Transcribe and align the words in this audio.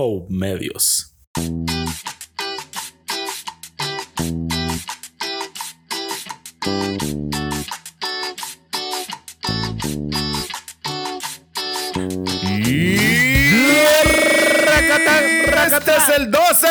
Hope 0.00 0.32
Medios. 0.32 1.12
¡Este 15.66 15.90
es 15.90 16.08
el 16.16 16.30
12! 16.30 16.66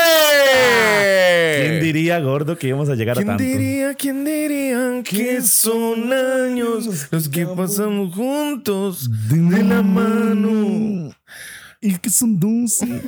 ¿Quién 1.59 1.81
diría, 1.81 2.19
gordo, 2.21 2.57
que 2.57 2.69
íbamos 2.69 2.87
a 2.87 2.95
llegar 2.95 3.17
a 3.17 3.21
¿Quién 3.21 3.27
tanto? 3.27 3.43
diría, 3.43 3.93
quién 3.95 4.23
diría 4.23 5.03
que 5.03 5.41
son 5.41 6.13
años 6.13 7.09
los 7.11 7.27
que 7.27 7.45
pasamos 7.45 8.15
juntos 8.15 9.09
de 9.27 9.63
la 9.63 9.81
mano? 9.81 11.16
Y 11.79 11.95
que 11.99 12.09
son 12.09 12.39
12. 12.39 13.01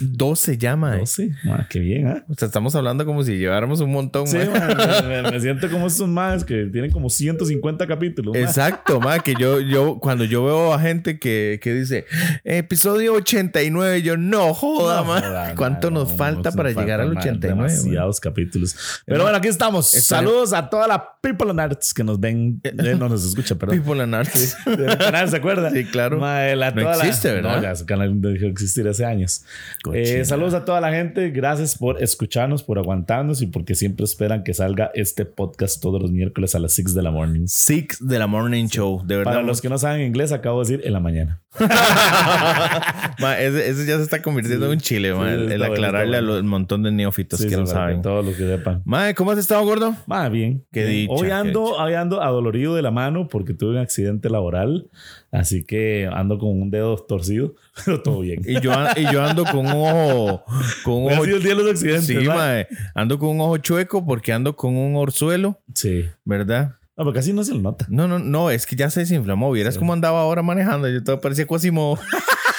12 0.00 0.58
llama, 0.58 0.96
¿eh? 0.96 0.98
12. 1.00 1.30
Ma, 1.44 1.66
qué 1.68 1.78
bien, 1.78 2.06
¿ah? 2.08 2.24
O 2.28 2.34
sea, 2.34 2.46
estamos 2.46 2.74
hablando 2.74 3.06
como 3.06 3.22
si 3.24 3.38
lleváramos 3.38 3.80
un 3.80 3.90
montón, 3.90 4.26
Sí, 4.26 4.36
ma. 4.36 4.74
ma, 4.74 5.02
me, 5.08 5.22
me 5.30 5.40
siento 5.40 5.70
como 5.70 5.86
esos 5.86 6.08
más 6.08 6.44
que 6.44 6.66
tienen 6.66 6.90
como 6.90 7.08
150 7.08 7.86
capítulos. 7.86 8.34
ma. 8.34 8.40
Exacto, 8.40 9.00
ma, 9.00 9.18
que 9.20 9.34
yo, 9.38 9.60
yo, 9.60 9.98
cuando 9.98 10.24
yo 10.24 10.44
veo 10.44 10.74
a 10.74 10.78
gente 10.80 11.18
que, 11.18 11.58
que 11.62 11.72
dice 11.72 12.04
episodio 12.44 13.14
89, 13.14 14.02
yo 14.02 14.16
no 14.18 14.52
joda, 14.52 14.96
No 15.00 15.04
ma. 15.06 15.20
joda, 15.20 15.54
¿Cuánto 15.54 15.90
ma, 15.90 16.00
nos 16.00 16.10
no, 16.10 16.16
falta 16.18 16.50
nos 16.50 16.56
para 16.56 16.68
falta, 16.68 16.80
llegar 16.82 17.00
al 17.00 17.14
ma, 17.14 17.20
89? 17.20 17.62
ma? 17.62 17.68
Demasiados 17.68 18.20
capítulos. 18.20 18.76
Pero 19.06 19.22
bueno, 19.22 19.38
aquí 19.38 19.48
estamos. 19.48 19.88
Saludos 19.88 20.52
a 20.52 20.68
toda 20.68 20.86
la 20.86 21.02
people 21.22 21.48
and 21.50 21.60
arts 21.60 21.94
que 21.94 22.04
nos 22.04 22.20
ven. 22.20 22.60
eh, 22.64 22.94
no 22.98 23.08
nos 23.08 23.24
escucha, 23.24 23.54
perdón. 23.54 23.78
People 23.82 24.02
and 24.02 24.14
Arts. 24.14 24.56
¿se 25.30 25.36
acuerda? 25.36 25.70
Sí, 25.70 25.84
claro. 25.86 26.18
Ma, 26.18 26.48
eh, 26.48 26.56
la- 26.56 26.70
No 26.72 26.82
toda 26.82 26.96
la- 26.96 27.04
existe, 27.06 27.32
¿verdad? 27.32 27.56
No, 27.56 27.62
ya 27.62 27.74
canal 28.02 28.20
dejó 28.32 28.44
de 28.46 28.50
existir 28.50 28.86
hace 28.88 29.04
años. 29.04 29.44
Eh, 29.92 30.24
saludos 30.24 30.54
a 30.54 30.64
toda 30.64 30.80
la 30.80 30.90
gente. 30.92 31.30
Gracias 31.30 31.76
por 31.76 32.02
escucharnos, 32.02 32.62
por 32.62 32.78
aguantarnos 32.78 33.42
y 33.42 33.46
porque 33.46 33.74
siempre 33.74 34.04
esperan 34.04 34.44
que 34.44 34.54
salga 34.54 34.90
este 34.94 35.24
podcast 35.24 35.80
todos 35.80 36.00
los 36.00 36.10
miércoles 36.10 36.54
a 36.54 36.58
las 36.58 36.72
6 36.74 36.94
de 36.94 37.02
la 37.02 37.10
morning. 37.10 37.44
Six 37.46 38.06
de 38.06 38.18
la 38.18 38.26
Morning 38.26 38.66
Show, 38.66 39.02
de 39.04 39.16
verdad. 39.16 39.32
Para 39.32 39.42
los 39.44 39.60
que 39.60 39.68
no 39.68 39.78
saben 39.78 40.06
inglés, 40.06 40.32
acabo 40.32 40.62
de 40.64 40.70
decir 40.70 40.86
en 40.86 40.92
la 40.92 41.00
mañana. 41.00 41.40
Ma, 43.18 43.38
ese, 43.38 43.68
ese 43.68 43.86
ya 43.86 43.96
se 43.98 44.02
está 44.02 44.22
convirtiendo 44.22 44.66
en 44.66 44.72
un 44.72 44.78
chile, 44.80 45.14
ma, 45.14 45.28
Sí, 45.28 45.34
el, 45.34 45.52
el 45.52 45.62
aclararle 45.62 46.16
está 46.16 46.18
a 46.18 46.22
los 46.22 46.42
montón 46.44 46.82
de 46.82 46.90
neófitos 46.90 47.38
Sí, 47.38 47.44
que 47.46 47.54
sí, 47.54 47.60
no 47.60 47.66
saben. 47.66 48.02
Todos 48.02 48.24
los 48.24 48.34
que 48.36 48.46
sepan. 48.46 48.82
Ma, 48.84 49.12
¿cómo 49.14 49.30
has 49.30 49.38
estado, 49.38 49.62
gordo? 49.64 49.94
Más 50.06 50.30
bien. 50.30 50.64
Qué 50.72 50.84
Bien. 50.84 50.92
dicha, 51.08 51.12
Hoy 51.12 51.28
qué 51.28 51.32
ando, 51.32 51.66
dicha. 51.66 51.82
hoy 51.84 51.94
ando 51.94 52.22
adolorido 52.22 52.74
de 52.74 52.82
la 52.82 52.90
mano 52.90 53.28
porque 53.28 53.54
tuve 53.54 53.70
un 53.72 53.78
accidente 53.78 54.30
laboral. 54.30 54.88
Así 55.32 55.64
que 55.64 56.06
ando 56.12 56.38
con 56.38 56.50
un 56.60 56.70
dedo 56.70 56.94
torcido, 56.98 57.54
pero 57.86 58.02
todo 58.02 58.20
bien. 58.20 58.42
Y 58.46 58.60
yo, 58.60 58.70
y 58.96 59.10
yo 59.10 59.24
ando 59.24 59.44
con 59.46 59.64
un 59.66 59.72
ojo. 59.72 60.44
Con 60.84 60.94
un 61.04 61.12
ojo 61.12 61.24
sido 61.24 61.38
el 61.38 61.42
día 61.42 61.54
de 61.54 61.62
los 61.62 61.70
accidentes. 61.70 62.06
sí, 62.06 62.76
ando 62.94 63.18
con 63.18 63.30
un 63.30 63.40
ojo 63.40 63.56
chueco 63.56 64.04
porque 64.04 64.32
ando 64.32 64.54
con 64.56 64.76
un 64.76 64.94
orzuelo, 64.94 65.58
Sí. 65.74 66.04
¿verdad? 66.24 66.76
No, 66.94 67.04
pero 67.04 67.14
casi 67.14 67.32
no 67.32 67.42
se 67.42 67.54
lo 67.54 67.60
nota. 67.60 67.86
No, 67.88 68.06
no, 68.06 68.18
no, 68.18 68.50
es 68.50 68.66
que 68.66 68.76
ya 68.76 68.90
se 68.90 69.00
desinflamó. 69.00 69.50
Vieras 69.50 69.78
cómo 69.78 69.94
andaba 69.94 70.20
ahora 70.20 70.42
manejando. 70.42 70.86
Yo 70.90 71.02
todo 71.02 71.20
parecía 71.22 71.46
Quasimodo. 71.46 71.98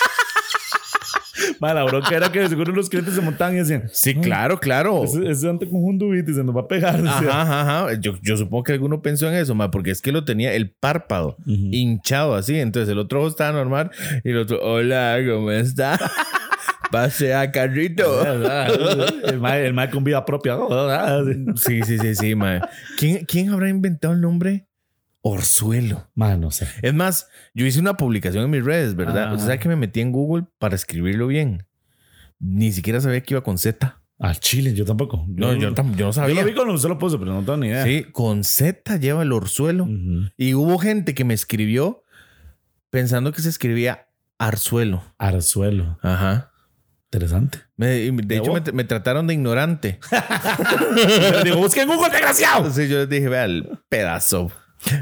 Ma, 1.64 1.74
la 1.74 1.86
bronca 1.86 2.14
era 2.14 2.30
que 2.30 2.46
seguro 2.50 2.74
los 2.74 2.90
clientes 2.90 3.14
se 3.14 3.22
montaban 3.22 3.56
y 3.56 3.60
decían: 3.60 3.84
Sí, 3.94 4.14
claro, 4.16 4.60
claro. 4.60 5.06
Ese, 5.06 5.30
ese 5.30 5.50
ante 5.50 5.66
conjuntivitis 5.70 6.36
se 6.36 6.44
nos 6.44 6.54
va 6.54 6.62
a 6.62 6.68
pegar. 6.68 6.96
Ajá, 7.08 7.42
ajá, 7.42 7.62
ajá. 7.86 7.94
Yo, 8.02 8.16
yo 8.22 8.36
supongo 8.36 8.64
que 8.64 8.74
alguno 8.74 9.02
pensó 9.02 9.30
en 9.30 9.36
eso, 9.36 9.56
ma, 9.56 9.72
porque 9.72 9.92
es 9.92 10.02
que 10.02 10.12
lo 10.12 10.26
tenía 10.26 10.54
el 10.54 10.72
párpado 10.72 11.38
hinchado 11.46 12.36
así. 12.36 12.60
Entonces 12.60 12.90
el 12.92 13.00
otro 13.00 13.22
ojo 13.22 13.30
estaba 13.30 13.54
normal 13.54 13.92
y 14.26 14.32
el 14.32 14.40
otro, 14.40 14.60
hola, 14.62 15.18
¿cómo 15.26 15.52
está? 15.52 15.98
Pase 16.92 17.34
a 17.34 17.50
carrito. 17.50 18.04
el 19.26 19.40
ma, 19.40 19.58
el 19.58 19.74
ma 19.74 19.90
con 19.90 20.04
vida 20.04 20.26
propia. 20.26 20.58
Sí, 21.56 21.82
sí, 21.84 21.98
sí, 21.98 22.14
sí, 22.14 22.36
ma. 22.36 22.60
¿Quién, 22.98 23.24
¿Quién 23.24 23.52
habrá 23.52 23.70
inventado 23.70 24.14
el 24.14 24.20
nombre 24.20 24.68
Orzuelo? 25.26 26.10
Ma, 26.16 26.36
no 26.36 26.52
sé. 26.52 26.68
Es 26.82 26.94
más, 26.94 27.30
yo 27.54 27.66
hice 27.66 27.80
una 27.80 27.96
publicación 27.96 28.44
en 28.44 28.52
mis 28.52 28.64
redes, 28.66 28.94
¿verdad? 28.96 29.24
Ajá. 29.28 29.34
O 29.36 29.40
sea 29.40 29.58
que 29.58 29.70
me 29.70 29.78
metí 29.78 30.02
en 30.02 30.12
Google 30.12 30.46
para 30.60 30.76
escribirlo 30.76 31.28
bien. 31.28 31.66
Ni 32.40 32.74
siquiera 32.74 33.00
sabía 33.00 33.22
que 33.22 33.34
iba 33.34 33.42
con 33.42 33.58
Z. 33.58 34.02
Al 34.20 34.40
chile, 34.42 34.74
yo 34.74 34.84
tampoco. 34.84 35.26
No, 35.30 35.54
yo, 35.54 35.74
tam- 35.74 35.96
yo 35.96 36.06
no 36.08 36.12
Yo 36.12 36.14
sabía. 36.14 36.42
lo 36.42 36.46
vi 36.46 36.54
cuando 36.54 36.74
usted 36.74 36.90
lo 36.90 36.98
puso, 37.00 37.18
pero 37.20 37.32
no 37.34 37.40
tengo 37.40 37.56
ni 37.58 37.68
idea. 37.68 37.86
Sí, 37.86 38.04
con 38.12 38.44
Z 38.44 38.98
lleva 38.98 39.24
el 39.24 39.32
orzuelo. 39.32 39.88
Y 40.38 40.54
hubo 40.56 40.78
gente 40.78 41.14
que 41.14 41.24
me 41.24 41.34
escribió 41.34 42.04
pensando 42.90 43.32
que 43.32 43.42
se 43.42 43.48
escribía 43.50 44.08
Arzuelo. 44.38 45.04
Arzuelo. 45.18 46.00
Ajá. 46.02 46.52
Interesante. 47.06 47.60
Me- 47.78 48.12
de 48.12 48.38
hecho, 48.38 48.52
me, 48.54 48.62
me 48.74 48.84
trataron 48.84 49.26
de 49.28 49.36
ignorante. 49.36 50.00
Pero 50.96 51.44
digo, 51.44 51.58
busquen 51.58 51.88
Google, 51.88 52.10
desgraciado. 52.12 52.58
Entonces 52.58 52.90
yo 52.90 52.98
les 53.00 53.10
dije, 53.10 53.30
vea 53.30 53.46
el 53.46 53.80
pedazo. 53.88 54.52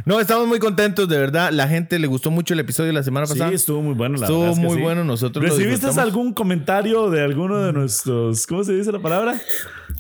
No, 0.06 0.20
estamos 0.20 0.48
muy 0.48 0.60
contentos, 0.60 1.08
de 1.10 1.18
verdad. 1.18 1.52
La 1.52 1.68
gente 1.68 1.98
le 2.00 2.08
gustó 2.08 2.32
mucho 2.32 2.54
el 2.54 2.60
episodio 2.60 2.88
de 2.88 2.94
la 2.94 3.04
semana 3.04 3.26
Sí, 3.26 3.34
pasada. 3.34 3.52
estuvo 3.52 3.82
muy 3.82 3.94
bueno. 3.94 4.18
La 4.18 4.26
Estuvo 4.26 4.40
verdad 4.42 4.54
es 4.54 4.60
que 4.60 4.66
muy 4.66 4.76
sí. 4.78 4.82
bueno. 4.82 5.04
Nosotros 5.04 5.44
lo 5.44 5.50
¿Recibiste 5.50 5.88
disfrutamos. 5.88 6.04
algún 6.04 6.34
comentario 6.34 7.10
de 7.10 7.22
alguno 7.24 7.58
de 7.60 7.74
nuestros, 7.74 8.46
¿cómo 8.48 8.64
se 8.64 8.74
dice 8.74 8.92
la 8.92 9.00
palabra? 9.00 9.40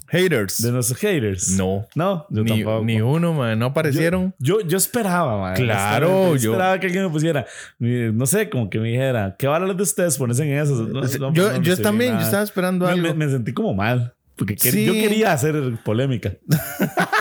haters? 0.08 0.62
De 0.62 0.72
nuestros 0.74 1.00
haters. 1.00 1.50
No. 1.58 1.88
No, 1.96 2.26
yo 2.30 2.44
Ni, 2.44 2.50
tampoco. 2.64 2.86
ni 2.86 3.02
uno, 3.02 3.34
man. 3.34 3.58
No 3.58 3.68
aparecieron. 3.68 4.34
Yo, 4.40 4.60
yo 4.62 4.78
esperaba, 4.78 5.40
man. 5.40 5.56
Claro, 5.56 6.36
yo- 6.36 6.52
esperaba 6.52 6.80
que 6.80 6.88
alguien 6.88 7.06
me 7.06 7.10
pusiera, 7.10 7.46
no 7.80 8.26
sé, 8.26 8.50
como 8.50 8.70
que 8.70 8.78
me 8.80 8.90
dijera, 8.90 9.36
¿qué 9.40 9.48
hablar 9.48 9.76
de 9.76 9.84
ustedes? 9.84 10.18
Ponerse 10.18 10.44
en 10.44 10.58
eso. 10.60 10.76
No, 10.84 11.02
no, 11.02 11.34
yo 11.34 11.52
no 11.54 11.62
yo 11.62 11.78
también, 11.78 12.10
yo 12.12 12.16
nada. 12.16 12.26
estaba 12.26 12.44
esperando 12.44 12.86
me, 12.88 12.92
algo. 12.92 13.08
me- 13.08 13.26
me 13.26 13.32
sentí 13.32 13.54
como 13.54 13.74
mal. 13.74 14.14
Porque 14.36 14.56
que- 14.56 14.72
Sí. 14.72 14.86
yo 14.86 14.94
quería 14.94 15.34
hacer 15.34 15.56
polémica. 15.84 16.34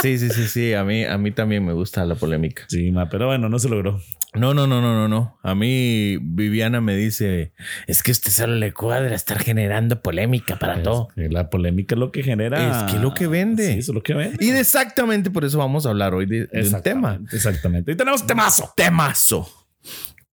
Sí, 0.00 0.18
sí, 0.18 0.30
sí, 0.30 0.48
sí. 0.48 0.74
A 0.74 0.84
mí, 0.84 1.04
a 1.04 1.18
mí 1.18 1.32
también 1.32 1.64
me 1.64 1.72
gusta 1.72 2.04
la 2.04 2.14
polémica. 2.14 2.64
Sí, 2.68 2.90
ma, 2.90 3.08
pero 3.08 3.26
bueno, 3.26 3.48
no 3.48 3.58
se 3.58 3.68
logró. 3.68 4.00
No, 4.34 4.54
no, 4.54 4.66
no, 4.66 4.80
no, 4.80 4.94
no, 4.94 5.08
no. 5.08 5.38
A 5.42 5.54
mí 5.54 6.16
Viviana 6.22 6.80
me 6.80 6.96
dice, 6.96 7.52
es 7.86 8.02
que 8.02 8.10
a 8.10 8.12
usted 8.12 8.30
solo 8.30 8.54
le 8.54 8.72
cuadra 8.72 9.14
estar 9.14 9.38
generando 9.38 10.00
polémica 10.00 10.58
para 10.58 10.82
todo. 10.82 11.08
Es 11.16 11.28
que 11.28 11.28
la 11.28 11.50
polémica 11.50 11.94
es 11.94 11.98
lo 11.98 12.10
que 12.10 12.22
genera. 12.22 12.86
Es 12.86 12.92
que 12.92 12.98
lo 12.98 13.12
que 13.12 13.26
vende. 13.26 13.74
Sí, 13.74 13.78
eso 13.80 13.92
es 13.92 13.94
lo 13.94 14.02
que 14.02 14.14
vende. 14.14 14.42
Y 14.42 14.50
exactamente 14.50 15.30
por 15.30 15.44
eso 15.44 15.58
vamos 15.58 15.84
a 15.84 15.90
hablar 15.90 16.14
hoy 16.14 16.24
de, 16.24 16.46
de 16.46 16.48
un 16.52 16.58
Exactamente, 16.58 17.18
tema. 17.18 17.36
Exactamente. 17.36 17.92
Y 17.92 17.96
tenemos 17.96 18.26
temazo. 18.26 18.72
Temazo. 18.74 19.68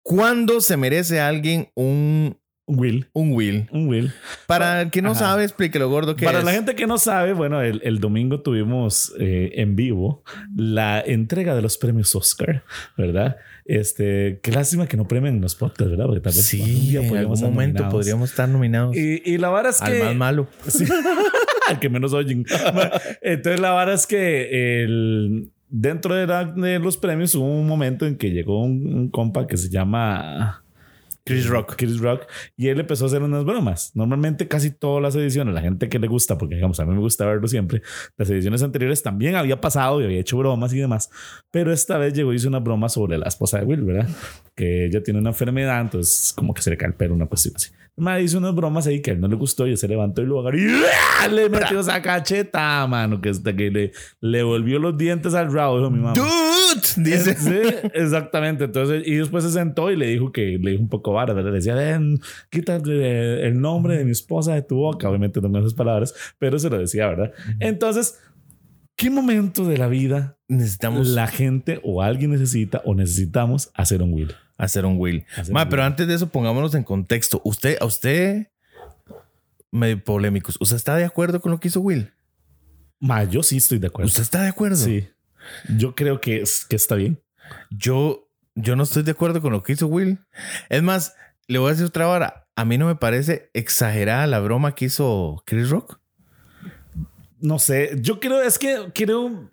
¿Cuándo 0.02 0.62
se 0.62 0.78
merece 0.78 1.20
alguien 1.20 1.68
Un 1.74 2.38
Will. 2.66 3.08
un 3.14 3.32
will? 3.32 3.68
Un 3.72 3.88
Will. 3.88 4.12
Para 4.46 4.82
el 4.82 4.90
que 4.90 5.02
no 5.02 5.10
Ajá. 5.10 5.18
sabe, 5.20 5.42
explíquelo 5.44 5.88
gordo 5.88 6.14
que 6.14 6.24
Para 6.24 6.38
es. 6.38 6.44
la 6.44 6.52
gente 6.52 6.76
que 6.76 6.86
no 6.86 6.98
sabe, 6.98 7.32
bueno, 7.32 7.60
el, 7.62 7.80
el 7.84 7.98
domingo 7.98 8.42
tuvimos 8.42 9.12
eh, 9.18 9.50
en 9.56 9.74
vivo 9.74 10.22
la 10.54 11.00
entrega 11.00 11.56
de 11.56 11.62
los 11.62 11.76
premios 11.78 12.14
Oscar, 12.14 12.62
¿verdad? 12.96 13.36
Este, 13.64 14.38
qué 14.42 14.52
lástima 14.52 14.86
que 14.86 14.96
no 14.96 15.08
premien 15.08 15.40
los 15.40 15.56
podcasts, 15.56 15.90
¿verdad? 15.90 16.06
Porque 16.06 16.20
tal 16.20 16.32
vez 16.32 16.44
Sí, 16.46 16.58
día 16.62 17.00
en 17.00 17.08
podríamos 17.08 17.18
algún 17.18 17.36
ser 17.38 17.48
momento 17.50 17.72
nominados. 17.82 17.92
podríamos 17.92 18.30
estar 18.30 18.48
nominados 18.48 18.96
Y, 18.96 19.22
y 19.24 19.38
la 19.38 19.48
vara 19.48 19.70
es 19.70 19.82
al 19.82 19.92
que. 19.92 20.04
más 20.04 20.14
malo. 20.16 20.48
Sí. 20.68 20.84
Al 21.68 21.78
que 21.80 21.88
menos 21.88 22.12
oyen. 22.12 22.44
Entonces, 23.22 23.60
la 23.60 23.70
vara 23.70 23.94
es 23.94 24.06
que 24.06 24.82
el, 24.82 25.50
dentro 25.68 26.14
de, 26.16 26.26
la- 26.26 26.44
de 26.44 26.78
los 26.80 26.96
premios 26.96 27.34
hubo 27.34 27.44
un 27.46 27.66
momento 27.66 28.06
en 28.06 28.16
que 28.16 28.30
llegó 28.30 28.62
un, 28.62 28.92
un 28.94 29.08
compa 29.10 29.46
que 29.46 29.56
se 29.56 29.68
llama 29.70 30.59
Chris 31.30 31.48
Rock. 31.48 31.74
Chris 31.76 31.98
Rock 32.00 32.26
y 32.56 32.68
él 32.68 32.80
empezó 32.80 33.04
a 33.04 33.06
hacer 33.08 33.22
unas 33.22 33.44
bromas. 33.44 33.92
Normalmente, 33.94 34.48
casi 34.48 34.70
todas 34.70 35.02
las 35.02 35.14
ediciones, 35.16 35.54
la 35.54 35.60
gente 35.60 35.88
que 35.88 35.98
le 35.98 36.08
gusta, 36.08 36.36
porque 36.36 36.56
digamos, 36.56 36.80
a 36.80 36.84
mí 36.84 36.92
me 36.92 37.00
gusta 37.00 37.26
verlo 37.26 37.46
siempre, 37.48 37.82
las 38.16 38.28
ediciones 38.30 38.62
anteriores 38.62 39.02
también 39.02 39.36
había 39.36 39.60
pasado 39.60 40.00
y 40.00 40.04
había 40.04 40.20
hecho 40.20 40.38
bromas 40.38 40.72
y 40.72 40.78
demás, 40.78 41.10
pero 41.50 41.72
esta 41.72 41.98
vez 41.98 42.14
llegó 42.14 42.32
y 42.32 42.36
hizo 42.36 42.48
una 42.48 42.58
broma 42.58 42.88
sobre 42.88 43.18
la 43.18 43.28
esposa 43.28 43.58
de 43.58 43.64
Will, 43.64 43.82
¿verdad? 43.82 44.08
Que 44.60 44.84
ella 44.84 45.02
tiene 45.02 45.20
una 45.20 45.30
enfermedad, 45.30 45.80
entonces 45.80 46.34
como 46.36 46.52
que 46.52 46.60
se 46.60 46.68
le 46.68 46.76
cae 46.76 46.88
el 46.88 46.94
pelo, 46.94 47.14
una 47.14 47.24
cuestión 47.24 47.54
así. 47.56 47.70
Me 47.96 48.22
hizo 48.22 48.36
unas 48.36 48.54
bromas 48.54 48.86
ahí 48.86 49.00
que 49.00 49.10
a 49.10 49.14
él 49.14 49.20
no 49.20 49.26
le 49.26 49.36
gustó 49.36 49.66
y 49.66 49.74
se 49.74 49.88
levantó 49.88 50.20
y 50.20 50.26
lo 50.26 50.38
agarró 50.38 50.58
y 50.58 50.66
¡ah! 51.22 51.28
le 51.28 51.48
metió 51.48 51.80
esa 51.80 52.02
cacheta, 52.02 52.86
mano, 52.86 53.22
que 53.22 53.30
hasta 53.30 53.56
que 53.56 53.70
le, 53.70 53.92
le 54.20 54.42
volvió 54.42 54.78
los 54.78 54.98
dientes 54.98 55.32
al 55.32 55.50
rabo, 55.50 55.78
dijo 55.78 55.90
mi 55.90 56.00
mamá. 56.00 56.12
Dude, 56.12 57.08
dice. 57.10 57.36
Sí, 57.36 57.88
exactamente. 57.94 58.64
Entonces, 58.64 59.02
y 59.06 59.14
después 59.14 59.44
se 59.44 59.50
sentó 59.50 59.90
y 59.90 59.96
le 59.96 60.08
dijo 60.08 60.30
que 60.30 60.58
le 60.60 60.72
dijo 60.72 60.82
un 60.82 60.90
poco 60.90 61.14
vara. 61.14 61.32
Le 61.32 61.50
decía, 61.50 61.74
"Ven, 61.74 62.20
quítate 62.50 63.46
el 63.46 63.58
nombre 63.58 63.96
de 63.96 64.04
mi 64.04 64.10
esposa 64.10 64.54
de 64.54 64.60
tu 64.60 64.76
boca. 64.76 65.08
Obviamente 65.08 65.40
no 65.40 65.50
con 65.50 65.60
esas 65.62 65.72
palabras, 65.72 66.14
pero 66.38 66.58
se 66.58 66.68
lo 66.68 66.78
decía, 66.78 67.06
¿verdad? 67.06 67.32
Entonces, 67.60 68.18
¿qué 68.94 69.08
momento 69.08 69.64
de 69.64 69.78
la 69.78 69.88
vida 69.88 70.36
Necesitamos 70.48 71.06
la 71.06 71.28
gente 71.28 71.80
o 71.84 72.02
alguien 72.02 72.32
necesita 72.32 72.82
o 72.84 72.94
necesitamos 72.94 73.70
hacer 73.74 74.02
un 74.02 74.12
will? 74.12 74.34
Hacer 74.64 74.84
un 74.86 74.96
will. 74.98 75.24
Hacer 75.36 75.52
Ma, 75.52 75.62
un 75.64 75.68
pero 75.68 75.82
will. 75.82 75.86
antes 75.86 76.06
de 76.06 76.14
eso, 76.14 76.28
pongámonos 76.28 76.74
en 76.74 76.84
contexto. 76.84 77.40
Usted, 77.44 77.76
a 77.80 77.84
usted, 77.84 78.48
medio 79.70 80.02
polémicos, 80.02 80.56
¿usted 80.60 80.76
está 80.76 80.96
de 80.96 81.04
acuerdo 81.04 81.40
con 81.40 81.52
lo 81.52 81.60
que 81.60 81.68
hizo 81.68 81.80
Will? 81.80 82.12
Ma, 82.98 83.24
yo 83.24 83.42
sí 83.42 83.56
estoy 83.56 83.78
de 83.78 83.86
acuerdo. 83.86 84.08
¿Usted 84.08 84.22
está 84.22 84.42
de 84.42 84.48
acuerdo? 84.48 84.76
Sí. 84.76 85.08
Yo 85.76 85.94
creo 85.94 86.20
que, 86.20 86.42
es- 86.42 86.66
que 86.66 86.76
está 86.76 86.94
bien. 86.96 87.20
Yo, 87.70 88.28
yo 88.54 88.76
no 88.76 88.82
estoy 88.82 89.02
de 89.04 89.12
acuerdo 89.12 89.40
con 89.40 89.52
lo 89.52 89.62
que 89.62 89.72
hizo 89.72 89.86
Will. 89.86 90.18
Es 90.68 90.82
más, 90.82 91.14
le 91.48 91.58
voy 91.58 91.68
a 91.68 91.72
decir 91.72 91.86
otra 91.86 92.06
vara. 92.06 92.46
a 92.56 92.64
mí 92.66 92.76
no 92.76 92.86
me 92.86 92.94
parece 92.96 93.48
exagerada 93.54 94.26
la 94.26 94.38
broma 94.40 94.74
que 94.74 94.84
hizo 94.86 95.42
Chris 95.46 95.70
Rock. 95.70 95.98
No 97.40 97.58
sé, 97.58 97.96
yo 98.00 98.20
creo, 98.20 98.42
es 98.42 98.58
que 98.58 98.90
creo. 98.94 99.50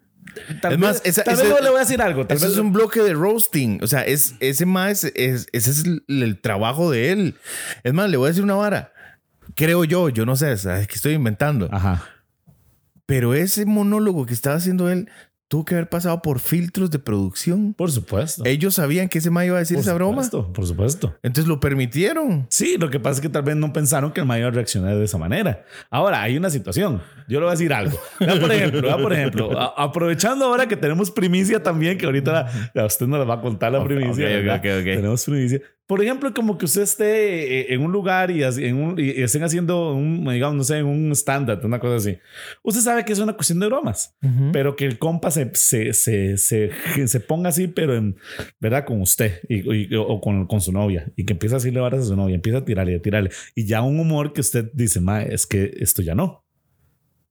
Tal 0.62 0.74
Es 0.74 0.80
más, 0.80 1.02
esa- 1.06 1.24
tal 1.24 1.36
vez 1.38 1.50
no 1.50 1.60
le 1.60 1.70
voy 1.70 1.78
a 1.78 1.82
decir 1.82 2.02
algo. 2.02 2.26
Tal 2.28 2.38
Eso 2.38 2.46
vez 2.48 2.54
es 2.56 2.60
un 2.60 2.72
bloque 2.74 3.02
de 3.02 3.14
roasting. 3.14 3.80
O 3.84 3.88
sea, 3.88 4.02
es, 4.02 4.36
ese 4.40 4.66
más 4.66 5.04
es, 5.04 5.48
ese 5.52 5.72
es 5.72 5.84
el, 5.86 6.04
el 6.08 6.40
trabajo 6.42 6.90
de 6.92 7.12
él. 7.12 7.36
Es 7.84 7.94
más, 7.94 8.10
le 8.10 8.18
voy 8.18 8.28
a 8.28 8.30
decir 8.30 8.44
una 8.44 8.56
vara. 8.56 8.94
Creo 9.56 9.84
yo, 9.86 10.10
yo 10.10 10.26
no 10.26 10.36
sé, 10.36 10.52
es 10.52 10.64
que 10.64 10.96
estoy 10.96 11.14
inventando. 11.14 11.70
Ajá. 11.72 12.04
Pero 13.06 13.34
ese 13.34 13.66
monólogo 13.66 14.26
que 14.26 14.34
estaba 14.34 14.58
haciendo 14.58 14.90
él 14.92 15.10
tuvo 15.48 15.64
que 15.66 15.76
haber 15.76 15.88
pasado 15.90 16.22
por 16.22 16.40
filtros 16.40 16.92
de 16.92 17.00
producción. 17.00 17.74
Por 17.74 17.92
supuesto. 17.92 18.44
Ellos 18.46 18.76
sabían 18.76 19.08
que 19.10 19.20
ese 19.20 19.30
ma 19.30 19.46
iba 19.46 19.56
a 19.56 19.60
decir 19.60 19.76
por 19.78 19.82
esa 19.84 19.94
broma. 19.94 20.24
supuesto, 20.24 20.52
Por 20.54 20.66
supuesto. 20.68 21.16
Entonces 21.24 21.48
lo 21.48 21.60
permitieron. 21.60 22.48
Sí, 22.50 22.78
lo 22.78 22.90
que 22.90 23.00
pasa 23.00 23.16
es 23.16 23.22
que 23.22 23.30
tal 23.30 23.44
vez 23.44 23.56
no 23.56 23.72
pensaron 23.72 24.12
que 24.12 24.20
el 24.22 24.26
mayor 24.26 24.54
reaccionara 24.54 24.96
de 24.98 25.06
esa 25.06 25.18
manera. 25.18 25.64
Ahora, 25.90 26.22
hay 26.22 26.38
una 26.38 26.50
situación. 26.50 27.02
Yo 27.30 27.40
le 27.40 27.46
voy 27.46 27.48
a 27.50 27.52
decir 27.52 27.74
algo. 27.74 27.98
Vea, 28.20 28.40
por 28.40 28.52
ejemplo, 28.52 28.82
vea, 28.82 28.98
por 28.98 29.14
ejemplo, 29.14 29.60
a- 29.60 29.74
aprovechando 29.84 30.46
ahora 30.46 30.68
que 30.68 30.76
tenemos 30.78 31.12
primicia 31.12 31.62
también, 31.64 31.98
que 31.98 32.06
ahorita 32.06 32.72
a 32.76 32.86
usted 32.86 33.08
nos 33.08 33.20
la 33.20 33.26
va 33.26 33.36
a 33.36 33.42
contar 33.42 33.72
la 33.72 33.84
primicia. 33.84 34.26
ok, 34.26 34.32
¿verdad? 34.32 34.56
ok, 34.58 34.66
ok. 34.80 34.84
Tenemos 34.84 35.26
primicia. 35.26 35.62
Por 35.88 36.02
ejemplo, 36.04 36.34
como 36.34 36.58
que 36.58 36.66
usted 36.66 36.82
esté 36.82 37.62
eh, 37.62 37.74
en 37.74 37.82
un 37.82 37.94
lugar 37.94 38.30
y, 38.30 38.44
en 38.44 38.76
un- 38.76 39.00
y 39.00 39.10
estén 39.22 39.44
haciendo 39.44 39.94
un, 39.94 40.26
digamos, 40.30 40.56
no 40.58 40.64
sé, 40.66 40.80
en 40.80 40.86
un 40.86 41.14
estándar, 41.14 41.62
una 41.64 41.80
cosa 41.80 41.96
así. 41.96 42.18
Usted 42.62 42.82
sabe 42.82 43.06
que 43.06 43.14
es 43.14 43.20
una 43.20 43.32
cuestión 43.34 43.62
de 43.62 43.68
bromas, 43.68 44.14
pero 44.52 44.76
que 44.76 44.86
el 44.86 44.98
compa 45.00 45.32
se, 45.54 45.94
se, 45.94 46.38
se, 46.38 47.08
se, 47.08 47.20
ponga 47.20 47.50
así, 47.50 47.68
pero 47.68 47.96
en 47.96 48.16
verdad 48.60 48.86
con 48.86 49.02
usted 49.02 49.40
y, 49.50 49.58
y- 49.94 49.96
o 49.96 50.20
con, 50.22 50.48
con 50.48 50.62
su 50.62 50.72
novia 50.72 51.12
y 51.16 51.26
que 51.26 51.34
empieza 51.34 51.56
a 51.56 51.60
decirle 51.60 51.80
varas 51.80 52.02
a 52.02 52.06
su 52.08 52.16
novia, 52.16 52.36
empieza 52.36 52.60
a 52.60 52.66
tirarle, 52.66 52.96
a 52.96 53.02
tirarle 53.02 53.30
y 53.56 53.66
ya 53.66 53.82
un 53.82 54.00
humor 54.00 54.34
que 54.34 54.42
usted 54.42 54.70
dice, 54.74 55.00
ma, 55.02 55.24
es 55.24 55.46
que 55.46 55.74
esto 55.80 56.02
ya 56.02 56.16
no. 56.16 56.44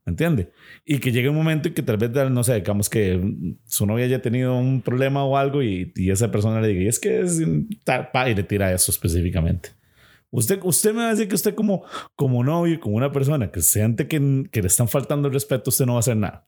¿Entiende? 0.08 0.52
Y 0.84 0.98
que 0.98 1.10
llegue 1.10 1.28
un 1.28 1.34
momento 1.34 1.66
en 1.66 1.74
que 1.74 1.82
tal 1.82 1.96
vez, 1.96 2.10
no 2.30 2.44
sé, 2.44 2.54
digamos 2.54 2.88
que 2.88 3.20
su 3.64 3.86
novia 3.86 4.04
haya 4.04 4.22
tenido 4.22 4.56
un 4.56 4.80
problema 4.80 5.24
o 5.24 5.36
algo 5.36 5.64
y, 5.64 5.92
y 5.96 6.10
esa 6.12 6.30
persona 6.30 6.60
le 6.60 6.68
diga, 6.68 6.82
y 6.82 6.86
es 6.86 7.00
que 7.00 7.20
es 7.22 7.42
pa", 8.12 8.30
y 8.30 8.34
le 8.36 8.44
tira 8.44 8.72
eso 8.72 8.92
específicamente. 8.92 9.70
Usted, 10.30 10.60
usted 10.62 10.92
me 10.92 10.98
va 11.00 11.08
a 11.08 11.10
decir 11.10 11.26
que 11.26 11.34
usted 11.34 11.56
como, 11.56 11.84
como 12.14 12.44
novio, 12.44 12.78
como 12.78 12.96
una 12.96 13.10
persona 13.10 13.50
que 13.50 13.60
siente 13.62 14.06
que, 14.06 14.44
que 14.52 14.60
le 14.60 14.68
están 14.68 14.86
faltando 14.86 15.26
el 15.26 15.34
respeto, 15.34 15.70
usted 15.70 15.86
no 15.86 15.94
va 15.94 15.98
a 15.98 16.00
hacer 16.00 16.16
nada. 16.16 16.46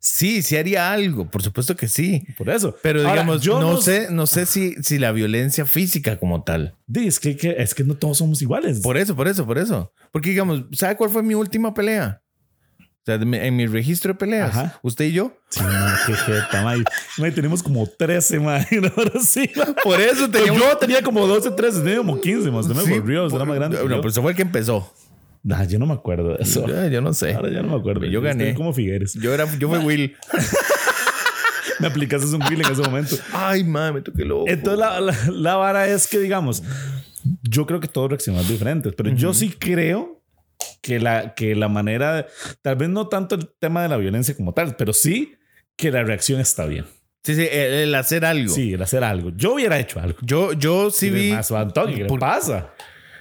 Sí, 0.00 0.42
sí 0.42 0.56
haría 0.56 0.92
algo, 0.92 1.30
por 1.30 1.42
supuesto 1.42 1.76
que 1.76 1.88
sí. 1.88 2.24
Por 2.36 2.48
eso. 2.50 2.76
Pero 2.82 3.00
Ahora, 3.00 3.12
digamos, 3.12 3.42
yo 3.42 3.60
no, 3.60 3.80
sé, 3.80 4.08
no 4.10 4.26
sé 4.26 4.46
si, 4.46 4.74
si 4.82 4.98
la 4.98 5.12
violencia 5.12 5.64
física 5.66 6.18
como 6.18 6.42
tal. 6.44 6.74
Es 6.94 7.20
que, 7.20 7.36
que- 7.36 7.56
es 7.58 7.74
que 7.74 7.84
no 7.84 7.94
todos 7.96 8.18
somos 8.18 8.40
iguales. 8.42 8.80
Por 8.80 8.96
eso, 8.96 9.14
por 9.16 9.28
eso, 9.28 9.46
por 9.46 9.58
eso. 9.58 9.92
Porque 10.12 10.30
digamos, 10.30 10.64
¿sabe 10.72 10.96
cuál 10.96 11.10
fue 11.10 11.22
mi 11.22 11.34
última 11.34 11.72
pelea? 11.74 12.20
O 12.80 13.04
sea, 13.06 13.16
en 13.16 13.56
mi 13.56 13.66
registro 13.66 14.14
de 14.14 14.18
peleas, 14.18 14.48
Ajá. 14.56 14.80
usted 14.82 15.04
y 15.04 15.12
yo. 15.12 15.36
Sí, 15.50 15.60
ma, 15.62 15.94
qué 16.06 16.14
jeta, 16.14 16.62
ma. 16.62 16.74
Ma, 17.18 17.30
tenemos 17.32 17.62
como 17.62 17.86
13, 17.86 18.40
ma. 18.40 18.60
y 18.70 18.76
ahora 18.76 19.20
sí. 19.22 19.50
Por 19.82 20.00
eso 20.00 20.30
teníamos. 20.30 20.58
Yo 20.62 20.76
tenía 20.78 21.02
como 21.02 21.26
12, 21.26 21.50
13, 21.50 21.80
tenía 21.80 21.98
como 21.98 22.18
15, 22.18 22.50
más. 22.50 22.64
Usted 22.66 22.80
me 22.80 22.86
Sí, 22.86 22.98
volvió, 22.98 23.26
era 23.26 23.44
más 23.44 23.56
grande. 23.56 23.76
No, 23.76 23.84
pero 23.96 24.08
eso 24.08 24.22
fue 24.22 24.30
el 24.30 24.36
que 24.36 24.42
empezó. 24.42 24.90
Nah, 25.44 25.64
yo 25.64 25.78
no 25.78 25.84
me 25.86 25.92
acuerdo 25.92 26.36
de 26.36 26.42
eso. 26.42 26.66
Yo, 26.66 26.88
yo 26.88 27.00
no 27.02 27.12
sé. 27.12 27.34
Ahora 27.34 27.50
ya 27.50 27.62
no 27.62 27.68
me 27.68 27.76
acuerdo. 27.76 28.06
Yo 28.06 28.20
gané. 28.22 28.44
Estoy 28.44 28.56
como 28.56 28.72
Figueres. 28.72 29.12
Yo 29.14 29.32
era, 29.32 29.46
yo 29.58 29.68
fui 29.68 29.78
Will. 29.78 30.16
Me 31.80 31.88
aplicaste 31.88 32.34
un 32.34 32.42
Will 32.44 32.60
en 32.64 32.72
ese 32.72 32.82
momento. 32.82 33.16
Ay, 33.32 33.64
mami, 33.64 33.94
me 33.94 34.00
toqué 34.00 34.24
loco. 34.24 34.44
Entonces, 34.48 34.78
la, 34.78 35.00
la, 35.00 35.14
la 35.30 35.56
vara 35.56 35.86
es 35.88 36.06
que, 36.06 36.18
digamos, 36.18 36.62
yo 37.42 37.66
creo 37.66 37.80
que 37.80 37.88
todos 37.88 38.10
reaccionamos 38.10 38.48
diferentes, 38.48 38.92
pero 38.96 39.10
yo 39.10 39.34
sí 39.34 39.50
creo 39.50 40.22
que 40.80 41.00
la, 41.00 41.34
que 41.34 41.54
la 41.54 41.68
manera, 41.68 42.26
tal 42.62 42.76
vez 42.76 42.88
no 42.88 43.08
tanto 43.08 43.34
el 43.34 43.48
tema 43.58 43.82
de 43.82 43.88
la 43.88 43.96
violencia 43.96 44.36
como 44.36 44.54
tal, 44.54 44.76
pero 44.76 44.92
sí 44.92 45.34
que 45.76 45.90
la 45.90 46.04
reacción 46.04 46.40
está 46.40 46.64
bien. 46.66 46.84
Sí, 47.24 47.34
sí, 47.34 47.48
el, 47.50 47.72
el 47.74 47.94
hacer 47.94 48.24
algo. 48.24 48.54
Sí, 48.54 48.74
el 48.74 48.82
hacer 48.82 49.02
algo. 49.02 49.32
Yo 49.34 49.54
hubiera 49.54 49.78
hecho 49.78 49.98
algo. 49.98 50.18
Yo, 50.22 50.52
yo 50.52 50.90
sí 50.90 51.06
Y 51.06 51.10
vi. 51.10 51.32
Más, 51.32 51.50
Antonio, 51.50 52.06
¿qué 52.06 52.16
pasa? 52.18 52.70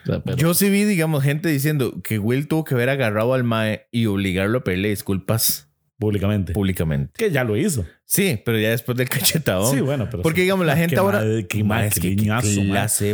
O 0.04 0.06
sea, 0.06 0.20
pero- 0.24 0.38
Yo 0.38 0.54
sí 0.54 0.70
vi, 0.70 0.84
digamos, 0.84 1.24
gente 1.24 1.50
diciendo 1.50 2.02
que 2.04 2.20
Will 2.20 2.48
tuvo 2.48 2.64
que 2.64 2.76
haber 2.76 2.90
agarrado 2.90 3.34
al 3.34 3.44
Mae 3.44 3.88
y 3.92 4.06
obligarlo 4.06 4.60
a 4.60 4.64
pedirle 4.64 4.90
disculpas 4.90 5.70
públicamente. 5.98 6.54
públicamente. 6.54 7.14
Que 7.18 7.32
ya 7.32 7.44
lo 7.44 7.56
hizo. 7.56 7.86
Sí, 8.06 8.40
pero 8.46 8.60
ya 8.60 8.70
después 8.72 8.98
del 8.98 9.08
cachetadón. 9.10 9.74
Sí, 9.74 9.82
bueno, 9.82 10.08
pero. 10.12 10.22
Porque, 10.22 10.42
digamos, 10.42 10.66
la 10.66 10.76
gente 10.76 10.96
Qué 10.96 11.00
ahora. 11.00 11.22
qué 11.22 11.40
es 11.40 11.48
qué 11.48 11.64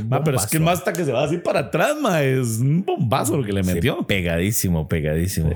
Ma, 0.01 0.23
pero 0.23 0.37
es 0.37 0.47
que 0.47 0.59
más 0.59 0.79
hasta 0.79 0.93
que 0.93 1.05
se 1.05 1.11
va 1.11 1.23
así 1.23 1.37
para 1.37 1.59
atrás, 1.59 1.95
ma, 2.01 2.23
es 2.23 2.57
un 2.59 2.83
bombazo 2.83 3.37
lo 3.37 3.43
que 3.45 3.53
le 3.53 3.63
Sí, 3.63 3.73
metió. 3.75 4.05
pegadísimo, 4.07 4.87
pegadísimo. 4.87 5.53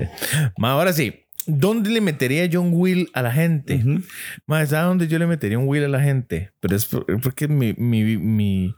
Ma, 0.56 0.72
ahora 0.72 0.92
sí. 0.92 1.20
¿Dónde 1.46 1.90
le 1.90 2.00
metería 2.00 2.46
yo 2.46 2.62
un 2.62 2.70
Will 2.72 3.10
a 3.12 3.20
la 3.20 3.30
gente? 3.30 3.74
Ujú. 3.74 4.00
Ma, 4.46 4.64
¿sabe 4.64 4.86
dónde 4.86 5.08
yo 5.08 5.18
le 5.18 5.26
metería 5.26 5.58
un 5.58 5.68
Will 5.68 5.84
a 5.84 5.88
la 5.88 6.00
gente? 6.00 6.52
Pero 6.60 6.74
es 6.74 6.86
por- 6.86 7.04
porque 7.20 7.48
mi, 7.48 7.74
mi, 7.76 8.16
mi, 8.16 8.74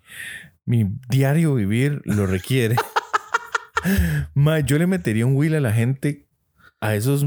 mi 0.66 0.86
diario 1.08 1.54
vivir 1.54 2.02
lo 2.04 2.26
requiere. 2.26 2.76
Ma, 4.34 4.60
yo 4.60 4.78
le 4.78 4.86
metería 4.86 5.24
un 5.26 5.36
Will 5.36 5.54
a 5.54 5.60
la 5.60 5.72
gente 5.72 6.28
a 6.80 6.94
esos. 6.94 7.26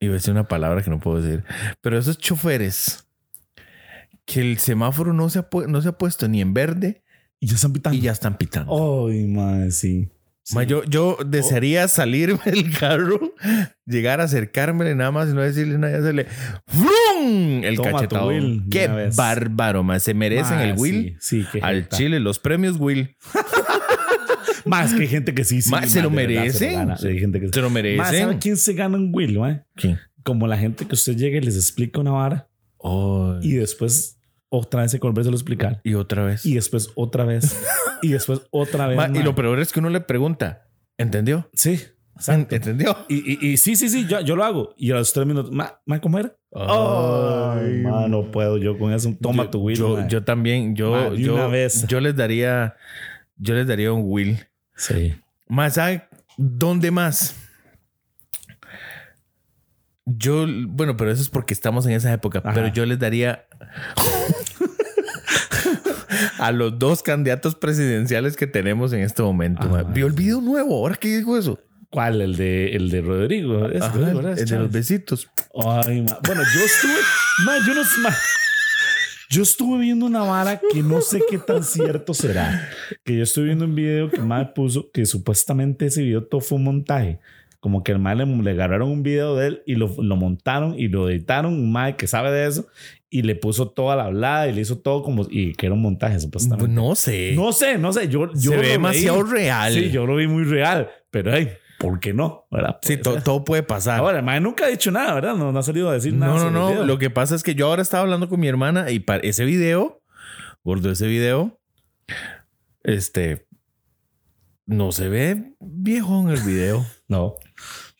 Iba 0.00 0.12
a 0.12 0.14
decir 0.14 0.32
una 0.32 0.48
palabra 0.48 0.82
que 0.82 0.90
no 0.90 0.98
puedo 1.00 1.20
decir. 1.20 1.44
Pero 1.80 1.98
esos 1.98 2.18
choferes 2.18 3.06
que 4.24 4.40
el 4.40 4.58
semáforo 4.58 5.12
no 5.12 5.28
se 5.28 5.40
ha, 5.40 5.48
no 5.66 5.82
se 5.82 5.88
ha 5.88 5.92
puesto 5.98 6.28
ni 6.28 6.40
en 6.40 6.54
verde 6.54 7.02
Y 7.40 7.48
ya 7.48 7.54
están 7.56 7.72
pitando. 7.72 7.98
y 7.98 8.00
ya 8.00 8.12
están 8.12 8.36
pitando. 8.38 9.08
Ay, 9.08 9.26
ma, 9.26 9.70
sí. 9.70 10.10
Ma, 10.54 10.62
yo, 10.62 10.82
yo 10.84 11.18
desearía 11.26 11.88
salirme 11.88 12.40
del 12.46 12.76
carro, 12.76 13.34
llegar 13.86 14.20
a 14.20 14.24
acercármele 14.24 14.94
nada 14.94 15.10
más 15.10 15.28
y 15.28 15.34
no 15.34 15.42
decirle 15.42 15.78
nada 15.78 15.92
y 15.92 16.00
hacerle 16.00 16.26
¡Vrum! 16.72 17.64
el 17.64 17.80
cachetado. 17.80 18.30
Qué 18.70 19.10
bárbaro, 19.14 19.82
ma. 19.82 19.98
Se 19.98 20.14
merecen 20.14 20.56
Ma, 20.56 20.64
el 20.64 20.78
Will. 20.78 21.16
Sí, 21.20 21.44
sí 21.52 21.58
Al. 21.60 21.88
Chile, 21.88 22.20
los 22.20 22.38
premios 22.38 22.76
Will. 22.78 23.16
Más 24.64 24.92
que 24.92 25.02
hay 25.02 25.08
gente 25.08 25.34
que 25.34 25.44
sí, 25.44 25.62
sí. 25.62 25.70
Ma, 25.70 25.86
se 25.86 26.02
lo. 26.02 26.10
Sí, 26.10 26.16
hay 26.64 27.18
gente 27.18 27.40
que 27.40 27.48
Se 27.48 27.60
lo 27.60 27.70
¿sabe 28.04 28.38
quién 28.38 28.56
se 28.56 28.74
gana 28.74 28.96
un 28.96 29.10
Will? 29.12 29.38
¿Quién? 29.74 29.98
Como 30.22 30.46
la 30.46 30.58
gente 30.58 30.86
que 30.86 30.94
usted 30.94 31.16
llega 31.16 31.38
y 31.38 31.40
les 31.40 31.56
explica 31.56 32.00
una 32.00 32.10
vara 32.10 32.48
Oh, 32.78 33.38
y 33.42 33.54
después 33.54 34.17
otra 34.50 34.82
vez 34.82 34.90
se 34.90 35.00
conversa 35.00 35.30
a 35.30 35.34
explicar. 35.34 35.80
y 35.84 35.94
otra 35.94 36.24
vez. 36.24 36.44
Y 36.46 36.54
después 36.54 36.90
otra 36.94 37.24
vez. 37.24 37.56
y 38.02 38.08
después 38.08 38.42
otra 38.50 38.86
vez. 38.86 38.96
Ma, 38.96 39.10
y 39.12 39.22
lo 39.22 39.34
peor 39.34 39.60
es 39.60 39.72
que 39.72 39.80
uno 39.80 39.90
le 39.90 40.00
pregunta, 40.00 40.68
¿entendió? 40.96 41.48
Sí, 41.52 41.80
exacto. 42.16 42.54
¿Entendió? 42.54 42.96
Y, 43.08 43.46
y, 43.46 43.52
y 43.52 43.56
sí, 43.56 43.76
sí, 43.76 43.88
sí, 43.88 44.06
yo, 44.06 44.20
yo 44.20 44.36
lo 44.36 44.44
hago. 44.44 44.74
Y 44.76 44.90
a 44.92 44.96
los 44.96 45.12
tres 45.12 45.26
minutos, 45.26 45.52
ma, 45.52 45.80
ma, 45.86 46.00
¿cómo 46.00 46.18
era? 46.18 46.34
Ay, 46.54 47.82
ma, 47.82 48.08
no 48.08 48.30
puedo 48.30 48.58
yo 48.58 48.78
con 48.78 48.92
eso. 48.92 49.14
Toma 49.20 49.44
yo, 49.44 49.50
tu 49.50 49.60
Will. 49.60 49.76
Yo, 49.76 50.08
yo 50.08 50.24
también, 50.24 50.74
yo, 50.74 51.14
yo, 51.14 51.34
una 51.34 51.46
vez. 51.46 51.86
yo 51.86 52.00
les 52.00 52.16
daría, 52.16 52.76
yo 53.36 53.54
les 53.54 53.66
daría 53.66 53.92
un 53.92 54.02
Will. 54.04 54.38
Sí. 54.76 55.14
Más, 55.46 55.74
¿sabe 55.74 56.08
dónde 56.36 56.90
más? 56.90 57.36
Yo, 60.06 60.46
bueno, 60.68 60.96
pero 60.96 61.10
eso 61.10 61.20
es 61.20 61.28
porque 61.28 61.52
estamos 61.52 61.84
en 61.86 61.92
esa 61.92 62.10
época, 62.12 62.38
Ajá. 62.38 62.54
pero 62.54 62.68
yo 62.68 62.86
les 62.86 62.98
daría 62.98 63.46
a 66.38 66.52
los 66.52 66.78
dos 66.78 67.02
candidatos 67.02 67.54
presidenciales 67.54 68.36
que 68.36 68.46
tenemos 68.46 68.92
en 68.92 69.00
este 69.00 69.22
momento. 69.22 69.62
Ah. 69.76 69.82
Vi 69.82 70.02
el 70.02 70.12
video 70.12 70.40
nuevo, 70.40 70.76
ahora 70.76 70.94
que 70.94 71.16
dijo 71.16 71.36
eso. 71.36 71.58
¿Cuál? 71.90 72.20
El 72.20 72.36
de, 72.36 72.76
el 72.76 72.90
de 72.90 73.00
Rodrigo. 73.00 73.66
Es 73.68 73.82
Ajá, 73.82 73.96
Rodrigo, 73.96 74.20
el 74.28 74.44
de 74.44 74.58
los 74.58 74.70
besitos. 74.70 75.30
Ay, 75.54 76.02
ma. 76.02 76.18
Bueno, 76.24 76.42
yo 76.54 76.60
estuve. 76.60 76.98
ma, 77.46 77.56
yo 77.66 77.74
no 77.74 77.80
ma, 78.02 78.14
Yo 79.30 79.42
estuve 79.42 79.78
viendo 79.80 80.06
una 80.06 80.20
vara 80.20 80.60
que 80.72 80.82
no 80.82 81.00
sé 81.00 81.22
qué 81.28 81.38
tan 81.38 81.64
cierto 81.64 82.12
será. 82.14 82.68
Que 83.04 83.16
yo 83.16 83.22
estuve 83.22 83.46
viendo 83.46 83.64
un 83.64 83.74
video 83.74 84.10
que 84.10 84.20
Mae 84.20 84.46
puso 84.54 84.90
que 84.90 85.06
supuestamente 85.06 85.86
ese 85.86 86.02
video 86.02 86.24
todo 86.24 86.40
fue 86.40 86.56
un 86.56 86.64
montaje. 86.64 87.20
Como 87.60 87.82
que 87.82 87.90
el 87.92 87.98
Mae 87.98 88.14
le, 88.14 88.24
le 88.24 88.50
agarraron 88.52 88.88
un 88.88 89.02
video 89.02 89.34
de 89.34 89.48
él 89.48 89.62
y 89.66 89.74
lo, 89.74 89.92
lo 90.00 90.14
montaron 90.16 90.78
y 90.78 90.86
lo 90.88 91.08
editaron. 91.10 91.54
Un 91.54 91.72
Mae 91.72 91.96
que 91.96 92.06
sabe 92.06 92.30
de 92.30 92.46
eso 92.46 92.68
y 93.10 93.22
le 93.22 93.34
puso 93.34 93.68
toda 93.70 93.96
la 93.96 94.04
hablada 94.04 94.46
y 94.48 94.52
le 94.52 94.60
hizo 94.60 94.78
todo 94.78 95.02
como. 95.02 95.26
Y 95.28 95.54
que 95.54 95.66
era 95.66 95.74
un 95.74 95.82
montaje 95.82 96.20
supuestamente. 96.20 96.70
No 96.72 96.94
sé. 96.94 97.32
No 97.34 97.52
sé, 97.52 97.76
no 97.78 97.92
sé. 97.92 98.08
Yo, 98.08 98.32
yo 98.34 98.50
Se 98.52 98.56
ve 98.56 98.62
vi. 98.62 98.68
demasiado 98.68 99.22
real. 99.24 99.72
Sí, 99.72 99.90
yo 99.90 100.06
lo 100.06 100.14
vi 100.16 100.28
muy 100.28 100.44
real. 100.44 100.88
Pero, 101.10 101.34
hey, 101.34 101.48
¿por 101.80 101.98
qué 101.98 102.12
no? 102.14 102.46
¿Verdad? 102.50 102.78
Sí, 102.82 102.96
to- 102.96 103.20
todo 103.22 103.44
puede 103.44 103.64
pasar. 103.64 103.98
Ahora, 103.98 104.20
el 104.36 104.42
nunca 104.42 104.66
ha 104.66 104.68
dicho 104.68 104.92
nada, 104.92 105.14
¿verdad? 105.14 105.34
No, 105.34 105.50
no 105.50 105.58
ha 105.58 105.62
salido 105.64 105.90
a 105.90 105.94
decir 105.94 106.14
nada. 106.14 106.34
No, 106.34 106.44
no, 106.44 106.50
no. 106.52 106.68
video. 106.70 106.86
Lo 106.86 106.98
que 106.98 107.10
pasa 107.10 107.34
es 107.34 107.42
que 107.42 107.56
yo 107.56 107.66
ahora 107.66 107.82
estaba 107.82 108.02
hablando 108.04 108.28
con 108.28 108.38
mi 108.38 108.46
hermana 108.46 108.90
y 108.92 109.00
para 109.00 109.20
ese 109.26 109.44
video, 109.44 110.00
gordo, 110.62 110.92
ese 110.92 111.08
video, 111.08 111.58
este, 112.84 113.46
no 114.66 114.92
se 114.92 115.08
ve 115.08 115.54
viejo 115.60 116.20
en 116.20 116.28
el 116.28 116.40
video. 116.42 116.86
No. 117.08 117.36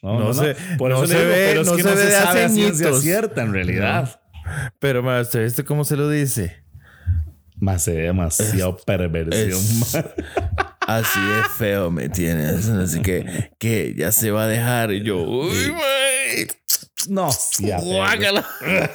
No, 0.03 0.19
No 0.21 0.35
se- 0.35 0.55
Por 0.79 0.91
no 0.91 0.99
eso 0.99 1.07
se 1.09 1.19
digo, 1.19 1.29
ve- 1.29 1.47
pero 1.49 1.61
es 1.63 1.67
no 1.67 1.77
que 1.77 1.83
se 1.83 1.89
no 1.89 1.95
ve 1.95 2.01
se 2.03 2.07
de 2.07 2.13
sabe 2.13 2.29
hace 2.29 2.45
a 2.45 2.49
ciencia 2.49 2.93
cierta 2.95 3.43
en 3.43 3.53
realidad. 3.53 4.21
Pero, 4.79 5.03
más, 5.03 5.35
¿este 5.35 5.65
cómo 5.65 5.85
se 5.85 5.97
lo 5.97 6.09
dice? 6.09 6.63
Más 7.57 7.83
se 7.83 7.95
ve 7.95 8.03
demasiado 8.03 8.77
perversión. 8.87 9.59
es-. 9.59 9.97
Así 10.87 11.21
de 11.21 11.43
feo 11.59 11.91
me 11.91 12.09
tienes. 12.09 12.69
Así 12.69 13.03
que, 13.03 13.51
que 13.59 13.95
ya 13.97 14.13
se 14.13 14.31
va 14.31 14.45
a 14.45 14.47
dejar. 14.47 14.93
Y 14.93 15.03
yo, 15.03 15.19
uy, 15.21 15.73
mae. 15.73 16.47
No. 17.09 17.29
Guácala. 17.83 18.45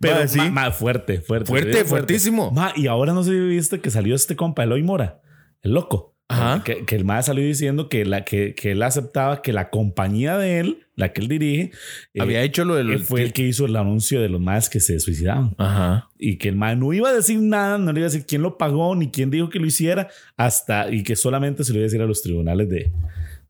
Pero 0.00 0.16
Mae, 0.16 0.28
sí. 0.28 0.40
fuerte, 0.72 1.20
fuerte. 1.20 1.46
Fuerte, 1.46 1.84
fuertísimo. 1.84 2.50
Ma, 2.50 2.72
y 2.76 2.86
ahora 2.86 3.12
no 3.12 3.22
sé 3.24 3.30
si 3.30 3.40
viste 3.40 3.80
que 3.80 3.90
salió 3.90 4.14
este 4.14 4.36
compa, 4.36 4.64
Eloy 4.64 4.82
Mora, 4.82 5.20
el 5.62 5.72
loco. 5.72 6.16
Ajá. 6.30 6.62
Que, 6.62 6.84
que 6.84 6.94
el 6.94 7.04
MAE 7.04 7.22
salió 7.22 7.42
diciendo 7.44 7.88
que, 7.88 8.04
la, 8.04 8.24
que, 8.24 8.54
que 8.54 8.72
él 8.72 8.82
aceptaba 8.82 9.40
que 9.40 9.54
la 9.54 9.70
compañía 9.70 10.36
de 10.36 10.60
él, 10.60 10.86
la 10.94 11.12
que 11.12 11.22
él 11.22 11.28
dirige, 11.28 11.70
eh, 12.12 12.20
Había 12.20 12.42
hecho 12.42 12.66
lo 12.66 12.74
del. 12.74 12.90
él 12.90 13.00
fue 13.00 13.22
el 13.22 13.32
que 13.32 13.42
hizo 13.42 13.64
el 13.64 13.74
anuncio 13.76 14.20
de 14.20 14.28
los 14.28 14.40
MAES 14.40 14.68
que 14.68 14.80
se 14.80 15.00
suicidaban. 15.00 15.54
Ajá. 15.56 16.10
Y 16.18 16.36
que 16.36 16.50
el 16.50 16.56
MAE 16.56 16.76
no 16.76 16.92
iba 16.92 17.08
a 17.08 17.14
decir 17.14 17.40
nada, 17.40 17.78
no 17.78 17.92
le 17.92 18.00
iba 18.00 18.08
a 18.08 18.10
decir 18.10 18.26
quién 18.26 18.42
lo 18.42 18.58
pagó 18.58 18.94
ni 18.94 19.10
quién 19.10 19.30
dijo 19.30 19.48
que 19.48 19.58
lo 19.58 19.66
hiciera, 19.66 20.08
hasta 20.36 20.90
y 20.90 21.02
que 21.02 21.16
solamente 21.16 21.64
se 21.64 21.72
lo 21.72 21.78
iba 21.78 21.84
a 21.84 21.88
decir 21.88 22.02
a 22.02 22.06
los 22.06 22.20
tribunales 22.20 22.68
de, 22.68 22.92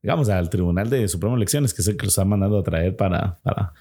digamos, 0.03 0.29
al 0.29 0.49
Tribunal 0.49 0.89
de 0.89 1.09
Suprema 1.09 1.35
Elecciones, 1.37 1.75
que 1.75 1.83
es 1.83 1.89
el 1.89 1.97
que 1.97 2.07
lo 2.07 2.11
están 2.11 2.29
mandando 2.29 2.59
a 2.59 2.63
traer 2.63 2.95
para, 2.95 3.39
para, 3.43 3.73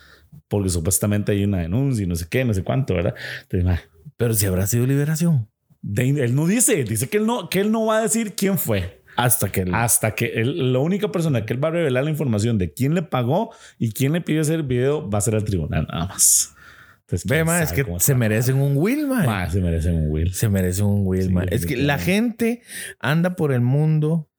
porque 0.48 0.70
supuestamente 0.70 1.34
hay 1.34 1.44
una 1.44 1.60
denuncia 1.60 2.04
y 2.04 2.08
no 2.08 2.16
sé 2.16 2.25
qué, 2.30 2.44
no 2.46 2.54
sé 2.54 2.63
cuánto, 2.63 2.96
¿verdad? 2.96 3.13
Entonces, 3.44 3.63
mae, 3.63 3.80
Pero 4.18 4.34
si 4.34 4.48
habrá 4.48 4.66
sido 4.66 4.88
liberación. 4.88 5.48
De- 5.81 6.10
él 6.24 6.36
no 6.36 6.48
dice, 6.48 6.84
dice 6.84 7.07
que 7.10 7.17
él 7.17 7.25
no, 7.25 7.50
que 7.50 7.60
él 7.62 7.72
no 7.72 7.86
va 7.86 8.00
a 8.00 8.01
decir 8.01 8.34
quién 8.36 8.57
fue. 8.57 9.01
Hasta 9.15 9.50
que. 9.51 9.62
el- 9.62 9.74
Hasta 9.74 10.13
que 10.13 10.27
él, 10.36 10.72
la 10.74 10.79
única 10.79 11.12
persona 11.12 11.46
que 11.46 11.53
él 11.53 11.63
va 11.63 11.69
a 11.69 11.72
revelar 11.72 12.03
la 12.03 12.10
información 12.12 12.57
de 12.57 12.72
quién 12.74 12.93
le 12.93 13.01
pagó 13.01 13.51
y 13.79 13.91
quién 13.91 14.13
le 14.13 14.22
pidió 14.22 14.41
hacer 14.41 14.55
el 14.55 14.63
video 14.63 15.10
va 15.10 15.17
a 15.17 15.22
ser 15.22 15.34
el 15.36 15.43
tribunal, 15.43 15.88
nada 15.91 16.05
más. 16.07 16.53
Entonces, 17.01 17.25
Ve, 17.29 17.43
ma, 17.46 17.62
es 17.63 17.72
que 17.72 17.86
se 18.00 18.13
merecen 18.15 18.57
un 18.57 18.74
will, 18.75 19.07
man. 19.07 19.25
Ma, 19.25 19.50
se 19.50 19.62
merecen 19.62 19.96
un 19.96 20.12
Will. 20.12 20.34
Se 20.34 20.50
merecen 20.50 20.86
un 20.86 21.01
will, 21.07 21.24
Sí, 21.27 21.29
man. 21.34 21.48
Es 21.51 21.65
que 21.65 21.77
la 21.77 21.98
gente 21.98 22.62
anda 23.00 23.36
por 23.36 23.53
el 23.53 23.62
mundo 23.62 24.29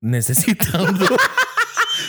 necesitando, 0.00 1.06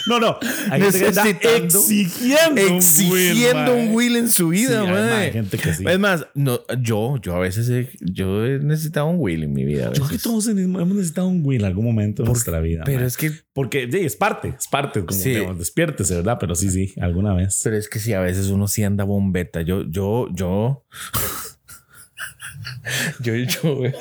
No, 0.09 0.19
no. 0.19 0.37
Hay 0.71 0.81
que 0.81 0.87
Necesitando- 0.87 1.65
exigiendo, 1.65 2.61
exigiendo 2.61 3.75
un 3.75 3.93
will 3.95 4.15
en 4.17 4.29
su 4.29 4.51
Sí, 4.51 4.61
vida, 4.61 4.83
man. 4.83 5.09
hay 5.09 5.31
gente 5.31 5.57
que 5.57 5.73
sí. 5.73 5.83
Es 5.87 5.99
más, 5.99 6.25
no, 6.33 6.59
yo, 6.81 7.17
yo 7.21 7.35
a 7.35 7.39
veces 7.39 7.69
he, 7.69 7.89
yo 8.01 8.45
he 8.45 8.59
necesitado 8.59 9.05
un 9.07 9.17
will 9.19 9.43
en 9.43 9.53
mi 9.53 9.63
vida. 9.65 9.89
a 9.89 9.93
Yo 9.93 10.03
creo 10.03 10.09
que 10.09 10.17
todos 10.17 10.47
hemos 10.47 10.87
necesitado 10.87 11.27
un 11.27 11.45
Will 11.45 11.61
en 11.61 11.67
algún 11.67 11.85
momento 11.85 12.23
de 12.23 12.29
nuestra 12.29 12.59
vida. 12.59 12.83
Pero 12.85 13.01
ma. 13.01 13.05
es 13.05 13.17
que, 13.17 13.31
Porque 13.53 13.87
sí, 13.91 13.99
es 13.99 14.15
parte, 14.15 14.55
es 14.59 14.67
parte. 14.67 15.05
Como 15.05 15.19
Sí. 15.19 15.29
digamos, 15.29 15.59
despiértese, 15.59 16.15
¿verdad? 16.15 16.37
Pero 16.39 16.55
sí, 16.55 16.69
sí, 16.71 16.93
alguna 16.99 17.33
vez. 17.35 17.61
pero 17.63 17.77
es 17.77 17.87
que 17.87 17.99
sí, 17.99 18.13
a 18.13 18.19
veces 18.21 18.47
uno 18.47 18.67
sí 18.67 18.83
anda 18.83 19.03
bombeta. 19.03 19.61
Yo, 19.61 19.83
yo, 19.89 20.27
yo. 20.33 20.85
yo, 23.21 23.35
yo, 23.35 23.79
veo- 23.79 23.93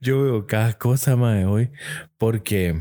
yo 0.00 0.22
veo 0.22 0.46
cada 0.46 0.74
cosa, 0.74 1.16
mae, 1.16 1.44
hoy. 1.46 1.70
Porque 2.18 2.78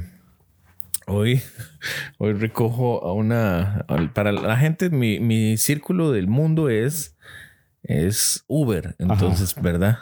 hoy, 1.12 1.42
hoy 2.18 2.34
recojo 2.34 3.06
a 3.06 3.14
una. 3.14 3.86
Para 4.14 4.32
la 4.32 4.58
gente, 4.58 4.90
mi, 4.90 5.20
mi 5.20 5.58
círculo 5.58 6.12
del 6.12 6.28
mundo 6.28 6.70
es, 6.70 7.18
es 7.84 8.44
Uber. 8.48 8.96
Entonces, 9.00 9.56
¿verdad? 9.62 10.00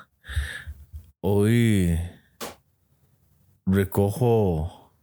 Hoy 1.22 1.98
recojo. 3.66 4.94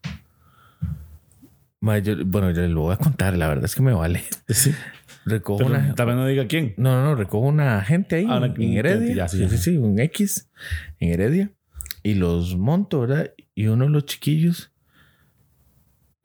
bueno, 1.80 2.50
yo 2.50 2.62
lo 2.68 2.80
voy 2.82 2.94
a 2.94 2.96
contar, 2.96 3.36
la 3.36 3.48
verdad 3.48 3.64
es 3.66 3.74
que 3.74 3.82
me 3.82 3.92
vale. 3.92 4.22
Sí. 4.48 4.72
Recojo 5.28 5.58
Pero 5.58 5.70
una. 5.70 5.94
también 5.96 6.18
no 6.18 6.26
diga 6.26 6.46
quién. 6.46 6.74
No, 6.76 6.92
no, 6.94 7.02
no, 7.04 7.14
recojo 7.16 7.46
una 7.46 7.82
gente 7.82 8.14
ahí 8.16 8.26
Ah, 8.28 8.36
una- 8.38 8.46
en 8.46 8.72
Heredia. 8.78 9.14
ya, 9.14 9.28
sí, 9.28 9.48
sí, 9.48 9.58
sí, 9.58 9.76
un 9.76 9.98
X 9.98 10.48
en 11.00 11.10
Heredia. 11.12 11.50
Y 12.04 12.14
los 12.14 12.56
monto, 12.56 13.00
¿verdad? 13.00 13.32
Y 13.56 13.66
uno 13.66 13.86
de 13.86 13.90
los 13.90 14.04
chiquillos 14.06 14.72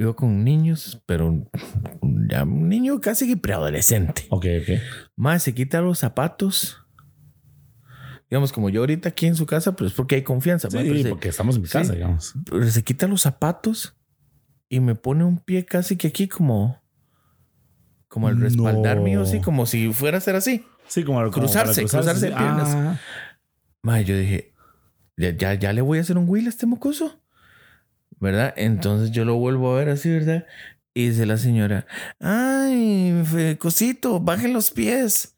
iba 0.04 0.16
con 0.16 0.44
niños, 0.44 1.02
pero 1.06 1.50
ya 2.30 2.44
un 2.44 2.70
niño 2.70 3.00
casi 3.02 3.28
que 3.28 3.38
preadolescente. 3.38 4.26
Ok, 4.30 4.46
ok. 4.62 4.80
Más 5.16 5.44
se 5.44 5.54
quita 5.54 5.82
los 5.82 6.00
zapatos. 6.00 6.78
Digamos, 8.30 8.54
como 8.54 8.70
yo 8.70 8.80
ahorita 8.82 9.10
aquí 9.10 9.28
en 9.28 9.36
su 9.36 9.46
casa, 9.46 9.76
pero 9.76 9.88
es 9.88 9.94
porque 9.94 10.16
hay 10.16 10.24
confianza. 10.24 10.70
pero 10.70 10.94
Sí, 10.96 11.04
se- 11.04 11.10
porque 11.10 11.30
estamos 11.30 11.56
en 11.56 11.62
mi 11.64 11.68
sí. 11.68 11.74
casa, 11.74 11.94
digamos. 11.94 12.34
pero 12.50 12.66
se 12.70 12.84
quita 12.84 13.08
los 13.08 13.22
zapatos 13.22 13.98
y 14.70 14.80
me 14.80 14.96
pone 14.96 15.24
un 15.26 15.38
pie 15.40 15.66
casi 15.66 15.98
que 15.98 16.08
aquí 16.08 16.28
como 16.28 16.82
como 18.08 18.28
al 18.28 18.40
respaldar 18.42 18.98
No. 18.98 19.04
mío, 19.04 19.22
así 19.22 19.40
como 19.40 19.66
si 19.66 19.94
fuera 19.94 20.18
a 20.18 20.22
ser 20.22 20.36
así. 20.36 20.66
Sí, 20.88 21.04
como, 21.06 21.20
como 21.20 21.32
Cruzarse, 21.32 21.82
cruzarse 21.86 22.28
piernas. 22.28 22.68
Ah, 22.70 23.00
Ma, 23.84 24.02
yo 24.02 24.18
dije, 24.18 24.54
ya, 25.16 25.30
ya, 25.36 25.54
ya 25.54 25.72
le 25.72 25.82
voy 25.82 25.98
a 25.98 26.02
hacer 26.02 26.18
un 26.18 26.28
will 26.28 26.46
a 26.46 26.50
este 26.50 26.66
mocoso. 26.66 27.21
¿Verdad? 28.22 28.54
Entonces 28.56 29.12
yo 29.12 29.26
lo 29.26 29.36
vuelvo 29.36 29.74
a 29.74 29.80
ver 29.80 29.90
así, 29.90 30.10
¿verdad? 30.10 30.46
Y 30.94 31.10
dice 31.10 31.26
la 31.26 31.38
señora, 31.38 31.88
ay, 32.20 33.24
cosito, 33.58 34.20
baje 34.20 34.48
los 34.48 34.72
pies. 34.72 35.36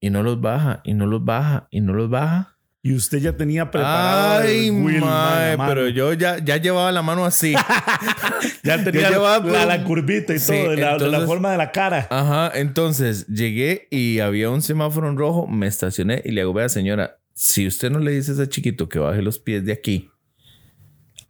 Y 0.00 0.10
no 0.10 0.22
los 0.22 0.40
baja, 0.40 0.80
y 0.82 0.94
no 0.94 1.06
los 1.06 1.24
baja, 1.24 1.68
y 1.70 1.80
no 1.80 1.92
los 1.92 2.08
baja. 2.10 2.56
y 2.82 2.94
usted 2.94 3.18
ya 3.18 3.36
tenía 3.36 3.70
preparado 3.70 4.42
Ay, 4.42 4.68
el 4.68 4.82
Will, 4.82 5.00
mae, 5.00 5.56
pero 5.58 5.82
mano. 5.82 5.88
yo 5.88 6.12
ya, 6.14 6.38
ya 6.38 6.56
llevaba 6.56 6.90
la 6.90 7.02
mano 7.02 7.24
así. 7.24 7.52
ya 8.64 8.82
tenía 8.82 9.10
llevaba 9.10 9.66
la, 9.66 9.84
curvita 9.84 10.34
y 10.34 10.38
Sí, 10.38 10.52
todo, 10.52 10.70
de 10.70 10.76
la, 10.78 10.98
de 10.98 11.08
la 11.08 11.20
forma 11.20 11.52
de 11.52 11.58
la 11.58 11.70
cara. 11.70 12.06
Ajá, 12.10 12.50
entonces 12.58 13.26
llegué 13.26 13.86
y 13.90 14.20
había 14.20 14.50
un 14.50 14.62
semáforo 14.62 15.08
en 15.08 15.16
rojo, 15.16 15.46
me 15.46 15.66
estacioné 15.66 16.22
y 16.24 16.30
le 16.32 16.40
hago, 16.40 16.52
vea 16.54 16.68
señora, 16.68 17.18
si 17.34 17.66
usted 17.66 17.90
no 17.90 17.98
le 17.98 18.12
dice 18.12 18.32
a 18.32 18.34
ese 18.34 18.48
chiquito 18.48 18.88
que 18.88 18.98
baje 18.98 19.22
los 19.22 19.38
pies 19.38 19.64
de 19.64 19.72
aquí, 19.72 20.10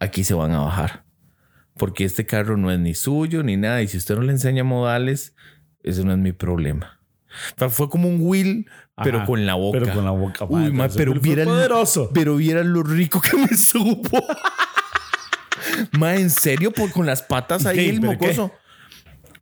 aquí 0.03 0.23
se 0.23 0.33
van 0.33 0.51
a 0.51 0.59
bajar. 0.59 1.05
Porque 1.77 2.05
este 2.05 2.25
carro 2.25 2.55
no 2.57 2.71
es 2.71 2.79
ni 2.79 2.93
suyo 2.93 3.41
ni 3.43 3.57
nada 3.57 3.81
y 3.81 3.87
si 3.87 3.97
usted 3.97 4.15
no 4.15 4.21
le 4.21 4.31
enseña 4.31 4.63
modales, 4.63 5.35
eso 5.81 6.03
no 6.03 6.11
es 6.11 6.19
mi 6.19 6.31
problema. 6.31 6.99
O 7.55 7.59
sea, 7.59 7.69
fue 7.69 7.89
como 7.89 8.07
un 8.07 8.19
will, 8.21 8.67
pero 9.03 9.17
Ajá, 9.17 9.25
con 9.25 9.45
la 9.45 9.55
boca. 9.55 9.79
Pero 9.79 9.93
con 9.93 10.05
la 10.05 10.11
boca. 10.11 10.45
Uy, 10.47 10.71
ma, 10.71 10.87
pero 10.89 11.15
viera 11.15 11.45
poderoso. 11.45 12.11
Pero 12.13 12.35
viera 12.35 12.63
lo 12.63 12.83
rico 12.83 13.19
que 13.21 13.35
me 13.37 13.47
supo. 13.57 14.23
Ma, 15.97 16.15
en 16.15 16.29
serio, 16.29 16.71
por 16.71 16.91
con 16.91 17.07
las 17.07 17.23
patas 17.23 17.65
ahí 17.65 17.89
el 17.89 18.01
mocoso. 18.01 18.51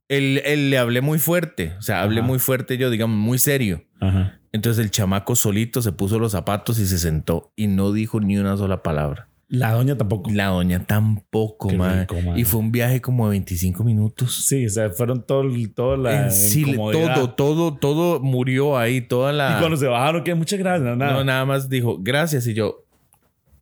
Él, 0.08 0.42
él 0.46 0.70
le 0.70 0.78
hablé 0.78 1.02
muy 1.02 1.20
fuerte. 1.20 1.76
O 1.80 1.82
sea, 1.82 2.02
hablé 2.02 2.20
Ajá. 2.20 2.28
muy 2.28 2.40
fuerte 2.40 2.78
yo, 2.78 2.90
digamos, 2.90 3.18
muy 3.18 3.40
serio. 3.40 3.84
Ajá. 4.00 4.40
Entonces 4.54 4.84
el 4.84 4.92
chamaco 4.92 5.36
solito 5.36 5.82
se 5.82 5.92
puso 5.92 6.20
los 6.20 6.34
zapatos 6.34 6.80
y 6.80 6.88
se 6.88 7.00
sentó 7.00 7.54
y 7.56 7.68
no 7.68 7.92
dijo 7.92 8.20
ni 8.20 8.38
una 8.38 8.58
sola 8.58 8.84
palabra. 8.84 9.30
La 9.52 9.74
doña 9.74 9.98
tampoco. 9.98 10.32
La 10.32 10.46
doña 10.48 10.86
tampoco, 10.86 11.68
Qué 11.68 11.78
ma. 11.78 12.02
rico. 12.02 12.16
Y 12.38 12.46
fue 12.46 12.62
un 12.62 12.72
viaje 12.72 13.02
como 13.02 13.26
de 13.26 13.32
25 13.32 13.84
minutos. 13.84 14.46
Sí, 14.46 14.66
o 14.66 14.70
sea, 14.70 14.92
fueron 14.92 15.26
todo, 15.26 15.44
toda 15.76 15.98
la. 15.98 16.32
Sí, 16.32 16.64
todo, 16.74 17.32
todo, 17.32 17.76
todo 17.76 18.22
murió 18.22 18.78
ahí, 18.78 19.02
toda 19.02 19.34
la. 19.34 19.56
Y 19.56 19.60
cuando 19.60 19.76
se 19.76 19.88
bajaron, 19.88 20.24
que 20.24 20.34
muchas 20.36 20.58
gracias. 20.58 20.84
No, 20.84 20.96
nada. 20.96 21.12
No, 21.12 21.24
nada 21.26 21.44
más 21.44 21.68
dijo 21.68 21.98
gracias 22.00 22.48
y 22.48 22.54
yo 22.54 22.86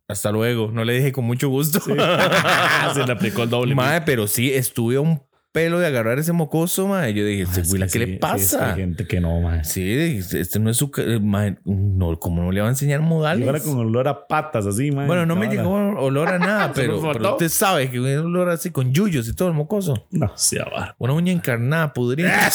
hasta 0.06 0.30
luego. 0.30 0.70
No 0.72 0.84
le 0.84 0.92
dije 0.92 1.10
con 1.10 1.24
mucho 1.24 1.48
gusto. 1.48 1.80
se 2.94 3.06
le 3.06 3.12
aplicó 3.12 3.42
el 3.42 3.50
doble. 3.50 3.74
Mae, 3.74 4.02
pero 4.02 4.28
sí, 4.28 4.52
estuve 4.52 4.94
a 4.94 5.00
un 5.00 5.20
pelo 5.52 5.78
de 5.78 5.86
agarrar 5.86 6.18
ese 6.18 6.32
mocoso, 6.32 6.86
mae. 6.86 7.12
Yo 7.14 7.24
dije, 7.24 7.42
Ah, 7.46 7.50
este 7.50 7.62
¿qué 7.62 7.88
sí, 7.88 7.98
le 7.98 8.06
sí, 8.06 8.16
pasa? 8.18 8.70
hay 8.74 8.80
gente 8.80 9.06
que 9.06 9.20
no. 9.20 9.40
Sí, 9.64 10.20
este 10.32 10.58
no 10.58 10.70
es 10.70 10.76
su... 10.76 10.90
mae, 11.20 11.56
no, 11.64 12.18
¿Cómo 12.20 12.42
no 12.42 12.52
le 12.52 12.60
va 12.60 12.66
a 12.68 12.70
enseñar 12.70 13.00
modales? 13.00 13.46
Ahora 13.46 13.60
con 13.60 13.76
olor 13.78 14.06
a 14.08 14.26
patas 14.26 14.66
así, 14.66 14.90
man. 14.92 15.06
Bueno, 15.06 15.26
no 15.26 15.36
me 15.36 15.48
llegó 15.48 15.70
olor 15.72 16.28
a 16.28 16.38
nada, 16.38 16.68
Se 16.74 16.80
pero, 16.82 17.00
pero 17.12 17.32
usted 17.32 17.48
sabe 17.48 17.90
que 17.90 17.98
un 18.00 18.06
olor 18.06 18.50
así 18.50 18.70
con 18.70 18.92
yuyos 18.92 19.28
y 19.28 19.34
todo 19.34 19.48
el 19.48 19.54
mocoso. 19.54 20.06
No, 20.10 20.32
sí, 20.36 20.58
abar. 20.58 20.94
Una 20.98 21.12
uña 21.14 21.32
encarnada, 21.32 21.92
pudrida. 21.92 22.38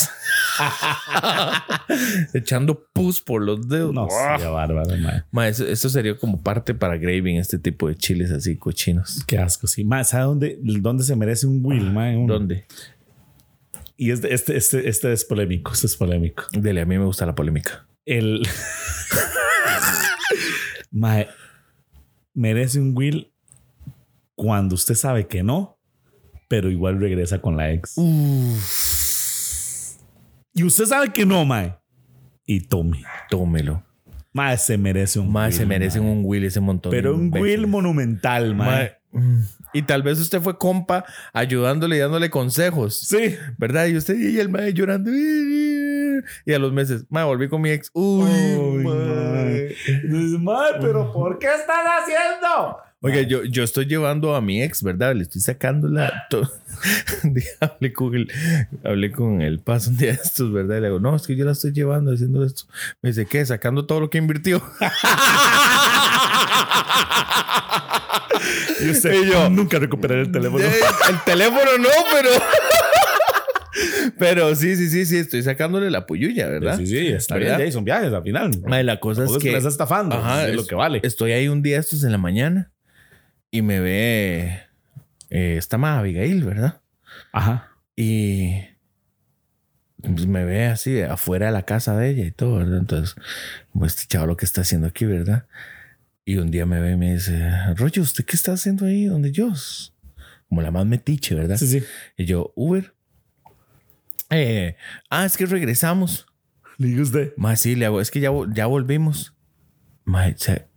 Echando 2.34 2.88
pus 2.94 3.22
por 3.22 3.42
los 3.42 3.68
dedos. 3.68 3.94
No, 3.94 4.08
Ah. 4.12 4.38
sí, 4.40 4.46
bárbaro, 4.48 4.98
man. 4.98 5.26
Ma, 5.32 5.48
eso, 5.48 5.66
eso 5.66 5.90
sería 5.90 6.18
como 6.18 6.42
parte 6.42 6.74
para 6.74 6.98
graving, 6.98 7.38
este 7.38 7.58
tipo 7.60 7.88
de 7.88 7.96
chiles 7.96 8.32
así 8.32 8.58
cochinos. 8.58 9.24
Qué 9.28 9.38
asco, 9.38 9.68
sí. 9.68 9.84
Man, 9.84 10.06
¿sabe 10.06 10.24
dónde, 10.24 10.58
dónde 10.62 11.04
se 11.04 11.16
merece 11.16 11.48
un 11.48 11.60
Will, 11.66 11.92
man? 11.92 12.16
Uno. 12.18 12.34
¿Dónde? 12.36 12.66
Y 13.98 14.12
este, 14.12 14.34
este, 14.34 14.58
este, 14.58 14.90
este 14.90 15.14
es 15.14 15.26
polémico. 15.26 15.72
Este 15.72 15.88
es 15.88 15.96
polémico. 15.96 16.44
Dele, 16.52 16.82
a 16.82 16.86
mí 16.86 16.98
me 16.98 17.06
gusta 17.06 17.26
la 17.26 17.36
polémica. 17.36 17.88
El. 18.06 18.48
Mae, 20.92 21.28
merece 22.34 22.80
un 22.80 22.94
Will 22.96 23.32
cuando 24.36 24.76
usted 24.76 24.96
sabe 24.96 25.28
que 25.28 25.44
no, 25.44 25.80
pero 26.48 26.70
igual 26.70 27.00
regresa 27.00 27.42
con 27.42 27.58
la 27.58 27.72
ex. 27.72 27.96
Y 30.54 30.64
usted 30.64 30.86
sabe 30.86 31.12
que 31.12 31.26
no, 31.26 31.44
Mae. 31.46 31.76
Y 32.46 32.62
tome. 32.62 33.04
Tómelo. 33.30 33.84
Mae, 34.34 34.58
se 34.58 34.78
merece 34.78 35.20
un 35.20 35.34
Will, 35.34 35.54
se 35.54 35.66
merecen 35.66 36.04
mae. 36.04 36.12
un 36.12 36.22
Will 36.26 36.44
ese 36.44 36.60
montón. 36.60 36.92
de 36.92 36.98
Pero 36.98 37.16
un. 37.16 37.32
Will 37.34 37.68
monumental, 37.68 38.56
Mae. 38.56 38.98
Mae, 39.14 39.24
mm. 39.24 39.44
Y 39.76 39.82
tal 39.84 40.04
vez 40.04 40.20
usted 40.20 40.42
fue 40.42 40.58
compa 40.58 41.04
ayudándole 41.34 41.98
y 41.98 42.00
dándole 42.00 42.30
consejos. 42.30 42.98
Sí. 42.98 43.36
¿Verdad? 43.58 43.88
Y 43.88 43.98
usted 43.98 44.18
y 44.18 44.40
el 44.40 44.48
mae 44.50 44.74
llorando. 44.74 45.12
Y 45.14 46.54
a 46.54 46.60
los 46.60 46.72
meses, 46.72 47.06
mae, 47.10 47.26
volví 47.26 47.50
con 47.50 47.62
mi 47.62 47.72
ex. 47.72 47.92
Uy, 47.94 48.24
Uy, 48.26 48.84
mae. 48.84 49.76
mae. 50.04 50.40
"Mae, 50.40 50.72
pero 50.80 51.12
¿por 51.12 51.38
qué 51.40 51.48
estás 51.48 51.86
haciendo? 51.86 52.78
Oiga, 53.02 53.22
yo, 53.22 53.44
yo 53.44 53.64
estoy 53.64 53.86
llevando 53.86 54.34
a 54.36 54.42
mi 54.42 54.64
ex, 54.64 54.82
¿verdad? 54.82 55.14
Le 55.14 55.24
estoy 55.24 55.42
sacando 55.42 55.88
la. 55.88 56.12
hablé 57.60 57.94
con 57.94 58.16
el, 58.16 58.32
hablé 58.84 59.12
con 59.12 59.42
el 59.42 59.60
paso 59.60 59.92
un 59.92 59.98
día 59.98 60.14
de 60.14 60.20
estos, 60.24 60.52
¿verdad? 60.52 60.78
Y 60.78 60.82
le 60.82 60.88
digo, 60.88 61.00
no, 61.00 61.16
es 61.16 61.28
que 61.28 61.36
yo 61.36 61.46
la 61.46 61.52
estoy 61.52 61.72
llevando 61.72 62.12
haciendo 62.14 62.44
esto. 62.44 62.64
Me 63.02 63.10
dice, 63.10 63.26
¿qué? 63.28 63.46
Sacando 63.46 63.86
todo 63.86 64.00
lo 64.00 64.10
que 64.10 64.18
invirtió. 64.18 64.64
Y 68.90 69.26
yo- 69.32 69.50
nunca 69.50 69.80
recuperaré 69.80 70.22
el 70.22 70.32
teléfono. 70.32 70.64
Eh, 70.64 70.72
el 71.10 71.20
teléfono 71.26 71.78
no, 71.80 71.90
pero. 72.14 72.30
pero 74.18 74.56
sí, 74.56 74.76
sí, 74.76 74.90
sí, 74.90 75.06
sí, 75.06 75.18
estoy 75.18 75.44
sacándole 75.44 75.90
la 75.92 76.06
puyuya, 76.06 76.48
¿verdad? 76.48 76.78
Sí, 76.78 76.88
sí, 76.88 77.08
está 77.08 77.36
¿Verdad? 77.36 77.58
bien. 77.58 77.70
Ya, 77.70 77.74
son 77.74 77.84
viajes 77.86 78.14
al 78.14 78.24
final. 78.24 78.52
Mae, 78.66 78.84
la 78.84 79.00
cosa 79.00 79.26
es 79.26 79.32
que. 79.42 79.50
estás 79.56 79.66
estafando. 79.74 80.16
Ajá, 80.16 80.48
es 80.48 80.56
lo 80.56 80.66
que 80.66 80.76
vale. 80.76 81.00
Estoy 81.04 81.32
ahí 81.34 81.48
un 81.48 81.62
día 81.62 81.80
estos 81.80 82.04
en 82.04 82.12
la 82.12 82.18
mañana 82.18 82.72
y 83.52 83.62
me 83.62 83.80
ve. 83.80 84.60
eh, 85.30 85.56
está 85.58 85.78
más 85.78 86.00
Abigail, 86.00 86.44
¿verdad? 86.44 86.82
Ajá. 87.34 87.70
Y 87.98 88.54
pues, 90.02 90.26
me 90.28 90.46
ve 90.46 90.66
así 90.68 91.02
afuera 91.02 91.48
de 91.48 91.52
la 91.52 91.64
casa 91.64 91.98
de 91.98 92.10
ella 92.10 92.26
y 92.26 92.32
todo, 92.32 92.58
¿verdad? 92.58 92.78
Entonces, 92.80 93.16
pues 93.74 93.94
este 93.96 94.08
chaval 94.08 94.30
lo 94.30 94.38
que 94.38 94.46
está 94.46 94.62
haciendo 94.62 94.88
aquí, 94.88 95.06
¿verdad? 95.06 95.46
Y 96.28 96.38
un 96.38 96.50
día 96.50 96.66
me 96.66 96.80
ve 96.80 96.94
y 96.94 96.98
me 96.98 97.14
dice, 97.14 97.52
Rollo, 97.76 98.02
¿usted 98.02 98.26
qué 98.26 98.36
está 98.36 98.54
haciendo 98.54 98.88
ahí 98.88 99.06
donde 99.06 99.32
yo? 99.32 99.54
Como 100.50 100.64
la 100.64 100.72
más 100.72 100.88
metiche, 100.88 101.36
¿verdad? 101.36 101.58
Sí, 101.58 101.68
sí. 101.68 101.84
Y 102.18 102.26
yo, 102.26 102.52
Uber. 102.56 102.96
Eh, 104.32 104.76
ah, 105.12 105.26
es 105.26 105.38
que 105.38 105.46
regresamos. 105.46 106.26
Le 106.78 106.88
digo 106.88 107.04
usted. 107.04 107.34
Más 107.38 107.62
sí, 107.62 107.76
le 107.76 107.86
hago, 107.86 108.02
es 108.02 108.10
que 108.10 108.20
ya, 108.20 108.32
ya 108.52 108.66
volvimos. 108.66 109.36
Mae, 110.04 110.34
o 110.34 110.38
sea, 110.38 110.68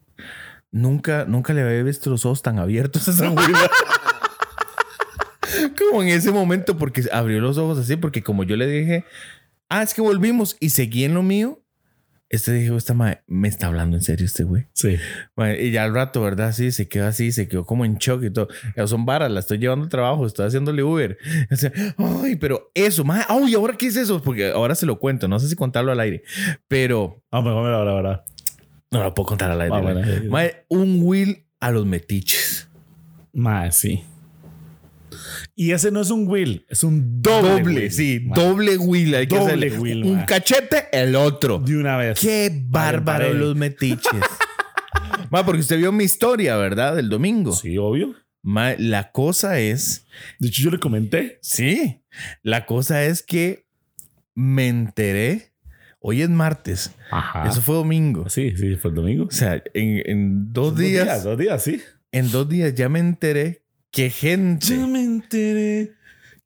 nunca, 0.71 1.25
nunca 1.25 1.55
le 1.55 1.62
había 1.62 1.83
visto 1.83 2.11
los 2.11 2.26
ojos 2.26 2.43
tan 2.43 2.59
abiertos 2.59 3.09
a 3.09 3.12
esa 3.12 3.35
como 5.78 6.02
en 6.02 6.09
ese 6.09 6.31
momento, 6.31 6.76
porque 6.76 7.05
abrió 7.11 7.40
los 7.40 7.57
ojos 7.57 7.78
así, 7.78 7.97
porque 7.97 8.23
como 8.23 8.45
yo 8.45 8.57
le 8.57 8.67
dije, 8.67 9.07
ah, 9.71 9.83
es 9.83 9.95
que 9.95 10.02
volvimos 10.02 10.59
y 10.61 10.69
seguí 10.71 11.05
en 11.05 11.14
lo 11.14 11.23
mío. 11.23 11.62
Este 12.30 12.52
dijo, 12.52 12.76
esta 12.76 12.92
mae, 12.92 13.23
me 13.26 13.49
está 13.49 13.68
hablando 13.68 13.97
en 13.97 14.02
serio 14.02 14.26
este 14.26 14.44
güey. 14.44 14.66
Sí. 14.75 14.97
Mae, 15.35 15.62
y 15.64 15.70
ya 15.70 15.85
al 15.85 15.94
rato, 15.94 16.20
¿verdad? 16.20 16.52
Sí, 16.52 16.73
se 16.73 16.87
quedó 16.87 17.06
así, 17.06 17.32
se 17.32 17.49
quedó 17.49 17.64
como 17.64 17.87
en 17.87 17.97
shock 17.97 18.23
y 18.25 18.30
todo. 18.30 18.49
Ya 18.76 18.87
son 18.87 19.06
varas, 19.06 19.30
la 19.30 19.40
estoy 19.40 19.56
llevando 19.56 19.85
al 19.85 19.88
trabajo, 19.88 20.26
estoy 20.26 20.47
haciéndole 20.47 20.82
Uber. 20.82 21.16
O 21.50 21.56
sea, 21.56 21.73
Ay, 21.97 22.37
pero 22.37 22.70
eso, 22.75 23.02
mae, 23.04 23.25
ay, 23.28 23.54
¿ahora 23.54 23.76
qué 23.78 23.87
es 23.87 23.97
eso? 23.97 24.20
Porque 24.23 24.50
ahora 24.50 24.75
se 24.75 24.85
lo 24.85 24.99
cuento, 24.99 25.26
no 25.26 25.38
sé 25.40 25.49
si 25.49 25.56
contarlo 25.56 25.90
al 25.90 26.00
aire, 26.00 26.23
pero 26.68 27.23
Ah, 27.30 27.40
mejor 27.40 27.64
me 27.64 27.92
verdad. 27.94 28.25
no 28.90 29.02
lo 29.02 29.14
puedo 29.14 29.26
contar 29.28 29.50
al 29.50 29.61
aire. 29.62 29.75
Ah, 29.75 29.80
bueno. 29.80 30.00
Mae, 30.28 30.64
un 30.68 30.99
will 31.02 31.44
a 31.61 31.70
los 31.70 31.87
metiches. 31.87 32.68
Más, 33.32 33.76
sí. 33.76 34.02
Y 35.54 35.73
ese 35.73 35.90
no 35.90 36.00
es 36.00 36.11
un 36.11 36.28
will, 36.28 36.64
es 36.68 36.82
un 36.85 37.20
doble. 37.23 37.50
Doble, 37.61 37.75
will, 37.82 37.90
sí, 37.92 38.20
ma. 38.25 38.35
doble 38.37 38.76
will. 38.78 39.14
Hay 39.14 39.26
que 39.26 39.37
Doble 39.37 39.47
hacerle 39.66 39.78
will, 39.78 40.04
un 40.04 40.16
mae. 40.16 40.26
cachete, 40.26 40.87
el 40.92 41.14
otro. 41.16 41.58
De 41.58 41.76
una 41.76 41.97
vez. 41.97 42.18
Qué 42.20 42.50
bárbaro 42.66 43.32
los 43.35 43.56
metiches. 43.56 44.11
Ma, 45.30 45.44
porque 45.44 45.61
usted 45.61 45.76
vio 45.76 45.92
mi 45.92 46.04
historia, 46.04 46.56
¿verdad? 46.56 46.97
Del 46.97 47.08
domingo. 47.11 47.52
Sí, 47.52 47.76
obvio. 47.76 48.14
Ma, 48.42 48.73
la 48.78 49.12
cosa 49.12 49.58
es, 49.61 50.06
De 50.38 50.49
hecho, 50.49 50.62
yo 50.62 50.70
le 50.70 50.78
comenté. 50.78 51.38
sí, 51.42 52.00
la 52.42 52.64
cosa 52.64 53.04
es 53.04 53.23
que 53.23 53.66
me 54.35 54.68
enteré. 54.68 55.52
Hoy 56.00 56.23
es 56.23 56.30
martes. 56.30 56.92
Ajá. 57.11 57.47
Eso 57.49 57.61
fue 57.61 57.75
domingo. 57.75 58.28
Sí, 58.30 58.54
sí, 58.56 58.76
fue 58.76 58.90
el 58.90 58.94
domingo. 58.94 59.25
O 59.26 59.30
sea, 59.30 59.62
en, 59.75 60.00
en 60.06 60.52
dos 60.52 60.76
días, 60.78 61.25
Dos 61.25 61.37
días, 61.37 61.62
sí. 61.62 61.82
en 62.12 62.30
dos 62.30 62.49
días 62.49 62.73
ya 62.75 62.88
me 62.88 63.00
enteré 63.00 63.64
que 63.90 64.11
gente 64.11 64.76
Ya 64.76 64.87
me 64.87 65.02
enteré 65.02 65.99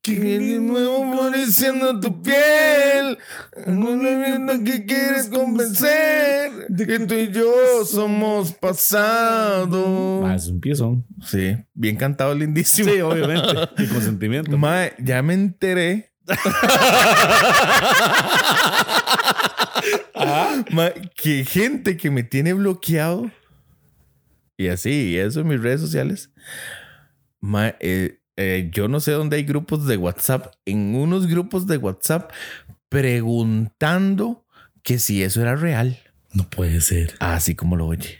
que 0.02 0.18
de 0.18 0.58
nuevo 0.58 1.10
floreciendo 1.12 2.00
tu 2.00 2.20
piel, 2.22 3.16
viendo 3.54 4.64
que 4.64 4.84
quieres 4.84 5.28
convencer 5.28 6.66
de 6.68 6.86
que 6.88 6.98
tú 7.06 7.14
y 7.14 7.30
yo 7.30 7.52
somos 7.86 8.52
pasado. 8.52 10.22
Más 10.22 10.48
un 10.48 10.60
piezón. 10.60 11.06
Sí, 11.24 11.56
bien 11.72 11.94
cantado, 11.94 12.34
lindísimo. 12.34 12.90
Sí, 12.90 13.00
obviamente. 13.00 13.48
Y 13.78 13.86
con 13.86 14.02
sentimiento. 14.02 14.58
Mae, 14.58 14.92
ya 14.98 15.22
me 15.22 15.34
enteré. 15.34 16.10
Mae, 20.72 20.94
que 21.14 21.44
gente 21.44 21.96
que 21.96 22.10
me 22.10 22.24
tiene 22.24 22.54
bloqueado 22.54 23.30
y 24.56 24.66
así, 24.66 25.10
y 25.10 25.16
eso 25.16 25.38
en 25.40 25.46
mis 25.46 25.62
redes 25.62 25.80
sociales. 25.80 26.32
Eh, 27.80 28.20
eh, 28.36 28.70
yo 28.72 28.88
no 28.88 29.00
sé 29.00 29.12
dónde 29.12 29.36
hay 29.36 29.42
grupos 29.44 29.86
de 29.86 29.96
WhatsApp. 29.96 30.54
En 30.64 30.94
unos 30.94 31.26
grupos 31.26 31.66
de 31.66 31.76
WhatsApp 31.76 32.30
preguntando 32.88 34.46
que 34.82 34.98
si 34.98 35.22
eso 35.22 35.40
era 35.42 35.56
real. 35.56 35.98
No 36.32 36.48
puede 36.48 36.80
ser. 36.80 37.14
Así 37.20 37.54
como 37.54 37.76
lo 37.76 37.86
oye. 37.86 38.18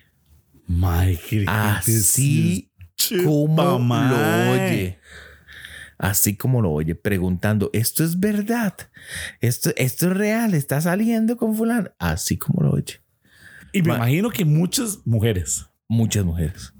Así 1.47 2.71
como 3.25 3.79
lo 3.79 4.51
oye. 4.53 4.99
Así 5.99 6.37
como 6.37 6.61
lo 6.63 6.73
oye, 6.73 6.95
preguntando, 6.97 7.71
¿esto 7.73 8.03
es 8.03 8.19
verdad? 8.19 8.75
¿Esto, 9.41 9.71
esto 9.77 10.11
es 10.11 10.17
real? 10.17 10.53
¿Está 10.55 10.81
saliendo 10.81 11.37
con 11.37 11.55
fulano? 11.57 11.91
Así 11.99 12.37
como 12.39 12.63
lo 12.65 12.73
oye. 12.73 13.01
Y 13.73 13.83
me 13.83 13.89
Ma- 13.91 13.97
imagino 13.97 14.31
que 14.31 14.45
muchas 14.45 14.99
mujeres, 15.07 15.67
Muchas 15.89 16.25
mujeres. 16.25 16.73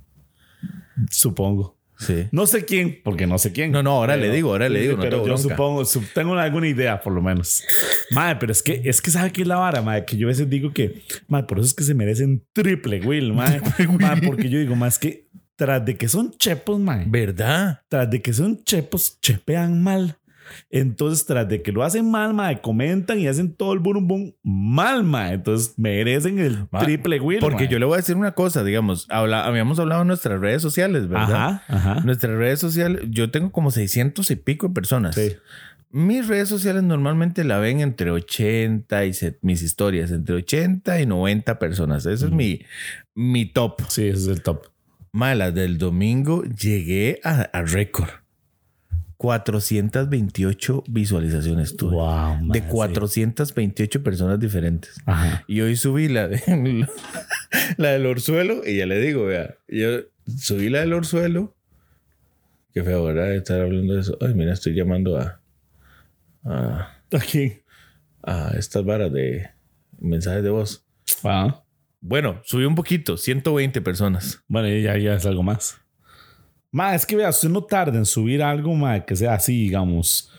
supongo. 1.11 1.79
Sí. 2.07 2.27
No 2.33 2.47
sé 2.47 2.65
quién, 2.65 3.01
porque 3.03 3.27
no 3.27 3.39
sé 3.39 3.53
quién. 3.53 3.71
No, 3.73 3.83
no, 3.83 3.93
ahora 3.93 4.17
le 4.17 4.31
digo, 4.31 4.51
ahora 4.51 4.69
le 4.69 4.81
digo, 4.81 4.97
no 4.97 5.03
pero 5.03 5.23
tengo 5.23 5.27
yo 5.29 5.35
bronca. 5.35 5.49
supongo, 5.55 5.85
su- 5.85 6.03
tengo 6.15 6.35
alguna 6.35 6.69
idea, 6.69 7.01
por 7.01 7.13
lo 7.13 7.23
menos. 7.23 7.63
Madre, 8.11 8.37
pero 8.41 8.53
es 8.53 8.63
que, 8.63 8.83
es 8.85 9.01
que 9.01 9.11
sabe 9.11 9.31
que 9.33 9.43
es 9.43 9.49
la 9.49 9.57
vara, 9.57 9.81
madre, 9.83 10.05
que 10.05 10.17
yo 10.17 10.27
a 10.27 10.31
veces 10.31 10.49
digo 10.51 10.73
que, 10.73 11.03
madre, 11.29 11.47
por 11.47 11.59
eso 11.59 11.69
es 11.69 11.75
que 11.75 11.85
se 11.85 11.95
merecen 11.95 12.45
triple 12.53 13.01
will, 13.01 13.33
madre. 13.33 13.61
Madre, 14.01 14.27
porque 14.27 14.49
yo 14.51 14.59
digo, 14.59 14.75
más 14.77 14.99
que 14.99 15.29
tras 15.57 15.85
de 15.85 15.97
que 15.97 16.09
son 16.09 16.33
chepos, 16.39 16.81
madre, 16.81 17.05
¿Verdad? 17.09 17.83
tras 17.89 18.11
de 18.11 18.21
que 18.21 18.33
son 18.33 18.65
chepos, 18.65 19.19
chepean 19.21 19.83
mal. 19.83 20.17
Entonces, 20.71 21.27
tras 21.27 21.49
de 21.49 21.63
que 21.63 21.73
lo 21.73 21.83
hacen 21.83 22.11
mal, 22.11 22.35
madre, 22.35 22.61
comentan 22.61 23.19
y 23.19 23.27
hacen 23.29 23.55
todo 23.55 23.73
el 23.73 23.79
boom 23.81 24.07
boom 24.07 24.35
mal, 24.43 25.05
madre. 25.05 25.35
Entonces, 25.35 25.75
merecen 25.79 26.39
el 26.39 26.67
Ma, 26.71 26.81
triple 26.81 27.21
will. 27.21 27.41
Porque 27.41 27.65
mae. 27.65 27.69
yo 27.69 27.79
le 27.79 27.85
voy 27.87 27.95
a 27.95 27.97
decir 27.99 28.17
una 28.17 28.33
cosa, 28.33 28.65
digamos, 28.65 29.07
habla, 29.11 29.45
habíamos 29.47 29.79
hablado 29.79 30.03
en 30.03 30.09
nuestras 30.09 30.41
redes 30.41 30.63
sociales, 30.63 31.09
¿verdad? 31.09 31.33
Ajá, 31.35 31.63
ajá. 31.69 32.01
Nuestras 32.05 32.37
redes 32.37 32.59
sociales, 32.61 33.03
yo 33.11 33.31
tengo 33.31 33.53
como 33.53 33.71
600 33.71 34.31
y 34.31 34.37
pico 34.37 34.69
de 34.69 34.75
personas. 34.75 35.15
Sí. 35.15 35.33
Mis 35.95 36.27
redes 36.27 36.49
sociales 36.49 36.83
normalmente 36.83 37.45
la 37.45 37.59
ven 37.59 37.81
entre 37.81 38.11
80 38.11 39.05
y 39.05 39.13
se- 39.13 39.39
mis 39.43 39.61
historias, 39.61 40.11
entre 40.11 40.37
80 40.37 41.01
y 41.03 41.07
90 41.07 41.59
personas. 41.59 42.07
Ese 42.07 42.25
es 42.27 42.31
mi, 42.31 42.63
mi 43.15 43.45
top. 43.45 43.83
Sí, 43.89 44.07
ese 44.09 44.19
es 44.19 44.27
el 44.29 44.43
top. 44.43 44.69
Malas 45.13 45.53
del 45.55 45.77
domingo 45.77 46.45
llegué 46.45 47.21
a, 47.25 47.43
a 47.43 47.61
récord. 47.63 48.09
428 49.23 50.83
visualizaciones 50.89 51.77
tuve. 51.77 51.93
Wow, 51.95 52.39
de 52.41 52.43
mae, 52.43 52.61
sí. 52.61 52.67
428 52.69 54.03
personas 54.03 54.41
diferentes. 54.41 55.01
Ajá. 55.07 55.45
Y 55.47 55.61
hoy 55.61 55.77
subí 55.77 56.09
la, 56.09 56.27
de, 56.27 56.43
la 57.77 57.91
del 57.91 58.07
Orzuelo 58.07 58.63
y 58.67 58.79
ya 58.79 58.87
le 58.87 58.99
digo, 58.99 59.25
vea, 59.27 59.55
yo 59.69 60.01
subí 60.37 60.71
la 60.71 60.81
del 60.81 60.93
Orzuelo. 60.93 61.55
Qué 62.75 62.83
feo, 62.83 63.05
¿verdad? 63.05 63.33
Estar 63.33 63.61
hablando 63.61 63.95
de 63.95 64.01
eso. 64.01 64.19
Ay, 64.21 64.35
mira, 64.35 64.55
estoy 64.55 64.75
llamando 64.75 65.17
a, 65.17 65.41
a, 66.45 66.99
Aquí. 67.13 67.61
a 68.25 68.55
estas 68.59 68.85
varas 68.85 69.13
de 69.13 69.51
mensajes 70.01 70.43
de 70.43 70.51
voz. 70.51 70.85
Ah. 71.23 71.63
Bueno, 72.01 72.41
subí 72.43 72.65
un 72.65 72.75
poquito, 72.75 73.17
120 73.17 73.81
personas. 73.83 74.43
Bueno, 74.49 74.67
ya, 74.69 74.99
ya 74.99 75.15
es 75.15 75.27
algo 75.27 75.45
más. 75.45 75.81
Ma, 76.73 76.95
es 76.95 77.05
que 77.07 77.15
vea, 77.17 77.29
usted 77.29 77.51
no 77.51 77.63
tarda 77.63 77.99
en 77.99 78.07
subir 78.07 78.43
algo, 78.43 78.75
ma, 78.75 79.05
que 79.05 79.15
sea 79.15 79.35
así, 79.35 79.53
digamos. 79.65 80.31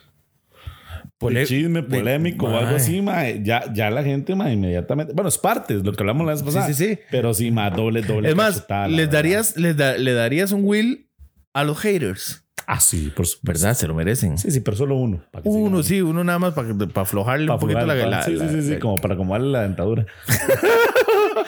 Pole- 1.20 1.42
de 1.42 1.46
chisme, 1.46 1.82
de- 1.84 1.88
polémico 2.00 2.48
o 2.48 2.58
algo 2.58 2.76
así, 2.76 3.02
ma, 3.02 3.30
ya, 3.30 3.72
ya 3.72 3.90
la 3.92 4.04
gente, 4.04 4.34
ma, 4.36 4.52
inmediatamente. 4.52 5.14
Bueno, 5.14 5.30
es 5.30 5.38
parte, 5.38 5.76
es 5.76 5.84
lo 5.86 5.94
que 5.94 6.02
hablamos 6.02 6.26
la 6.26 6.34
vez 6.34 6.44
pasada. 6.44 6.68
sí, 6.68 6.74
sí. 6.74 7.00
Pero 7.12 7.34
sí, 7.34 7.52
ma, 7.52 7.70
doble, 7.70 8.02
doble. 8.02 8.30
Es 8.30 8.36
más, 8.36 8.56
cachetada, 8.56 8.88
les 8.88 9.10
darías, 9.12 9.56
les 9.58 9.78
da- 9.78 9.96
le 9.98 10.14
darías 10.14 10.52
un 10.52 10.62
will 10.66 11.08
a 11.54 11.64
los 11.64 11.78
haters. 11.80 12.44
Ah, 12.66 12.80
sí, 12.80 13.12
por 13.16 13.28
supuesto. 13.28 13.62
¿Verdad? 13.66 13.78
Se 13.78 13.88
lo 13.88 13.94
merecen. 13.94 14.38
Sí, 14.38 14.50
sí, 14.50 14.60
pero 14.62 14.76
solo 14.76 14.96
uno. 14.96 15.22
para 15.32 15.44
que 15.44 15.50
Uno, 15.50 15.84
sí, 15.84 16.02
uno 16.02 16.24
nada 16.24 16.40
más 16.40 16.54
para, 16.54 16.74
para 16.74 17.02
aflojarle 17.02 17.46
Para 17.48 17.56
un 17.56 17.60
poquito 17.62 17.86
la, 17.86 17.94
la- 17.94 18.24
sí, 18.24 18.32
la- 18.34 18.48
sí, 18.50 18.56
sí, 18.56 18.62
sí, 18.64 18.74
la- 18.76 18.80
como 18.80 18.98
para 19.00 19.14
acomodarle 19.14 19.50
la 19.52 19.62
dentadura. 19.64 20.06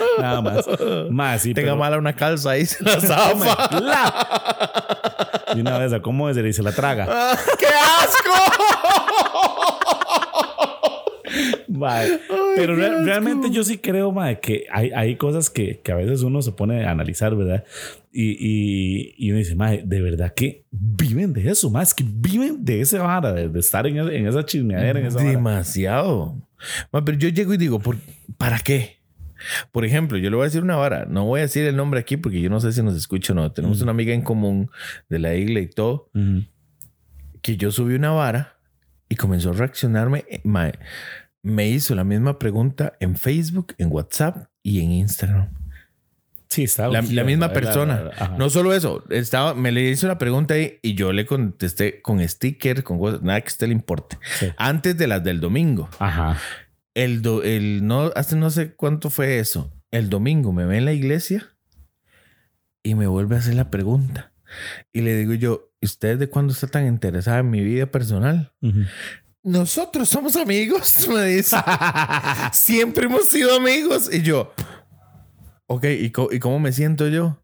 Nada 0.20 0.42
más. 0.42 0.66
Más, 1.10 1.42
sí, 1.42 1.54
Tenga 1.54 1.68
pero- 1.72 1.78
mala 1.78 1.98
una 1.98 2.14
calza 2.16 2.52
ahí, 2.52 2.66
se 2.66 2.84
la 2.84 3.00
zafa. 3.00 3.80
¡La! 3.82 5.54
Y 5.56 5.60
una 5.62 5.78
vez, 5.78 5.94
¿cómo 6.02 6.30
es? 6.30 6.38
Y 6.38 6.54
se 6.54 6.64
la 6.64 6.72
traga. 6.72 7.06
¡Qué 7.60 7.66
asco! 7.68 8.34
Mae. 11.68 12.20
Pero 12.56 12.76
re- 12.76 12.88
asco. 12.88 13.04
realmente 13.06 13.52
yo 13.52 13.64
sí 13.64 13.78
creo, 13.78 14.12
mae, 14.12 14.40
que 14.40 14.66
hay, 14.72 14.92
hay 14.96 15.16
cosas 15.18 15.50
que, 15.50 15.82
que 15.82 15.92
a 15.92 15.96
veces 15.96 16.22
uno 16.22 16.42
se 16.42 16.52
pone 16.54 16.86
a 16.86 16.92
analizar, 16.92 17.36
¿verdad? 17.36 17.64
Y, 18.14 18.32
y, 18.40 19.16
y 19.18 19.30
uno 19.32 19.40
dice, 19.40 19.56
mae, 19.56 19.82
de 19.86 20.02
verdad 20.02 20.34
que 20.34 20.64
viven 20.72 21.34
de 21.34 21.50
eso, 21.50 21.72
es 21.82 21.94
que 21.94 22.06
viven 22.08 22.64
de 22.64 22.80
esa 22.82 23.02
vara, 23.04 23.34
de, 23.34 23.50
de 23.50 23.60
estar 23.60 23.86
en, 23.88 23.98
en 23.98 24.28
esa 24.28 24.46
chismeadera, 24.46 25.00
en 25.00 25.08
esa 25.08 25.18
vara. 25.18 25.30
Demasiado. 25.30 26.36
Ma, 26.92 27.04
pero 27.04 27.18
yo 27.18 27.28
llego 27.30 27.54
y 27.54 27.58
digo, 27.58 27.80
¿por, 27.80 27.98
¿para 28.38 28.60
qué? 28.60 29.00
Por 29.72 29.86
ejemplo, 29.86 30.18
yo 30.18 30.30
le 30.30 30.36
voy 30.36 30.44
a 30.44 30.48
decir 30.48 30.62
una 30.64 30.76
vara. 30.76 31.06
No 31.06 31.26
voy 31.26 31.40
a 31.40 31.44
decir 31.44 31.66
el 31.66 31.76
nombre 31.76 32.00
aquí 32.00 32.18
porque 32.18 32.42
yo 32.42 32.50
no 32.50 32.60
sé 32.60 32.72
si 32.74 32.82
nos 32.84 32.96
escucha 32.96 33.34
o 33.34 33.36
no. 33.36 33.52
Tenemos 33.52 33.82
una 33.82 33.92
amiga 33.92 34.14
en 34.14 34.22
común 34.22 34.70
de 35.10 35.20
la 35.20 35.36
isla 35.36 35.60
y 35.60 35.68
todo. 35.68 36.10
Que 37.42 37.58
yo 37.58 37.72
subí 37.72 37.96
una 37.96 38.12
vara 38.12 38.58
y 39.10 39.16
comenzó 39.16 39.52
a 39.52 39.54
reaccionarme. 39.54 40.26
eh, 40.30 40.42
me 41.44 41.68
hizo 41.70 41.94
la 41.94 42.04
misma 42.04 42.40
pregunta 42.40 42.94
en 43.00 43.16
Facebook, 43.16 43.76
en 43.78 43.92
WhatsApp 43.92 44.48
y 44.64 44.82
en 44.82 44.92
Instagram. 44.92 45.50
Sí, 46.48 46.64
está. 46.64 46.88
La, 46.88 47.02
la 47.02 47.24
misma 47.24 47.48
la- 47.48 47.54
persona. 47.54 48.02
la-. 48.04 48.36
No 48.38 48.50
solo 48.50 48.74
eso, 48.74 49.04
estaba, 49.10 49.54
me 49.54 49.72
le 49.72 49.90
hizo 49.90 50.08
la 50.08 50.18
pregunta 50.18 50.54
ahí 50.56 50.80
y 50.82 50.94
yo 50.96 51.12
le 51.12 51.26
contesté 51.26 52.02
con 52.02 52.26
sticker, 52.28 52.84
con 52.84 52.98
cosas, 52.98 53.22
nada 53.22 53.42
que 53.42 53.48
a 53.48 53.52
usted 53.52 53.68
le 53.68 53.74
importe. 53.74 54.18
Sí. 54.40 54.48
Antes 54.58 54.98
de 54.98 55.06
las 55.08 55.24
del 55.24 55.40
domingo. 55.40 55.90
Ajá. 56.00 56.38
El, 56.96 57.22
do- 57.22 57.44
el 57.44 57.86
no, 57.86 58.12
hace 58.16 58.36
no 58.36 58.50
sé 58.50 58.74
cuánto 58.74 59.10
fue 59.12 59.38
eso. 59.40 59.72
El 59.92 60.10
domingo 60.10 60.52
me 60.54 60.66
ve 60.66 60.78
en 60.78 60.86
la 60.86 60.94
iglesia 60.94 61.56
y 62.84 62.96
me 62.96 63.06
vuelve 63.08 63.36
a 63.36 63.40
hacer 63.40 63.54
la 63.56 63.70
pregunta. 63.70 64.34
Y 64.94 65.02
le 65.02 65.16
digo 65.16 65.34
yo, 65.34 65.72
¿usted 65.82 66.18
de 66.18 66.30
cuándo 66.30 66.54
está 66.54 66.68
tan 66.68 66.88
interesada 66.88 67.40
en 67.40 67.50
mi 67.50 67.62
vida 67.62 67.86
personal? 67.88 68.54
Nosotros 69.44 70.08
somos 70.10 70.36
amigos, 70.36 71.08
me 71.14 71.26
dice. 71.26 71.58
Siempre 72.54 73.06
hemos 73.06 73.26
sido 73.28 73.56
amigos. 73.56 74.10
Y 74.14 74.22
yo, 74.22 74.54
ok, 75.68 75.84
¿y, 76.00 76.12
co- 76.12 76.30
¿y 76.32 76.40
cómo 76.40 76.60
me 76.60 76.72
siento 76.72 77.08
yo? 77.08 77.44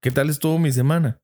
¿Qué 0.00 0.10
tal 0.10 0.30
estuvo 0.30 0.58
mi 0.58 0.72
semana? 0.72 1.20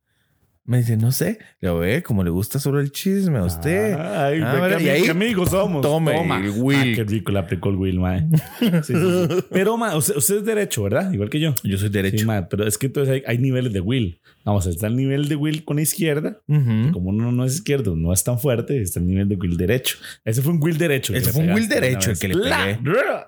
Me 0.65 0.79
dice, 0.79 0.97
no 0.97 1.11
sé. 1.11 1.39
Le 1.61 1.73
ve, 1.73 2.03
como 2.05 2.23
le 2.23 2.31
gusta 2.31 2.61
solo 2.61 2.79
el 2.79 2.93
chisme 2.93 3.39
a 3.39 3.45
usted. 3.45 3.95
Ay, 3.95 4.41
Ah, 4.43 4.53
ve 4.53 4.59
bueno, 4.61 4.77
qué 4.79 4.85
y 4.85 4.89
ahí, 4.91 5.09
amigos 5.09 5.51
somos. 5.51 5.83
tome, 5.83 6.13
Toma. 6.13 6.39
el 6.41 6.51
Will. 6.51 6.79
Ah, 6.79 6.85
qué 6.95 7.03
rico 7.05 7.33
le 7.33 7.41
aplicó 7.41 7.71
el 7.71 7.77
Will, 7.77 7.99
mae. 7.99 8.29
Sí, 8.61 8.71
sí, 8.85 8.95
sí. 8.95 9.37
Pero, 9.51 9.77
mae, 9.77 9.97
usted, 9.97 10.15
usted 10.17 10.37
es 10.37 10.45
derecho, 10.45 10.85
¿verdad? 10.85 11.13
Igual 11.13 11.31
que 11.31 11.41
yo. 11.41 11.53
Yo 11.65 11.79
soy 11.79 11.89
derecho. 11.89 12.25
Mae, 12.27 12.45
pero 12.45 12.65
es 12.65 12.79
que 12.79 12.87
entonces 12.87 13.13
hay, 13.15 13.23
hay 13.27 13.39
niveles 13.39 13.73
de 13.73 13.81
Will. 13.81 14.21
Vamos, 14.45 14.67
está 14.67 14.87
el 14.87 14.95
nivel 14.97 15.29
de 15.29 15.35
Will 15.35 15.65
con 15.65 15.77
la 15.77 15.83
izquierda. 15.83 16.41
Ujú. 16.47 16.93
Como 16.93 17.11
uno 17.11 17.33
no 17.33 17.45
es 17.45 17.55
izquierdo, 17.57 17.97
no 17.97 18.13
es 18.13 18.23
tan 18.23 18.39
fuerte, 18.39 18.81
está 18.81 19.01
el 19.01 19.07
nivel 19.07 19.29
de 19.29 19.35
Will 19.35 19.57
derecho. 19.57 19.97
Ese 20.25 20.43
fue 20.43 20.53
un 20.53 20.63
Will 20.63 20.79
derecho. 20.79 21.13
Ese 21.13 21.33
fue 21.33 21.43
un 21.43 21.53
Will 21.55 21.69
derecho 21.69 22.13
el 22.13 22.19
que 22.21 22.29
le 22.29 22.35
pegué. 22.37 22.79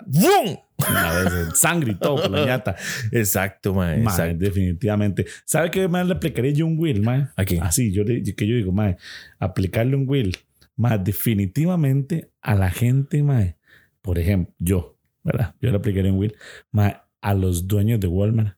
¡Bum! 0.05 0.55
Una 0.89 1.13
vez, 1.13 1.57
sangre 1.59 1.93
y 1.93 1.95
todo 1.95 2.15
por 2.21 2.31
la 2.31 2.45
ñata. 2.45 2.75
Exacto, 3.11 3.73
mae. 3.73 4.01
Exacto. 4.01 4.37
definitivamente. 4.37 5.25
¿Sabe 5.45 5.71
qué 5.71 5.87
más 5.87 6.05
le 6.05 6.13
aplicaría 6.13 6.51
yo 6.51 6.65
un 6.67 6.77
Will, 6.77 7.01
mae? 7.01 7.27
¿A 7.35 7.45
quién? 7.45 7.63
Así, 7.63 7.91
yo, 7.91 8.03
le- 8.03 8.23
que 8.23 8.45
yo 8.47 8.55
digo, 8.55 8.71
mae, 8.71 8.97
aplicarle 9.39 9.95
un 9.95 10.07
Will, 10.07 10.35
mae, 10.75 10.97
definitivamente 10.99 12.31
a 12.41 12.55
la 12.55 12.69
gente, 12.71 13.23
mae. 13.23 13.55
Por 14.01 14.19
ejemplo, 14.19 14.53
yo, 14.59 14.97
¿verdad? 15.23 15.55
Yo 15.61 15.71
le 15.71 15.77
aplicaría 15.77 16.11
un 16.11 16.19
Will, 16.19 16.35
mae, 16.71 16.97
a 17.21 17.33
los 17.33 17.67
dueños 17.67 17.99
de 17.99 18.07
Walmart 18.07 18.57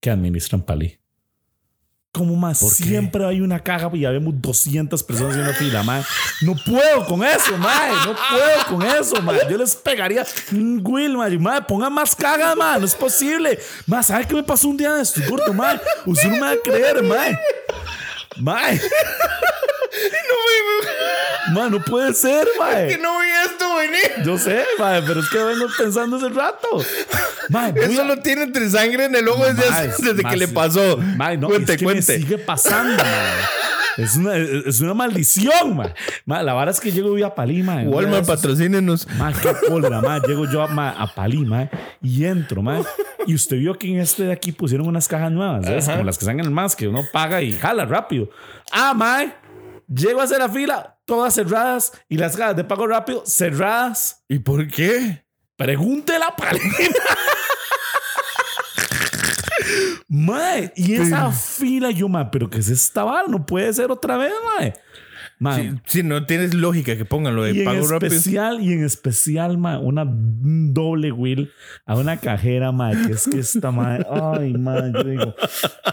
que 0.00 0.10
administran 0.10 0.62
Palí. 0.62 0.98
Como 2.16 2.34
más 2.34 2.60
siempre 2.60 3.26
hay 3.26 3.42
una 3.42 3.62
caja 3.62 3.90
y 3.92 4.00
ya 4.00 4.10
vemos 4.10 4.32
200 4.38 5.02
personas 5.02 5.34
en 5.34 5.42
una 5.42 5.52
fila, 5.52 5.82
mae. 5.82 6.02
No 6.40 6.54
puedo 6.64 7.04
con 7.04 7.22
eso, 7.22 7.58
mae. 7.58 7.92
No 8.06 8.16
puedo 8.30 8.66
con 8.70 8.82
eso, 8.82 9.20
mae. 9.20 9.40
Yo 9.50 9.58
les 9.58 9.76
pegaría 9.76 10.26
un 10.50 10.80
Will. 10.82 11.18
Mae, 11.38 11.60
pongan 11.68 11.92
más 11.92 12.16
cagas, 12.16 12.56
mae. 12.56 12.80
No 12.80 12.86
es 12.86 12.94
posible. 12.94 13.58
Mae, 13.86 14.02
¿sabe 14.02 14.26
qué 14.26 14.34
me 14.34 14.42
pasó 14.42 14.68
un 14.68 14.78
día 14.78 14.94
de 14.94 15.02
esto, 15.02 15.20
gordo, 15.28 15.52
mae? 15.52 15.78
Usted 16.06 16.30
no 16.30 16.36
me 16.36 16.40
va 16.40 16.50
a 16.52 16.56
creer, 16.56 17.02
mae. 18.38 18.74
Mae. 18.74 18.80
Mae, 21.52 21.70
no 21.70 21.80
puede 21.80 22.12
ser, 22.12 22.46
mae. 22.58 22.98
no 22.98 23.20
vi 23.20 23.28
esto 23.46 23.76
venir. 23.76 24.24
Yo 24.24 24.36
sé, 24.36 24.64
mae, 24.78 25.00
pero 25.02 25.20
es 25.20 25.28
que 25.30 25.38
vengo 25.38 25.66
pensando 25.78 26.16
hace 26.16 26.28
rato. 26.28 26.68
Mae, 27.48 27.72
Eso 27.76 28.02
a- 28.02 28.04
lo 28.04 28.16
tiene 28.18 28.42
entre 28.42 28.68
sangre 28.68 29.04
en 29.04 29.14
el 29.14 29.28
ojo 29.28 29.44
desde, 29.44 30.22
que 30.28 30.36
le 30.36 30.48
pasó. 30.48 30.96
Mae, 30.96 31.36
no, 31.38 31.46
cuente, 31.48 31.72
es 31.74 31.78
que 31.78 31.84
cuente. 31.84 32.12
me 32.14 32.18
sigue 32.18 32.38
pasando, 32.38 33.02
mae. 33.02 33.06
Es 33.96 34.16
una, 34.16 34.36
es 34.36 34.80
una 34.80 34.94
maldición. 34.94 35.76
Mae, 36.26 36.42
La 36.44 36.52
vara 36.52 36.70
es 36.70 36.80
que 36.80 36.92
llego 36.92 37.16
yo 37.16 37.26
a 37.26 37.34
Palí, 37.34 37.62
mae. 37.62 37.86
Walmart, 37.88 38.26
patrocínenos. 38.26 39.08
Mae, 39.16 39.32
qué 39.34 39.52
cólera, 39.66 40.00
mae. 40.00 40.20
Llego 40.20 40.44
yo 40.50 40.62
a, 40.62 40.68
mae, 40.68 40.94
a 40.96 41.06
Palí, 41.06 41.44
mae, 41.44 41.70
y 42.02 42.24
entro, 42.24 42.62
mae. 42.62 42.82
Y 43.26 43.34
usted 43.34 43.56
vio 43.56 43.78
que 43.78 43.88
en 43.88 44.00
este 44.00 44.24
de 44.24 44.32
aquí 44.32 44.52
pusieron 44.52 44.86
unas 44.86 45.08
cajas 45.08 45.32
nuevas, 45.32 45.64
¿sabes? 45.64 45.88
Como 45.88 46.04
las 46.04 46.18
que 46.18 46.24
están 46.24 46.40
en 46.40 46.46
el 46.46 46.52
más, 46.52 46.76
que 46.76 46.88
uno 46.88 47.02
paga 47.12 47.42
y 47.42 47.52
jala 47.52 47.84
rápido. 47.86 48.28
Ah, 48.70 48.92
mae. 48.94 49.32
Llego 49.88 50.20
a 50.20 50.24
hacer 50.24 50.38
la 50.38 50.48
fila, 50.48 50.98
todas 51.04 51.32
cerradas, 51.34 51.92
y 52.08 52.16
las 52.18 52.36
cajas 52.36 52.56
de 52.56 52.64
pago 52.64 52.86
rápido 52.86 53.22
cerradas. 53.24 54.24
¿Y 54.28 54.40
por 54.40 54.66
qué? 54.68 55.24
Pregúntele 55.56 56.24
a 56.24 56.36
Palí. 56.36 56.60
Mae, 60.08 60.72
y 60.76 60.94
esa 60.94 61.30
fila, 61.32 61.90
yo, 61.90 62.08
mae, 62.08 62.26
pero 62.30 62.48
que 62.50 62.58
es 62.58 62.68
esta 62.68 63.04
vara? 63.04 63.28
No 63.28 63.44
puede 63.46 63.72
ser 63.72 63.90
otra 63.90 64.16
vez, 64.16 64.32
mae. 64.58 64.74
Si, 65.84 65.98
si 65.98 66.02
no 66.02 66.24
tienes 66.24 66.54
lógica 66.54 66.96
que 66.96 67.04
pongan 67.04 67.36
lo 67.36 67.42
de 67.44 67.52
y 67.52 67.58
en 67.58 67.64
pago 67.66 67.86
rápido. 67.88 68.10
especial, 68.14 68.60
y 68.62 68.72
en 68.72 68.84
especial, 68.84 69.58
mae, 69.58 69.76
una 69.76 70.04
un 70.04 70.72
doble 70.72 71.12
wheel 71.12 71.52
a 71.84 71.94
una 71.96 72.16
cajera, 72.16 72.72
mae, 72.72 72.94
que 73.06 73.12
es 73.12 73.28
que 73.28 73.40
esta 73.40 73.70
mae, 73.70 74.02
ay, 74.10 74.54
mae, 74.54 74.92
yo 74.94 75.04
digo, 75.04 75.34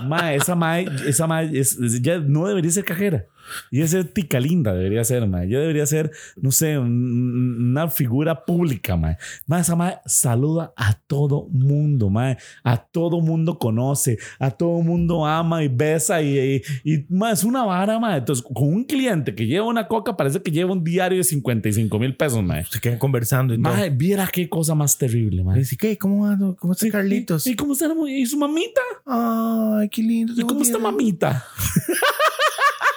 mae, 0.06 0.36
esa 0.38 0.56
mae, 0.56 0.86
esa 1.08 1.28
mae, 1.28 1.50
es, 1.60 1.78
es- 1.78 2.02
ya 2.02 2.20
no 2.20 2.48
debería 2.48 2.72
ser 2.72 2.86
cajera. 2.86 3.26
Y 3.72 3.82
esa 3.82 4.04
tica 4.04 4.40
linda 4.40 4.74
debería 4.74 5.04
ser, 5.04 5.28
mae. 5.28 5.48
Ya 5.50 5.60
debería 5.60 5.86
ser, 5.86 6.12
no 6.42 6.52
sé, 6.52 6.78
un- 6.78 7.70
una 7.72 7.88
figura 7.90 8.46
pública, 8.46 8.96
mae. 8.98 9.18
Mae, 9.48 9.62
esa 9.62 9.76
mae 9.76 9.98
saluda 10.06 10.74
a 10.76 10.94
todo 11.08 11.48
mundo, 11.52 12.10
mae. 12.10 12.38
A 12.64 12.78
todo 12.78 13.22
mundo 13.22 13.58
conoce, 13.60 14.18
a 14.40 14.52
todo 14.52 14.82
mundo 14.82 15.26
ama 15.26 15.64
y 15.64 15.68
besa 15.68 16.22
y, 16.22 16.38
y, 16.84 16.94
y, 16.94 17.06
mae, 17.10 17.34
es 17.34 17.44
una 17.44 17.64
vara, 17.64 18.00
mae. 18.00 18.18
Entonces, 18.20 18.44
con 18.54 18.68
un 18.68 18.84
cliente 18.86 19.36
que 19.36 19.46
lleva 19.46 19.68
una 19.68 19.88
coca, 19.88 20.16
parece 20.16 20.42
que 20.42 20.52
lleva 20.52 20.72
un 20.72 20.84
diario 20.84 21.18
de 21.18 21.24
55 21.24 22.00
mil 22.00 22.16
pesos, 22.16 22.44
mae. 22.44 22.66
Se 22.66 22.80
quedan 22.80 23.00
conversando 23.00 23.54
y 23.54 23.62
todo. 23.62 23.74
Mae, 23.74 23.90
viera 23.90 24.28
qué 24.32 24.48
cosa 24.50 24.74
más 24.76 24.98
terrible, 24.98 25.44
mae. 25.44 25.60
Dice, 25.60 25.78
¿qué? 25.78 25.98
¿Cómo 25.98 26.26
va? 26.28 26.38
¿Cómo 26.58 26.74
está 26.74 26.90
Carlitos? 26.90 27.46
¿Y, 27.48 27.52
y 27.52 27.56
cómo 27.56 27.74
está 27.74 27.88
y 28.08 28.26
su 28.26 28.38
mamita? 28.38 28.82
Ay, 29.06 29.90
qué 29.90 30.02
lindo. 30.02 30.34
¿Y 30.36 30.42
cómo 30.44 30.62
está 30.62 30.78
mamita? 30.80 31.44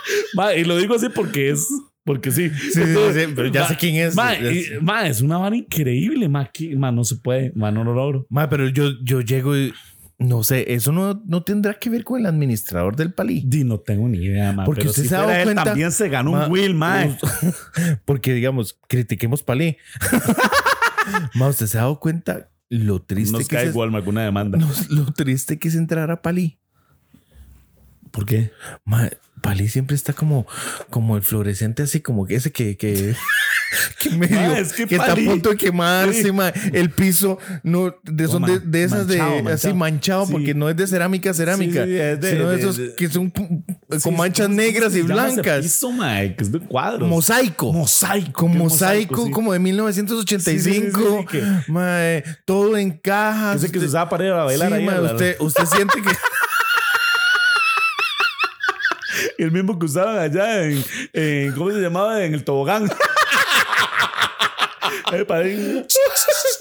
Y 0.57 0.65
lo 0.65 0.77
digo 0.77 0.95
así 0.95 1.09
porque 1.09 1.51
es. 1.51 1.67
Porque 2.05 2.31
sí. 2.31 2.51
Sí, 2.51 2.71
sí, 2.73 2.83
sí, 3.15 3.21
pero 3.35 3.49
ya 3.49 3.63
Ma- 3.63 3.69
sé 3.69 3.77
quién 3.77 3.97
es. 3.97 4.15
Ma, 4.15 4.35
y- 4.37 4.65
es 5.09 5.21
una 5.23 5.39
vara 5.39 5.57
increíble, 5.57 6.29
ma, 6.29 6.47
que- 6.53 6.77
ma, 6.77 6.93
no 6.93 7.03
se 7.05 7.17
puede, 7.17 7.53
ma, 7.57 7.71
no 7.73 7.83
lo 7.85 7.95
logro. 7.95 8.27
Ma, 8.31 8.49
pero 8.49 8.69
yo, 8.69 8.91
yo 9.03 9.21
llego 9.23 9.57
y 9.57 9.73
no 10.19 10.43
sé, 10.45 10.73
eso 10.73 10.93
no, 10.93 11.21
no 11.27 11.43
tendrá 11.43 11.75
que 11.75 11.91
ver 11.91 12.05
con 12.05 12.21
el 12.21 12.27
administrador 12.27 12.95
del 12.97 13.13
palí. 13.13 13.43
Di, 13.45 13.65
no 13.65 13.81
tengo 13.81 14.09
ni 14.09 14.19
idea, 14.19 14.53
ma. 14.53 14.65
Porque 14.65 14.81
pero 14.83 14.91
usted 14.91 15.03
si 15.03 15.09
se 15.09 15.17
él, 15.17 15.45
cuenta- 15.45 15.65
también 15.65 15.91
se 15.93 16.09
ganó 16.09 16.31
un 16.31 16.51
Will, 16.51 16.75
ma. 16.75 17.07
Porque, 18.05 18.33
digamos, 18.35 18.79
critiquemos 18.89 19.43
palí. 19.43 19.77
Ma, 21.35 21.49
usted 21.49 21.67
se 21.67 21.79
ha 21.79 21.83
dado 21.83 22.01
cuenta 22.01 22.49
lo 22.69 23.01
triste 23.01 23.37
Nos 23.39 23.47
que 23.49 23.57
cae 23.57 23.67
es, 23.69 23.75
Walmart 23.75 24.03
alguna 24.03 24.25
demanda. 24.25 24.59
lo 24.89 25.13
triste 25.13 25.59
que 25.59 25.69
es 25.69 25.75
entrar 25.77 26.11
a 26.11 26.21
palí. 26.23 26.59
¿Por 28.11 28.25
qué? 28.27 28.51
Ma, 28.85 29.09
Palí 29.47 29.69
siempre 29.69 29.97
está 29.97 30.13
como, 30.13 30.47
como 30.91 31.17
el 31.17 31.23
fluorescente, 31.23 31.83
así 31.85 32.01
como 32.01 32.27
que 32.27 32.35
ese 32.37 32.53
que, 32.53 32.77
que, 32.77 33.15
que 34.01 34.11
medio, 34.11 34.37
Ma, 34.41 34.59
es 34.59 34.73
que 34.73 34.83
está 34.85 35.13
a 35.13 35.17
punto 35.17 35.51
de 35.51 35.57
quemarse, 35.57 36.23
Sí. 36.25 36.33
ma. 36.33 36.49
El 36.73 36.91
piso 36.91 37.39
no, 37.63 37.95
de, 38.05 38.29
son 38.29 38.43
de, 38.43 38.61
de 38.61 38.85
esas 38.85 39.07
de 39.07 39.19
manchado, 39.19 39.49
así 39.55 39.73
manchado. 39.73 40.27
Sí. 40.27 40.33
porque 40.33 40.55
no 40.55 40.69
es 40.71 40.77
de 40.77 40.87
cerámica, 40.87 41.33
cerámica, 41.35 41.85
Sí, 41.85 41.91
sí, 41.91 41.97
es 41.97 42.21
de- 42.21 42.31
sino 42.31 42.49
de, 42.49 42.57
de- 42.57 42.61
esos 42.63 42.77
de- 42.77 42.95
que 42.95 43.09
son 43.09 43.31
con 43.31 43.65
manchas 43.89 44.03
¿cómo- 44.03 44.17
cómo 44.27 44.49
negras 44.49 44.95
y 44.97 45.03
blancas. 45.03 45.63
piso, 45.63 45.91
ma? 45.93 46.15
Que 46.21 46.37
es 46.41 46.53
de 46.53 46.59
cuadros. 46.61 47.09
Mosaico. 47.09 47.73
Mosaico. 47.73 48.49
Mosaico, 48.49 49.27
sí. 49.27 49.31
como 49.31 49.53
de 49.53 49.59
1985. 49.59 50.51
Sí, 50.51 50.59
sí, 50.61 50.81
sí, 50.81 51.39
sí, 51.41 51.47
sí, 51.67 51.73
ma, 51.73 51.99
todo 52.45 52.77
en 52.77 52.91
cajas. 52.93 53.63
Ese 53.63 53.73
que 53.73 53.81
se 53.81 53.87
usaba 53.87 54.09
para 54.09 54.25
ir 54.25 54.33
a 54.33 54.45
bailar 54.45 54.69
sí, 54.69 54.75
ahí. 54.75 54.85
ma, 54.85 54.93
a 54.93 55.01
la- 55.01 55.13
usted, 55.13 55.37
usted 55.41 55.65
siente 55.67 55.95
que 56.03 56.09
El 59.39 59.53
mismo 59.53 59.79
que 59.79 59.87
usaban 59.87 60.19
allá 60.19 60.65
en, 60.65 60.83
en- 61.13 61.53
¿cómo 61.53 61.71
se 61.71 61.79
llamaba? 61.81 62.25
En 62.25 62.35
el 62.35 62.45
tobogán. 62.45 62.89
Para 65.29 65.47
ir- 65.47 65.87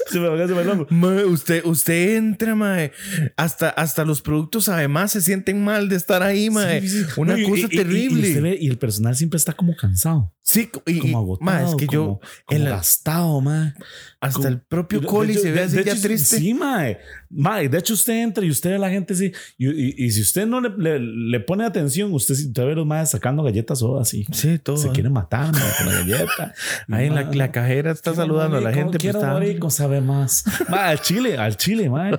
Se 0.08 0.20
me 0.20 0.28
va, 0.28 0.46
se 0.46 0.54
me 0.54 0.64
longo. 0.64 0.86
Mae, 0.90 1.24
usted, 1.24 1.64
usted 1.64 2.16
entra, 2.16 2.54
mae. 2.54 2.92
Hasta, 3.36 3.68
hasta 3.70 4.04
los 4.04 4.22
productos 4.22 4.68
además 4.68 5.12
se 5.12 5.20
sienten 5.20 5.62
mal 5.64 5.88
de 5.88 5.96
estar 5.96 6.22
ahí, 6.22 6.48
mae. 6.48 6.80
Sí, 6.80 6.88
sí. 6.88 7.04
Una 7.16 7.38
y- 7.38 7.44
cosa 7.48 7.66
y- 7.70 7.76
terrible. 7.76 8.26
Y, 8.28 8.30
usted 8.30 8.42
ve- 8.42 8.58
y 8.60 8.68
el 8.68 8.78
personal 8.78 9.16
siempre 9.16 9.36
está 9.38 9.52
como 9.52 9.74
cansado. 9.76 10.32
sí, 10.42 10.70
y, 10.86 10.98
Como 11.00 11.12
y- 11.12 11.14
agotado. 11.22 11.44
mae, 11.44 11.64
es 11.64 11.74
que 11.76 11.86
como, 11.86 11.92
yo, 11.98 12.20
como 12.46 12.64
gastado, 12.64 13.40
mae. 13.40 13.74
hasta 14.20 14.36
como- 14.38 14.48
el 14.48 14.60
propio 14.60 15.02
Coli 15.02 15.34
se 15.34 15.50
ve 15.50 15.62
así 15.62 15.82
ya 15.84 15.92
hecho, 15.92 16.02
triste. 16.02 16.38
Sí, 16.38 16.54
mae. 16.54 16.98
Mae, 17.30 17.68
de 17.68 17.78
hecho, 17.78 17.94
usted 17.94 18.22
entra 18.22 18.44
y 18.44 18.50
usted 18.50 18.70
ve 18.70 18.76
a 18.76 18.78
la 18.78 18.90
gente 18.90 19.14
así. 19.14 19.32
Y, 19.58 19.68
y- 19.68 19.94
y 19.96 20.10
si 20.10 20.20
usted 20.22 20.46
no 20.46 20.60
le, 20.60 20.70
le- 20.76 20.98
le 21.00 21.40
pone 21.40 21.64
atención, 21.64 22.12
usted, 22.12 22.34
usted 22.34 22.64
ve 22.64 22.72
a 22.72 22.74
los 22.76 22.86
más 22.86 23.10
sacando 23.10 23.42
galletas 23.42 23.82
o 23.82 23.98
así. 23.98 24.26
Sí, 24.32 24.58
todo. 24.58 24.76
Se 24.76 24.88
¿eh? 24.88 24.92
quiere 24.92 25.10
matar 25.10 25.52
con 25.52 25.86
la 25.86 25.92
galleta. 26.00 26.54
Ahí 26.90 27.06
en 27.06 27.14
la, 27.14 27.22
la 27.32 27.52
cajera 27.52 27.90
está 27.90 28.14
saludando 28.14 28.58
a 28.58 28.60
la 28.60 28.72
gente. 28.72 28.90
pues, 28.92 29.02
Quiero 29.02 29.18
está- 29.18 29.32
morir 29.32 29.58
con 29.58 29.70
sabe 29.70 30.00
más. 30.00 30.44
Al 30.68 31.00
chile, 31.00 31.36
al 31.36 31.56
chile, 31.56 31.90
mae. 31.90 32.18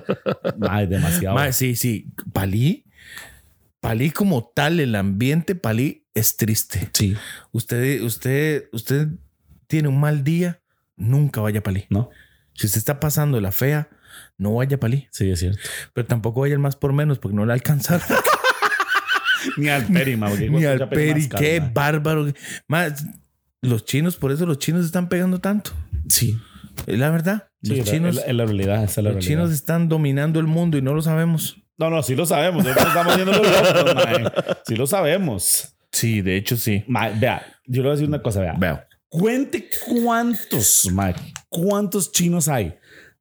Mae, 0.58 0.86
demasiado. 0.86 1.34
Mae, 1.36 1.52
sí, 1.52 1.74
sí. 1.76 2.12
Palí, 2.32 2.84
Palí 3.80 4.10
como 4.10 4.44
tal, 4.54 4.80
el 4.80 4.94
ambiente 4.94 5.54
Palí 5.54 6.04
es 6.14 6.36
triste. 6.36 6.90
Sí, 6.92 7.16
Usted, 7.52 8.02
usted, 8.02 8.64
usted 8.72 9.08
tiene 9.68 9.88
un 9.88 10.00
mal 10.00 10.24
día, 10.24 10.60
nunca 10.96 11.40
vaya 11.40 11.60
a 11.60 11.62
Palí. 11.62 11.84
¿no? 11.88 12.10
Si 12.54 12.66
usted 12.66 12.78
está 12.78 12.98
pasando 12.98 13.40
la 13.40 13.52
fea, 13.52 13.88
no 14.38 14.54
vaya 14.54 14.76
a 14.76 14.80
Palí. 14.80 15.08
Sí, 15.10 15.28
es 15.30 15.40
cierto. 15.40 15.58
Pero 15.92 16.06
tampoco 16.06 16.40
vaya 16.40 16.58
más 16.58 16.76
por 16.76 16.92
menos 16.92 17.18
porque 17.18 17.34
no 17.34 17.42
le 17.42 17.48
va 17.48 17.52
a 17.52 17.56
alcanzar. 17.56 18.00
Ni 19.56 19.68
al 19.68 19.84
Peri, 19.86 20.16
porque 20.16 20.48
Ni 20.48 20.64
al 20.64 20.88
Peri 20.88 21.28
qué 21.28 21.60
bárbaro. 21.60 22.32
Más, 22.68 23.04
los 23.60 23.84
chinos, 23.84 24.16
por 24.16 24.32
eso 24.32 24.46
los 24.46 24.58
chinos 24.58 24.86
están 24.86 25.08
pegando 25.08 25.40
tanto. 25.40 25.72
Sí. 26.08 26.38
Es 26.86 26.98
la 26.98 27.10
verdad. 27.10 27.48
Sí, 27.62 27.76
los 27.76 27.90
chinos, 27.90 28.10
es 28.10 28.16
la, 28.16 28.22
es 28.30 28.34
la 28.34 28.44
realidad. 28.46 28.84
esa 28.84 28.84
es 28.84 28.96
la 28.98 29.02
los 29.02 29.14
realidad. 29.14 29.28
chinos 29.28 29.50
están 29.52 29.88
dominando 29.88 30.38
el 30.38 30.46
mundo 30.46 30.78
y 30.78 30.82
no 30.82 30.94
lo 30.94 31.02
sabemos. 31.02 31.56
No, 31.76 31.90
no, 31.90 32.02
sí 32.02 32.14
lo 32.14 32.24
sabemos. 32.24 32.64
Nosotros 32.64 32.88
estamos 32.88 33.16
viendo 33.16 33.32
los 33.32 33.42
locos, 33.42 33.94
mae. 33.94 34.32
Sí 34.66 34.76
lo 34.76 34.86
sabemos. 34.86 35.76
Sí, 35.90 36.20
de 36.20 36.36
hecho 36.36 36.56
sí. 36.56 36.84
Vea, 37.20 37.44
yo 37.66 37.82
le 37.82 37.88
voy 37.88 37.90
a 37.90 37.92
decir 37.92 38.08
una 38.08 38.22
cosa, 38.22 38.40
vea. 38.40 38.54
Veo. 38.58 38.80
Cuente 39.08 39.68
cuántos, 39.86 40.86
mae, 40.92 41.14
cuántos 41.48 42.12
chinos 42.12 42.46
hay 42.46 42.74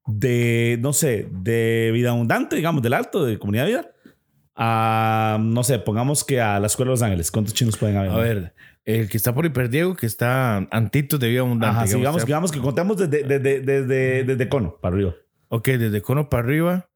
de, 0.08 0.78
no 0.82 0.94
sé, 0.94 1.28
de 1.32 1.92
vida 1.94 2.10
abundante, 2.10 2.56
digamos, 2.56 2.82
del 2.82 2.94
alto, 2.94 3.26
de 3.26 3.38
comunidad 3.38 3.66
de 3.66 3.70
vida, 3.70 3.92
a, 4.56 5.38
no 5.40 5.64
sé, 5.64 5.78
pongamos 5.80 6.24
que 6.24 6.42
a 6.42 6.60
la 6.60 6.68
Escuela 6.68 6.90
de 6.90 6.94
Los 6.94 7.02
Ángeles. 7.04 7.30
¿Cuántos 7.30 7.54
chinos 7.54 7.78
pueden 7.78 7.98
haber? 7.98 8.12
A 8.12 8.18
ver, 8.18 8.56
el 8.86 9.10
que 9.10 9.18
está 9.18 9.34
por 9.34 9.46
Hiperdiego, 9.46 9.96
que 9.96 10.06
está 10.08 10.68
Antitos 10.72 11.20
de 11.20 11.30
Vida 11.30 11.42
Abundante. 11.42 11.78
Ajá, 11.78 11.86
digamos, 11.86 12.02
digamos, 12.02 12.26
digamos 12.26 12.52
que 12.52 12.60
contemos 12.60 12.98
desde, 12.98 13.24
desde, 13.24 13.62
desde, 13.62 14.24
desde 14.24 14.50
Cono 14.50 14.78
para 14.82 14.96
arriba. 14.96 15.16
Ok, 15.50 15.68
desde 15.68 16.02
Cono 16.02 16.30
para 16.30 16.44
arriba. 16.44 16.90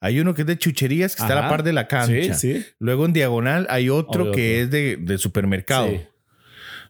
Hay 0.00 0.20
uno 0.20 0.34
que 0.34 0.42
es 0.42 0.46
de 0.46 0.58
chucherías, 0.58 1.16
que 1.16 1.22
está 1.22 1.38
a 1.38 1.42
la 1.42 1.48
par 1.48 1.62
de 1.62 1.72
la 1.72 1.88
cancha. 1.88 2.34
Sí, 2.34 2.54
sí. 2.54 2.66
Luego 2.78 3.06
en 3.06 3.12
diagonal 3.12 3.66
hay 3.70 3.90
otro 3.90 4.30
que 4.30 4.62
es 4.62 4.70
de, 4.70 4.96
de 4.96 5.18
supermercado. 5.18 5.88
Sí. 5.88 6.00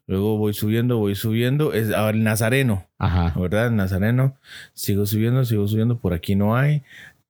Luego 0.07 0.39
voy 0.39 0.55
subiendo, 0.55 0.99
voy 0.99 1.15
subiendo. 1.17 1.73
Es 1.73 1.89
el 1.91 2.23
Nazareno, 2.23 2.87
Ajá. 2.99 3.35
¿verdad? 3.39 3.67
El 3.69 3.77
Nazareno. 3.77 4.37
Sigo 4.75 5.05
subiendo, 5.07 5.45
sigo 5.45 5.67
subiendo. 5.67 5.99
Por 5.99 6.15
aquí 6.15 6.37
no 6.37 6.57
hay. 6.57 6.83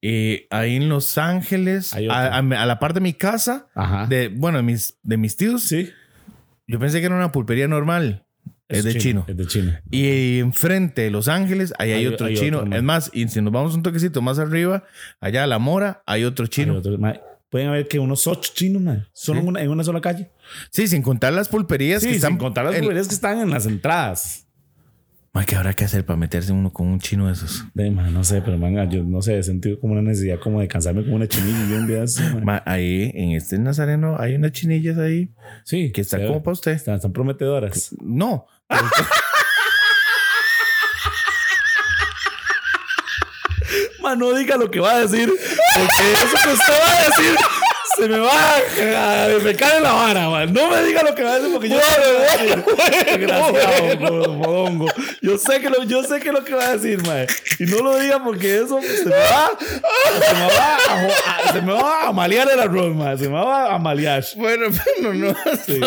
Eh, 0.02 0.46
ahí 0.50 0.76
en 0.76 0.88
Los 0.88 1.16
Ángeles, 1.18 1.94
a, 1.94 1.98
otro. 1.98 2.12
a- 2.12 2.36
a 2.62 2.66
la 2.66 2.78
par 2.78 2.92
de 2.92 3.00
mi 3.00 3.12
casa, 3.14 3.66
Ajá. 3.74 4.06
de, 4.06 4.28
bueno, 4.28 4.58
de 4.58 4.62
mis, 4.62 4.98
de 5.02 5.16
mis 5.16 5.36
tíos, 5.36 5.62
sí. 5.62 5.90
yo 6.66 6.78
pensé 6.78 7.00
que 7.00 7.06
era 7.06 7.16
una 7.16 7.32
pulpería 7.32 7.66
normal. 7.66 8.24
Es, 8.68 8.82
de 8.84 8.98
chino. 8.98 9.24
Es 9.28 9.36
de 9.36 9.46
chino. 9.46 9.72
Y 9.90 10.40
enfrente 10.40 11.02
de 11.02 11.10
Los 11.10 11.28
Ángeles, 11.28 11.72
ahí 11.78 11.92
hay, 11.92 12.00
Hay- 12.00 12.06
otro 12.08 12.26
hay 12.26 12.34
chino. 12.34 12.58
otro 12.60 12.76
es 12.76 12.82
más, 12.82 13.10
y 13.14 13.26
si 13.28 13.40
nos 13.40 13.52
vamos 13.52 13.74
un 13.74 13.82
toquecito 13.82 14.20
más 14.22 14.38
arriba, 14.40 14.82
allá 15.20 15.44
a 15.44 15.46
La 15.46 15.58
Mora, 15.58 16.02
hay 16.04 16.24
otro 16.24 16.46
chino. 16.46 16.72
Hay 16.74 16.78
otros, 16.80 16.98
mae. 16.98 17.20
Pueden 17.48 17.68
haber 17.68 17.86
que 17.88 18.00
unos 18.00 18.26
ocho 18.26 18.50
chinos, 18.54 18.82
man. 18.82 19.06
Solo 19.12 19.40
Sí. 19.40 19.46
una, 19.46 19.62
en 19.62 19.70
una 19.70 19.84
sola 19.84 20.00
calle. 20.00 20.30
Sí, 20.70 20.86
sin 20.88 21.02
contar 21.02 21.32
las 21.32 21.48
pulperías 21.48 22.02
Sí, 22.02 22.08
que 22.10 22.14
están. 22.16 22.32
sin 22.32 22.38
contar 22.38 22.64
las 22.64 22.74
en- 22.76 22.82
mujeres 22.84 23.08
que 23.08 23.14
están 23.14 23.38
en 23.40 23.50
las 23.50 23.66
entradas. 23.66 24.42
Ma, 25.32 25.44
¿Qué 25.44 25.54
habrá 25.54 25.74
que 25.74 25.84
hacer 25.84 26.06
para 26.06 26.16
meterse 26.16 26.50
uno 26.50 26.72
con 26.72 26.86
un 26.86 26.98
chino 26.98 27.26
de 27.26 27.34
esos? 27.34 27.64
De, 27.74 27.90
man, 27.90 28.10
no 28.14 28.24
sé, 28.24 28.40
pero 28.40 28.56
man, 28.56 28.90
yo 28.90 29.04
no 29.04 29.20
sé, 29.20 29.38
he 29.38 29.42
sentido 29.42 29.78
como 29.78 29.92
una 29.92 30.00
necesidad 30.00 30.38
como 30.40 30.60
de 30.60 30.68
cansarme 30.68 31.02
como 31.02 31.16
una 31.16 31.28
chinilla 31.28 31.58
y 31.68 31.72
un 31.74 31.86
día 31.86 32.04
así, 32.04 32.22
man. 32.22 32.42
Ma, 32.42 32.62
ahí, 32.64 33.10
en 33.14 33.32
este 33.32 33.58
Nazareno, 33.58 34.16
hay 34.18 34.34
unas 34.34 34.52
chinillas 34.52 34.96
ahí 34.96 35.30
Sí, 35.64 35.92
que 35.92 36.00
están 36.00 36.26
como 36.26 36.42
para 36.42 36.52
usted. 36.54 36.72
están, 36.72 36.94
están 36.94 37.12
prometedoras. 37.12 37.94
No. 38.00 38.46
Man, 44.02 44.18
no 44.18 44.32
diga 44.34 44.56
lo 44.56 44.70
que 44.70 44.78
va 44.80 44.92
a 44.94 45.00
decir, 45.00 45.28
porque 45.28 46.12
eso 46.12 46.36
que 46.44 46.52
usted 46.52 46.74
va 46.80 46.92
a 46.92 47.04
decir 47.08 47.36
se 47.96 48.08
me 48.08 48.18
va 48.18 48.30
a, 48.30 49.24
a 49.24 49.38
me 49.38 49.54
cae 49.54 49.80
la 49.80 49.92
vara, 49.92 50.28
man. 50.28 50.52
No 50.52 50.70
me 50.70 50.82
diga 50.84 51.02
lo 51.02 51.14
que 51.14 51.22
va 51.22 51.34
a 51.34 51.38
decir 51.38 51.52
porque 51.52 51.68
yo 51.68 51.76
a 51.76 51.80
decir. 52.38 52.64
Desgraciado, 53.18 54.32
modongo. 54.34 54.86
Yo 55.22 55.38
sé 55.38 55.60
que 55.60 55.70
lo, 55.70 55.84
yo 55.84 56.02
sé 56.02 56.20
que 56.20 56.32
lo 56.32 56.44
que 56.44 56.54
va 56.54 56.68
a 56.68 56.76
decir, 56.76 57.04
man. 57.06 57.26
Y 57.58 57.64
no 57.64 57.78
lo 57.82 57.98
diga 57.98 58.22
porque 58.22 58.56
eso 58.58 58.80
se 58.82 59.04
me 59.04 59.10
va, 59.10 59.50
se 59.58 60.34
me 60.34 60.46
va 60.46 60.76
a, 60.76 61.52
se 61.52 61.62
me 61.62 61.72
va 61.72 62.08
a 62.08 62.12
malear 62.12 62.48
el 62.52 62.60
arroz, 62.60 62.94
man. 62.94 63.18
Se 63.18 63.28
me 63.28 63.34
va 63.34 63.74
a 63.74 63.78
malear. 63.78 64.24
Bueno, 64.36 64.66
pero 64.96 65.14
no. 65.14 65.34
Sí. 65.64 65.80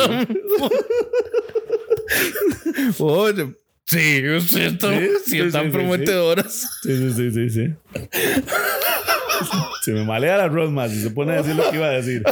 Oye, 3.00 3.54
sí, 3.86 4.24
sí, 4.48 4.62
están, 4.62 5.00
Sí, 5.00 5.10
sí, 5.26 5.40
están 5.40 5.72
prometedoras. 5.72 6.68
Sí, 6.82 6.98
sí, 6.98 7.14
sí, 7.14 7.32
sí, 7.32 7.50
sí. 7.50 7.74
Se 9.84 9.92
me 9.92 10.04
malea 10.06 10.36
el 10.36 10.42
arroz 10.42 10.72
más 10.72 10.92
y 10.94 11.02
se 11.02 11.10
pone 11.12 11.34
a 11.34 11.38
decir 11.38 11.56
lo 11.56 11.70
que 11.70 11.78
iba 11.78 11.88
a 11.88 11.92
decir. 11.92 12.24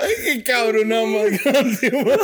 Ay, 0.00 0.12
qué 0.24 0.42
cabrón, 0.44 0.88
más 0.88 1.44
grande, 1.44 2.04
man. 2.04 2.18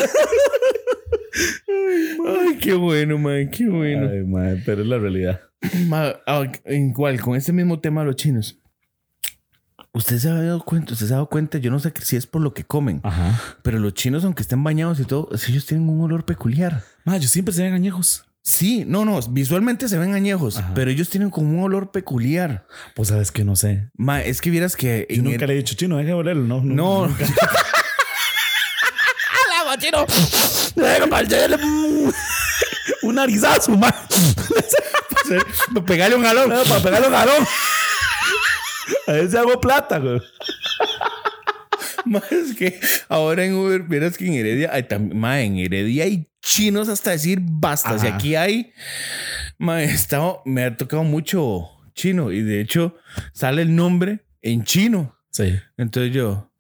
Ay, 2.27 2.59
qué 2.59 2.75
bueno, 2.75 3.19
man, 3.19 3.49
qué 3.51 3.69
bueno. 3.69 4.09
Ay, 4.11 4.25
madre, 4.25 4.63
pero 4.65 4.83
es 4.83 4.89
la 4.89 4.99
realidad. 4.99 5.41
Ma- 5.87 6.15
ah, 6.27 6.45
igual, 6.67 7.21
con 7.21 7.37
ese 7.37 7.53
mismo 7.53 7.81
tema 7.81 8.01
de 8.03 8.07
los 8.09 8.17
chinos. 8.17 8.59
Usted 9.93 10.19
se 10.19 10.29
ha 10.29 10.35
dado 10.35 10.63
cuenta, 10.65 10.93
usted 10.93 11.07
se 11.07 11.13
ha 11.13 11.17
dado 11.17 11.29
cuenta, 11.29 11.59
yo 11.59 11.71
no 11.71 11.79
sé 11.81 11.93
si 12.03 12.17
es 12.17 12.27
por 12.27 12.43
lo 12.43 12.53
que 12.55 12.63
comen, 12.65 13.01
Ajá. 13.03 13.41
pero 13.63 13.79
los 13.79 13.95
chinos, 13.95 14.25
aunque 14.25 14.43
estén 14.43 14.63
bañados 14.63 15.01
y 15.01 15.05
todo, 15.05 15.29
ellos 15.49 15.67
tienen 15.67 15.89
un 15.89 16.01
olor 16.03 16.25
peculiar. 16.25 16.83
Madre, 17.05 17.21
yo 17.21 17.29
siempre 17.29 17.55
se 17.55 17.63
ven 17.63 17.73
añejos. 17.73 18.25
Sí, 18.49 18.85
no, 18.87 19.05
no, 19.05 19.21
visualmente 19.29 19.89
se 19.89 19.99
ven 19.99 20.15
añejos, 20.15 20.57
Ajá. 20.57 20.73
pero 20.75 20.91
ellos 20.91 21.11
tienen 21.11 21.29
como 21.31 21.51
un 21.51 21.63
olor 21.63 21.91
peculiar. 21.91 22.67
Pues 22.95 23.09
sabes 23.11 23.31
que 23.31 23.45
no 23.45 23.57
sé. 23.57 23.91
Ma, 23.97 24.23
es 24.23 24.41
que 24.41 24.49
vieras 24.51 24.75
que. 24.75 25.07
Yo 25.11 25.23
nunca 25.23 25.45
el- 25.45 25.49
le 25.49 25.55
he 25.55 25.57
dicho 25.59 25.75
chino, 25.75 25.97
deja 25.99 26.09
de 26.09 26.15
olerlo. 26.15 26.43
No, 26.45 26.63
No, 26.63 27.07
nunca. 27.09 27.27
chino! 29.79 30.07
Un 33.03 33.15
narizazo, 33.15 33.73
man. 33.77 33.93
Para 35.75 35.85
pegarle 35.87 36.17
un 36.17 36.23
galón. 36.23 36.51
Para 36.69 36.83
pegarle 36.83 37.07
un 37.09 37.13
galón. 37.13 37.47
A 39.07 39.13
ver 39.13 39.31
si 39.31 39.37
hago 39.37 39.61
plata, 39.61 39.99
güey. 39.99 40.21
Ma, 42.09 42.23
es 42.31 42.55
que 42.57 42.79
ahora 43.09 43.45
en 43.45 43.55
Uber, 43.55 43.83
vieras 43.83 44.17
que 44.17 44.27
en 44.27 44.35
Heredia, 44.35 44.71
hay 44.73 44.87
ma, 45.15 45.41
en 45.43 45.59
Heredia 45.59 46.05
hay 46.05 46.27
chinos 46.41 46.89
hasta 46.89 47.11
decir 47.11 47.41
basta. 47.43 47.99
Si 47.99 48.07
Ajá. 48.07 48.17
aquí 48.17 48.35
hay, 48.37 48.73
ma, 49.59 49.83
estado- 49.83 50.43
me 50.45 50.65
ha 50.65 50.77
tocado 50.77 51.05
mucho 51.05 51.69
chino 51.95 52.31
y 52.33 52.43
de 52.43 52.61
hecho 52.61 52.97
sale 53.33 53.63
el 53.63 53.75
nombre 53.75 54.21
en 54.43 54.65
chino. 54.65 55.17
Sí. 55.31 55.55
Entonces 55.77 56.13
yo, 56.15 56.51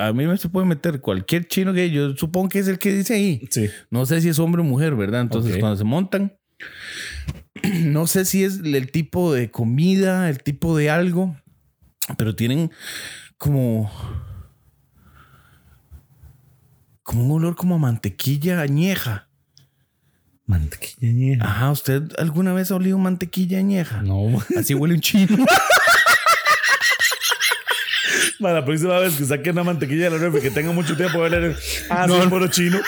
a 0.00 0.12
mí 0.12 0.26
me 0.26 0.36
se 0.36 0.48
puede 0.48 0.66
meter 0.66 1.00
cualquier 1.00 1.46
chino 1.46 1.72
que 1.72 1.90
yo 1.90 2.14
supongo 2.16 2.48
que 2.48 2.58
es 2.58 2.68
el 2.68 2.78
que 2.78 2.92
dice 2.92 3.14
ahí. 3.14 3.46
Sí. 3.50 3.70
No 3.90 4.04
sé 4.06 4.20
si 4.20 4.28
es 4.28 4.38
hombre 4.38 4.60
o 4.62 4.64
mujer, 4.64 4.94
¿verdad? 4.96 5.20
Entonces 5.22 5.56
cuando 5.58 5.76
se 5.76 5.84
montan, 5.84 6.36
no 7.84 8.06
sé 8.06 8.24
si 8.24 8.44
es 8.44 8.60
el 8.64 8.90
tipo 8.90 9.32
de 9.32 9.50
comida, 9.50 10.28
el 10.28 10.42
tipo 10.42 10.76
de 10.76 10.90
algo, 10.90 11.36
pero 12.18 12.34
tienen 12.34 12.70
como 13.38 13.90
como 17.04 17.22
un 17.24 17.30
olor 17.42 17.54
como 17.54 17.76
a 17.76 17.78
mantequilla 17.78 18.60
añeja. 18.60 19.28
Mantequilla 20.46 21.08
añeja. 21.08 21.44
Ajá, 21.44 21.70
¿usted 21.70 22.02
alguna 22.18 22.52
vez 22.52 22.70
ha 22.70 22.74
olido 22.76 22.98
mantequilla 22.98 23.58
añeja? 23.58 24.02
No. 24.02 24.42
Así 24.58 24.74
huele 24.74 24.94
un 24.94 25.00
chino. 25.00 25.36
Man, 28.40 28.54
la 28.54 28.64
próxima 28.64 28.98
vez 28.98 29.14
que 29.16 29.24
saque 29.24 29.50
una 29.50 29.62
mantequilla 29.64 30.10
de 30.10 30.18
la 30.18 30.40
que 30.40 30.50
tenga 30.50 30.72
mucho 30.72 30.96
tiempo 30.96 31.18
de 31.20 31.24
oler. 31.36 31.56
Ah, 31.88 32.06
No, 32.06 32.16
sí, 32.16 32.24
no. 32.24 32.30
puro 32.30 32.48
chino. 32.48 32.80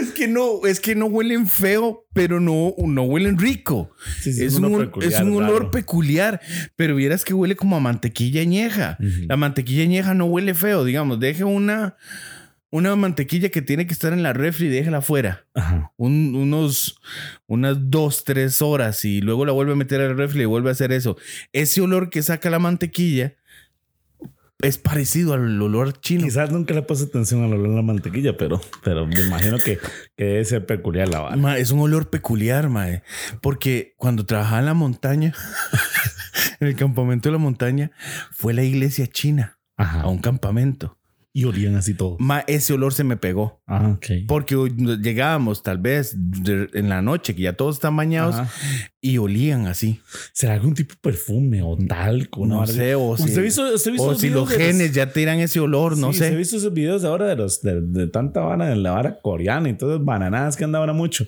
es 0.00 0.07
que 0.18 0.28
no, 0.28 0.66
es 0.66 0.80
que 0.80 0.94
no 0.94 1.06
huelen 1.06 1.46
feo, 1.46 2.06
pero 2.12 2.40
no, 2.40 2.74
no 2.78 3.02
huelen 3.04 3.38
rico. 3.38 3.90
Sí, 4.20 4.32
sí, 4.34 4.44
es, 4.44 4.54
un 4.56 4.64
peculiar, 4.86 5.12
es 5.12 5.20
un 5.20 5.28
olor 5.36 5.70
peculiar, 5.70 6.40
pero 6.76 6.94
vieras 6.96 7.24
que 7.24 7.32
huele 7.32 7.56
como 7.56 7.76
a 7.76 7.80
mantequilla 7.80 8.42
añeja. 8.42 8.98
La 9.28 9.36
mantequilla 9.36 9.84
añeja 9.84 10.12
no 10.14 10.26
huele 10.26 10.52
feo, 10.54 10.84
digamos, 10.84 11.18
deje 11.20 11.44
una, 11.44 11.96
una 12.70 12.94
mantequilla 12.96 13.48
que 13.48 13.62
tiene 13.62 13.86
que 13.86 13.92
estar 13.94 14.12
en 14.12 14.22
la 14.22 14.32
refri 14.32 14.66
y 14.66 14.70
déjala 14.70 14.98
afuera. 14.98 15.46
Un- 15.96 16.34
unos, 16.34 17.00
unas 17.46 17.76
dos, 17.90 18.24
tres 18.24 18.60
horas 18.60 19.04
y 19.04 19.20
luego 19.20 19.46
la 19.46 19.52
vuelve 19.52 19.72
a 19.72 19.76
meter 19.76 20.00
al 20.00 20.16
refri 20.16 20.42
y 20.42 20.46
vuelve 20.46 20.68
a 20.68 20.72
hacer 20.72 20.92
eso. 20.92 21.16
Ese 21.52 21.80
olor 21.80 22.10
que 22.10 22.22
saca 22.22 22.50
la 22.50 22.58
mantequilla 22.58 23.34
es 24.60 24.76
parecido 24.76 25.34
al 25.34 25.60
olor 25.62 26.00
chino. 26.00 26.24
Quizás 26.24 26.50
nunca 26.50 26.74
le 26.74 26.82
puse 26.82 27.04
atención 27.04 27.44
al 27.44 27.52
olor 27.52 27.70
de 27.70 27.76
la 27.76 27.82
mantequilla, 27.82 28.36
pero, 28.36 28.60
pero 28.82 29.06
me 29.06 29.20
imagino 29.20 29.58
que, 29.58 29.78
que 30.16 30.24
debe 30.24 30.44
ser 30.44 30.66
peculiar 30.66 31.08
la 31.08 31.20
vara. 31.20 31.36
Ma, 31.36 31.58
es 31.58 31.70
un 31.70 31.80
olor 31.80 32.10
peculiar, 32.10 32.68
mae. 32.68 33.02
Porque 33.40 33.94
cuando 33.96 34.26
trabajaba 34.26 34.58
en 34.58 34.66
la 34.66 34.74
montaña, 34.74 35.32
en 36.60 36.68
el 36.68 36.76
campamento 36.76 37.28
de 37.28 37.34
la 37.34 37.38
montaña, 37.38 37.92
fue 38.32 38.52
la 38.52 38.64
iglesia 38.64 39.06
china 39.06 39.58
Ajá. 39.76 40.02
a 40.02 40.08
un 40.08 40.18
campamento. 40.18 40.97
Y 41.38 41.44
olían 41.44 41.76
así 41.76 41.94
todo. 41.94 42.16
Ma, 42.18 42.40
ese 42.48 42.72
olor 42.72 42.92
se 42.92 43.04
me 43.04 43.16
pegó. 43.16 43.62
Ah, 43.68 43.90
ok. 43.96 44.06
Porque 44.26 44.56
llegábamos 45.00 45.62
tal 45.62 45.78
vez 45.78 46.16
de- 46.18 46.68
en 46.74 46.88
la 46.88 47.00
noche, 47.00 47.36
que 47.36 47.42
ya 47.42 47.52
todos 47.52 47.76
están 47.76 47.94
bañados, 47.96 48.34
Ajá. 48.34 48.50
y 49.00 49.18
olían 49.18 49.66
así. 49.68 50.00
¿Será 50.32 50.54
algún 50.54 50.74
tipo 50.74 50.94
de 50.94 51.00
perfume 51.00 51.62
o 51.62 51.76
talco? 51.76 52.44
No 52.44 52.62
así? 52.62 52.72
sé, 52.72 52.96
o 52.96 53.10
¿Usted 53.10 53.26
si, 53.32 53.38
ha 53.38 53.42
visto 53.42 53.62
o 53.62 54.10
los 54.10 54.20
si 54.20 54.30
los 54.30 54.48
genes 54.50 54.92
ya 54.92 55.12
tiran 55.12 55.38
ese 55.38 55.60
olor, 55.60 55.96
no 55.96 56.12
Sí, 56.12 56.18
¿se 56.18 56.24
ha 56.26 56.28
sé. 56.30 56.34
visto 56.36 56.56
esos 56.56 56.72
videos 56.74 57.04
ahora 57.04 57.26
de 57.28 57.36
los 57.36 57.62
de, 57.62 57.82
de 57.82 58.08
tanta 58.08 58.40
vara, 58.40 58.66
de 58.70 58.74
la 58.74 58.90
vara 58.90 59.20
coreana 59.22 59.68
y 59.68 59.74
todas 59.74 60.04
bananadas 60.04 60.56
que 60.56 60.64
andan 60.64 60.80
ahora 60.80 60.92
mucho, 60.92 61.24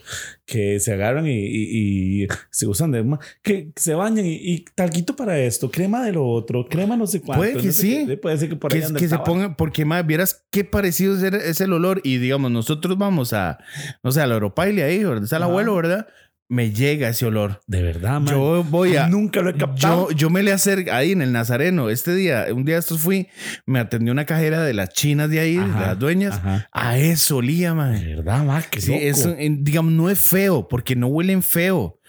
que 0.50 0.80
se 0.80 0.92
agarran 0.92 1.26
y, 1.28 1.30
y- 1.32 2.24
y 2.24 2.28
se 2.50 2.66
usan 2.66 2.90
de 2.90 3.04
que 3.42 3.70
se 3.76 3.94
bañan 3.94 4.26
y, 4.26 4.32
y 4.34 4.64
talquito 4.74 5.14
para 5.14 5.38
esto, 5.38 5.70
crema 5.70 6.04
de 6.04 6.12
lo 6.12 6.26
otro, 6.26 6.66
crema 6.68 6.96
no 6.96 7.06
sé 7.06 7.20
cuánto. 7.20 7.40
Puede 7.42 7.52
que 7.60 7.66
no 7.68 7.72
sé 7.72 7.80
sí. 7.82 8.04
qué, 8.06 8.16
puede 8.16 8.36
ser 8.38 8.48
que 8.48 8.56
por 8.56 8.72
ahí 8.74 8.80
que 8.80 8.86
se 8.98 9.04
esta 9.04 9.18
vara. 9.18 9.24
ponga, 9.24 9.56
porque 9.56 9.84
más 9.84 10.04
vieras 10.06 10.44
qué 10.50 10.64
parecido 10.64 11.16
es 11.16 11.22
el, 11.22 11.34
es 11.36 11.60
el 11.60 11.72
olor. 11.72 12.00
Y 12.02 12.18
digamos, 12.18 12.50
nosotros 12.50 12.98
vamos 12.98 13.32
a, 13.32 13.58
no 14.02 14.10
sé, 14.10 14.20
a 14.20 14.26
la 14.26 14.34
Europaile 14.34 14.82
ahí, 14.82 14.98
donde 14.98 15.24
está 15.24 15.36
el 15.36 15.44
abuelo, 15.44 15.74
¿verdad? 15.76 16.08
Me 16.52 16.72
llega 16.72 17.08
ese 17.08 17.26
olor. 17.26 17.60
De 17.68 17.80
verdad, 17.80 18.20
man. 18.20 18.34
Yo 18.34 18.64
voy 18.64 18.96
a. 18.96 19.06
nunca 19.06 19.40
lo 19.40 19.50
he 19.50 19.54
captado. 19.54 20.10
Yo, 20.10 20.16
yo 20.16 20.30
me 20.30 20.42
le 20.42 20.50
acerco 20.52 20.90
ahí 20.92 21.12
en 21.12 21.22
el 21.22 21.30
Nazareno. 21.30 21.90
Este 21.90 22.12
día, 22.12 22.46
un 22.52 22.64
día 22.64 22.76
estos 22.76 23.00
fui, 23.00 23.28
me 23.66 23.78
atendió 23.78 24.12
una 24.12 24.26
cajera 24.26 24.60
de 24.64 24.74
las 24.74 24.88
chinas 24.88 25.30
de 25.30 25.38
ahí, 25.38 25.56
de 25.56 25.66
las 25.68 25.96
dueñas. 25.96 26.34
ajá. 26.38 26.68
A 26.72 26.98
eso 26.98 27.36
olía, 27.36 27.72
man. 27.72 27.92
De 28.00 28.16
verdad, 28.16 28.42
man, 28.44 28.64
qué 28.68 28.80
Sí, 28.80 28.90
loco. 28.90 29.00
es, 29.04 29.26
eh, 29.26 29.56
digamos, 29.60 29.92
no 29.92 30.10
es 30.10 30.18
feo, 30.18 30.66
porque 30.66 30.96
no 30.96 31.06
huelen 31.06 31.44
feo. 31.44 32.00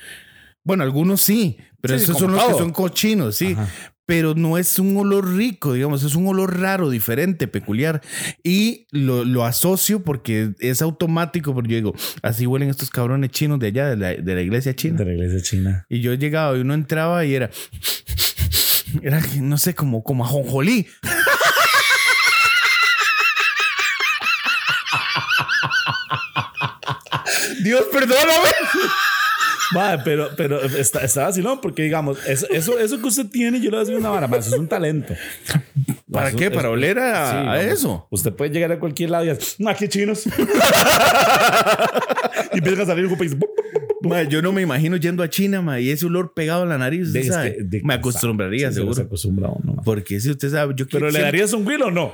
Bueno, 0.63 0.82
algunos 0.84 1.21
sí, 1.21 1.58
pero 1.80 1.95
Sí, 1.99 2.06
esos 2.06 2.17
son 2.17 2.32
los 2.32 2.43
que 2.43 2.54
son 2.54 2.71
cochinos, 2.71 3.36
sí. 3.36 3.54
Ajá. 3.56 3.67
Pero 4.05 4.33
no 4.35 4.57
es 4.57 4.79
un 4.79 4.97
olor 4.97 5.35
rico, 5.35 5.73
digamos, 5.73 6.03
es 6.03 6.15
un 6.15 6.27
olor 6.27 6.59
raro, 6.59 6.89
diferente, 6.89 7.47
peculiar. 7.47 8.01
Y 8.43 8.87
lo, 8.91 9.23
lo 9.23 9.45
asocio 9.45 10.03
porque 10.03 10.51
es 10.59 10.81
automático, 10.81 11.53
porque 11.53 11.69
yo 11.69 11.75
digo, 11.75 11.95
así 12.21 12.45
huelen 12.45 12.69
estos 12.69 12.89
cabrones 12.89 13.31
chinos 13.31 13.59
de 13.59 13.67
allá, 13.67 13.89
de 13.89 13.97
la, 13.97 14.09
de 14.09 14.35
la 14.35 14.41
iglesia 14.41 14.75
china. 14.75 14.97
De 14.97 15.05
la 15.05 15.13
iglesia 15.13 15.41
china. 15.41 15.85
Y 15.87 16.01
yo 16.01 16.13
llegaba 16.13 16.57
y 16.57 16.61
uno 16.61 16.73
entraba 16.73 17.23
y 17.25 17.35
era, 17.35 17.49
era, 19.01 19.21
no 19.39 19.57
sé, 19.57 19.75
como, 19.75 20.03
como 20.03 20.25
ajonjolí. 20.25 20.87
Dios, 27.63 27.83
perdóname. 27.91 28.49
Pero, 30.03 30.29
pero 30.36 30.62
está, 30.62 30.99
está 30.99 31.23
vacilón 31.25 31.62
porque, 31.62 31.84
digamos, 31.84 32.17
eso, 32.27 32.47
eso, 32.49 32.77
eso 32.79 32.99
que 33.01 33.07
usted 33.07 33.27
tiene, 33.27 33.60
yo 33.60 33.65
le 33.65 33.69
voy 33.71 33.77
a 33.77 33.79
decir 33.81 33.95
una 33.95 34.10
vara 34.10 34.27
más. 34.27 34.47
Es 34.47 34.53
un 34.53 34.67
talento. 34.67 35.13
¿Para 36.12 36.29
Eso 36.29 36.38
qué? 36.38 36.45
es- 36.45 36.51
¿Para 36.51 36.69
oler 36.69 36.99
a, 36.99 37.31
Sí, 37.31 37.38
a 37.38 37.43
vamos. 37.43 37.63
eso? 37.65 38.07
Usted 38.10 38.34
puede 38.34 38.51
llegar 38.51 38.71
a 38.73 38.79
cualquier 38.79 39.12
lado 39.12 39.23
y 39.25 39.27
decir, 39.29 39.65
aquí 39.67 39.88
chinos. 39.88 40.25
y 42.53 42.57
empieza 42.57 42.84
a 42.84 42.86
salir 42.86 43.05
un 43.05 43.17
país. 43.17 43.36
Ma, 44.01 44.23
yo 44.23 44.41
no 44.41 44.51
me 44.51 44.62
imagino 44.63 44.97
yendo 44.97 45.21
a 45.23 45.29
China, 45.29 45.62
ma, 45.62 45.79
y 45.79 45.89
ese 45.91 46.05
olor 46.07 46.34
pegado 46.34 46.63
a 46.63 46.65
la 46.65 46.77
nariz, 46.77 47.13
De- 47.13 47.23
sabe. 47.23 47.49
es 47.49 47.55
que- 47.57 47.63
de- 47.63 47.81
me 47.84 47.93
acostumbraría, 47.93 48.69
Sí, 48.69 48.75
seguro. 48.75 48.95
Se 48.95 49.03
acostumbra 49.03 49.49
uno. 49.49 49.73
ma. 49.75 49.84
Porque 49.84 50.19
si 50.19 50.31
usted 50.31 50.49
sabe, 50.49 50.73
yo 50.75 50.88
Pero 50.88 51.10
le 51.12 51.21
darías 51.21 51.53
un 51.53 51.65
will 51.67 51.84
o 51.84 51.91
no? 51.91 52.13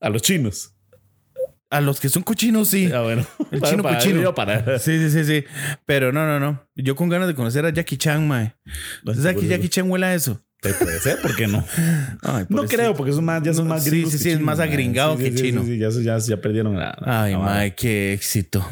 A 0.00 0.10
los 0.10 0.20
chinos. 0.22 0.73
A 1.76 1.80
los 1.80 2.00
que 2.00 2.08
son 2.08 2.22
cochinos, 2.22 2.68
sí. 2.68 2.90
Ah, 2.92 3.00
bueno. 3.02 3.26
El 3.50 3.60
chino 3.62 3.82
Para- 3.82 3.98
cochino. 3.98 4.34
Para, 4.34 4.78
Sí, 4.78 4.98
sí, 4.98 5.10
sí, 5.10 5.24
sí. 5.24 5.44
Pero 5.86 6.12
no, 6.12 6.26
no, 6.26 6.38
no. 6.40 6.66
Yo 6.74 6.94
con 6.96 7.08
ganas 7.08 7.28
de 7.28 7.34
conocer 7.34 7.64
a 7.66 7.70
Jackie 7.70 7.96
Chan, 7.96 8.26
mae. 8.26 8.54
¿Usted 9.04 9.22
sabe 9.22 9.36
que 9.36 9.46
Jackie 9.48 9.68
Chan 9.68 9.90
huele 9.90 10.06
a 10.06 10.14
eso? 10.14 10.40
Puede 10.60 10.98
ser, 11.00 11.20
¿por 11.20 11.36
qué 11.36 11.46
no? 11.46 11.62
Ay, 12.22 12.46
No 12.48 12.64
creo, 12.64 12.94
porque 12.94 13.12
son 13.12 13.24
más, 13.26 13.42
ya 13.42 13.52
son 13.52 13.68
más 13.68 13.84
sí, 13.84 13.90
gringos 13.90 14.12
sí, 14.12 14.16
que 14.18 14.22
sí, 14.24 14.30
es 14.30 14.40
más 14.40 14.60
agringado 14.60 15.16
Sí, 15.18 15.24
que 15.24 15.30
sí, 15.32 15.36
sí, 15.36 15.42
chino. 15.44 15.64
Sí, 15.64 15.78
ya, 15.78 15.90
ya, 15.90 16.18
ya 16.18 16.36
perdieron 16.40 16.76
la. 16.78 16.96
Ay, 17.04 17.32
la 17.32 17.38
mae, 17.38 17.74
qué 17.74 18.14
éxito. 18.14 18.66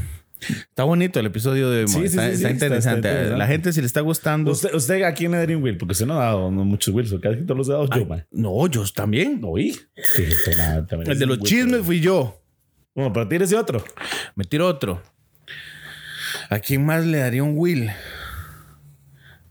Está 0.49 0.85
bonito 0.85 1.21
el 1.21 1.27
episodio 1.27 1.71
de 1.71 1.83
hoy, 1.83 1.89
Sí, 1.89 1.99
sí, 1.99 2.05
está, 2.07 2.27
sí, 2.29 2.33
está 2.35 2.49
sí, 2.49 2.55
interesante. 2.55 3.31
La 3.37 3.47
gente, 3.47 3.73
si 3.73 3.81
le 3.81 3.87
está 3.87 4.01
gustando. 4.01 4.51
¿Usted, 4.51 4.75
¿Usted 4.75 5.03
a 5.03 5.13
quién 5.15 5.33
le 5.33 5.39
daría 5.39 5.57
un 5.57 5.63
will? 5.63 5.77
Porque 5.77 5.93
usted 5.93 6.07
no 6.07 6.15
ha 6.21 6.25
dado 6.25 6.51
no, 6.51 6.65
muchos 6.65 6.93
wills. 6.95 7.15
Casi 7.23 7.43
todos 7.43 7.59
los 7.59 7.69
he 7.69 7.73
dado 7.73 7.89
yo, 7.95 8.07
man. 8.07 8.27
No, 8.33 8.67
yo 8.67 8.85
también. 8.95 9.41
Oí. 9.45 9.73
Sí, 10.17 10.25
El 11.07 11.19
de 11.19 11.27
los 11.27 11.41
chismes 11.41 11.83
fui 11.85 12.01
yo. 12.01 12.42
Bueno, 12.95 13.13
pero 13.13 13.29
tírese 13.29 13.57
otro. 13.57 13.85
Me 14.35 14.45
tiro 14.45 14.67
otro. 14.67 15.03
¿A 16.51 16.59
quién 16.59 16.85
más 16.85 17.05
le 17.07 17.19
daría 17.19 17.43
un 17.43 17.55
will? 17.57 17.91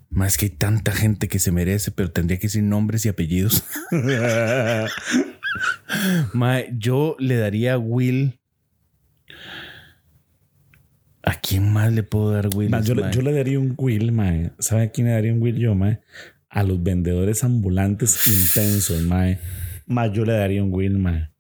Más 0.10 0.38
que 0.38 0.46
hay 0.46 0.50
tanta 0.52 0.92
gente 0.92 1.28
que 1.28 1.40
se 1.40 1.52
merece, 1.52 1.92
pero 1.92 2.12
tendría 2.12 2.38
que 2.38 2.48
decir 2.48 2.64
nombres 2.64 3.06
y 3.06 3.10
apellidos. 3.10 3.64
Mae, 6.34 6.70
yo 6.78 7.16
le 7.20 7.36
daría 7.38 7.78
will. 7.78 8.40
¿A 11.24 11.36
quién 11.40 11.72
más 11.72 11.92
le 11.94 12.04
puedo 12.04 12.32
dar 12.32 12.50
will? 12.56 12.72
Yo, 12.84 12.96
le- 12.96 13.12
yo 13.14 13.22
le 13.22 13.32
daría 13.34 13.60
un 13.60 13.76
will, 13.78 14.12
man. 14.12 14.54
¿Sabe 14.60 14.84
a 14.84 14.92
quién 14.92 15.08
le 15.08 15.14
daría 15.14 15.34
un 15.34 15.42
will 15.42 15.58
yo, 15.58 15.76
man? 15.76 16.02
A 16.50 16.64
los 16.64 16.82
vendedores 16.84 17.44
ambulantes 17.44 18.28
intensos, 18.28 19.02
man. 19.04 19.40
Man, 19.86 20.12
yo 20.14 20.26
le 20.26 20.34
daría 20.34 20.64
un 20.64 20.74
will, 20.74 20.98
man. 20.98 21.31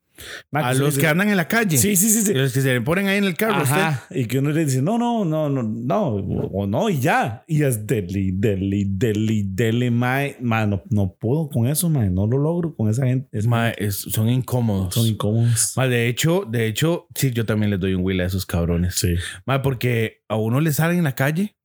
Man, 0.51 0.63
A 0.65 0.73
los 0.73 0.97
que 0.97 1.07
andan 1.07 1.29
en 1.29 1.38
la 1.38 1.47
calle. 1.47 1.77
Sí, 1.77 1.95
sí, 1.95 2.10
sí. 2.10 2.21
sí. 2.21 2.34
Los 2.34 2.53
que 2.53 2.62
se 2.62 2.73
le 2.73 2.81
ponen 2.81 3.07
ahí 3.07 3.17
en 3.17 3.23
el 3.25 3.36
carro. 3.36 3.55
a 3.55 3.63
usted. 3.63 3.75
Ajá. 3.75 4.05
Y 4.12 4.25
que 4.25 4.39
uno 4.39 4.51
le 4.51 4.65
dice, 4.65 4.81
no, 4.81 4.97
no, 4.97 5.23
no, 5.25 5.49
no, 5.49 5.63
no, 5.63 6.07
o 6.15 6.67
no, 6.67 6.89
y 6.89 6.99
ya. 6.99 7.43
Y 7.47 7.63
es 7.63 7.86
deli, 7.88 8.31
deli, 8.34 8.86
deli, 8.88 9.43
deli, 9.47 9.89
mae. 9.91 10.38
Man, 10.41 10.69
no, 10.71 10.84
no 10.89 11.15
puedo 11.19 11.49
con 11.49 11.67
eso, 11.67 11.89
man. 11.89 12.13
No 12.13 12.27
lo 12.27 12.38
logro 12.38 12.75
con 12.75 12.89
esa 12.89 13.05
gente. 13.05 13.27
Es 13.31 13.47
Mae, 13.47 13.73
es- 13.77 13.95
son 14.10 14.29
incómodos. 14.29 14.93
son 14.95 15.07
incómodos. 15.07 15.73
Mae, 15.75 15.89
de 15.89 16.07
hecho, 16.07 16.45
de 16.49 16.67
hecho, 16.67 17.07
sí, 17.15 17.31
yo 17.31 17.45
también 17.45 17.69
les 17.71 17.79
doy 17.79 17.93
un 17.93 18.03
will 18.03 18.19
a 18.21 18.25
esos 18.25 18.45
cabrones. 18.45 18.95
Sí. 18.95 19.15
Mae, 19.45 19.60
porque 19.60 20.23
a 20.27 20.36
uno 20.36 20.60
le 20.62 20.71
salen 20.73 20.97
en 20.97 21.03
la 21.05 21.15
calle. 21.15 21.55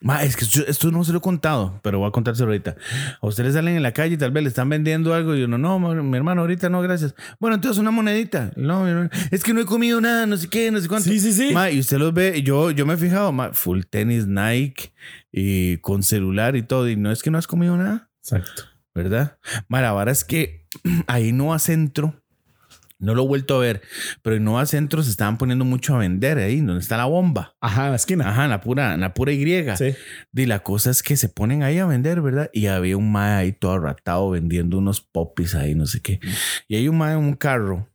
Mae, 0.00 0.26
es 0.26 0.36
que 0.36 0.44
esto, 0.44 0.60
esto 0.68 0.90
no 0.92 1.02
se 1.02 1.10
lo 1.12 1.18
he 1.18 1.20
contado, 1.20 1.80
pero 1.82 1.98
voy 1.98 2.08
a 2.08 2.12
contárselo 2.12 2.50
ahorita. 2.50 2.76
A 3.20 3.26
ustedes 3.26 3.54
salen 3.54 3.74
en 3.76 3.82
la 3.82 3.92
calle 3.92 4.14
y 4.14 4.16
tal 4.16 4.30
vez 4.30 4.44
le 4.44 4.48
están 4.48 4.68
vendiendo 4.68 5.12
algo 5.12 5.34
y 5.34 5.42
uno, 5.42 5.58
no, 5.58 5.78
ma- 5.80 5.92
mi 5.94 6.16
hermano, 6.16 6.42
ahorita 6.42 6.68
no, 6.68 6.80
gracias. 6.82 7.14
Bueno, 7.40 7.56
entonces 7.56 7.78
una 7.80 7.90
monedita. 7.90 8.52
No, 8.54 8.84
mi 8.84 8.90
hermano, 8.90 9.10
es 9.32 9.42
que 9.42 9.52
no 9.52 9.60
he 9.60 9.64
comido 9.64 10.00
nada, 10.00 10.24
no 10.26 10.36
sé 10.36 10.48
qué, 10.48 10.70
no 10.70 10.80
sé 10.80 10.86
cuánto. 10.86 11.08
Sí, 11.08 11.18
sí, 11.18 11.32
sí. 11.32 11.52
Mae, 11.52 11.72
y 11.74 11.80
usted 11.80 11.98
los 11.98 12.14
ve, 12.14 12.42
yo, 12.42 12.70
yo 12.70 12.86
me 12.86 12.94
he 12.94 12.96
fijado, 12.96 13.32
mae, 13.32 13.50
full 13.54 13.80
tenis 13.90 14.26
Nike 14.28 14.92
y 15.32 15.78
con 15.78 16.04
celular 16.04 16.54
y 16.54 16.62
todo, 16.62 16.88
y 16.88 16.94
no 16.96 17.10
es 17.10 17.22
que 17.22 17.30
no 17.32 17.38
has 17.38 17.48
comido 17.48 17.76
nada. 17.76 18.08
Exacto. 18.22 18.62
¿verdad? 18.94 19.38
Ma, 19.68 19.80
la 19.80 19.92
vara 19.92 20.10
es 20.12 20.24
que 20.24 20.66
ahí 21.06 21.32
Nova 21.32 21.58
Centro, 21.58 22.22
no 22.98 23.14
lo 23.14 23.24
he 23.24 23.26
vuelto 23.26 23.56
a 23.56 23.60
ver, 23.60 23.82
pero 24.22 24.36
en 24.36 24.44
Nova 24.44 24.66
Centro 24.66 25.02
se 25.02 25.10
estaban 25.10 25.38
poniendo 25.38 25.64
mucho 25.64 25.94
a 25.94 25.98
vender 25.98 26.38
ahí, 26.38 26.60
donde 26.60 26.80
está 26.80 26.96
la 26.96 27.04
bomba. 27.04 27.56
Ajá, 27.60 27.86
en 27.86 27.90
la 27.90 27.96
esquina. 27.96 28.28
Ajá, 28.28 28.44
en 28.44 28.50
la 28.50 28.60
pura, 28.60 28.94
en 28.94 29.00
la 29.00 29.14
pura 29.14 29.32
Y. 29.32 29.44
Sí. 29.76 29.94
Y 30.34 30.46
la 30.46 30.60
cosa 30.60 30.90
es 30.90 31.02
que 31.02 31.16
se 31.16 31.28
ponen 31.28 31.62
ahí 31.62 31.78
a 31.78 31.86
vender, 31.86 32.20
¿verdad? 32.20 32.50
Y 32.52 32.66
había 32.66 32.96
un 32.96 33.12
mae 33.12 33.34
ahí 33.34 33.52
todo 33.52 33.72
arratado 33.72 34.30
vendiendo 34.30 34.78
unos 34.78 35.00
popis 35.00 35.54
ahí, 35.54 35.74
no 35.74 35.86
sé 35.86 36.00
qué. 36.00 36.20
Y 36.66 36.76
hay 36.76 36.88
un 36.88 36.98
mae 36.98 37.12
en 37.12 37.20
un 37.20 37.34
carro. 37.34 37.88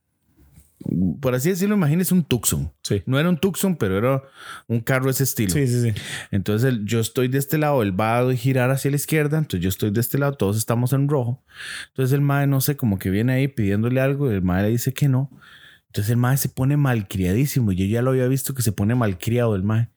Por 1.21 1.35
así 1.35 1.49
decirlo, 1.49 1.75
imagínese 1.75 2.13
un 2.13 2.23
Tucson. 2.23 2.71
Sí. 2.83 3.01
No 3.05 3.19
era 3.19 3.29
un 3.29 3.37
Tucson, 3.37 3.75
pero 3.75 3.97
era 3.97 4.23
un 4.67 4.79
carro 4.81 5.05
de 5.05 5.11
ese 5.11 5.23
estilo. 5.23 5.51
Sí, 5.51 5.67
sí, 5.67 5.81
sí. 5.81 5.93
Entonces 6.31 6.67
el- 6.69 6.85
yo 6.85 6.99
estoy 6.99 7.27
de 7.27 7.37
este 7.37 7.57
lado, 7.57 7.81
él 7.83 7.99
va 7.99 8.19
a 8.19 8.33
girar 8.35 8.69
hacia 8.71 8.91
la 8.91 8.97
izquierda, 8.97 9.37
entonces 9.37 9.61
yo 9.61 9.69
estoy 9.69 9.91
de 9.91 10.01
este 10.01 10.17
lado, 10.17 10.33
todos 10.33 10.57
estamos 10.57 10.93
en 10.93 11.07
rojo. 11.07 11.43
Entonces 11.89 12.13
el 12.13 12.21
mae, 12.21 12.47
no 12.47 12.61
sé, 12.61 12.75
como 12.75 12.99
que 12.99 13.09
viene 13.09 13.33
ahí 13.33 13.47
pidiéndole 13.47 14.01
algo 14.01 14.31
y 14.31 14.35
el 14.35 14.41
mae 14.41 14.63
le 14.63 14.69
dice 14.69 14.93
que 14.93 15.07
no. 15.07 15.29
Entonces 15.87 16.09
el 16.11 16.17
mae 16.17 16.37
se 16.37 16.49
pone 16.49 16.75
malcriadísimo. 16.75 17.71
Yo 17.71 17.85
ya 17.85 18.01
lo 18.01 18.09
había 18.11 18.27
visto 18.27 18.53
que 18.53 18.61
se 18.63 18.71
pone 18.71 18.95
malcriado 18.95 19.55
el 19.55 19.63
mae. 19.63 19.89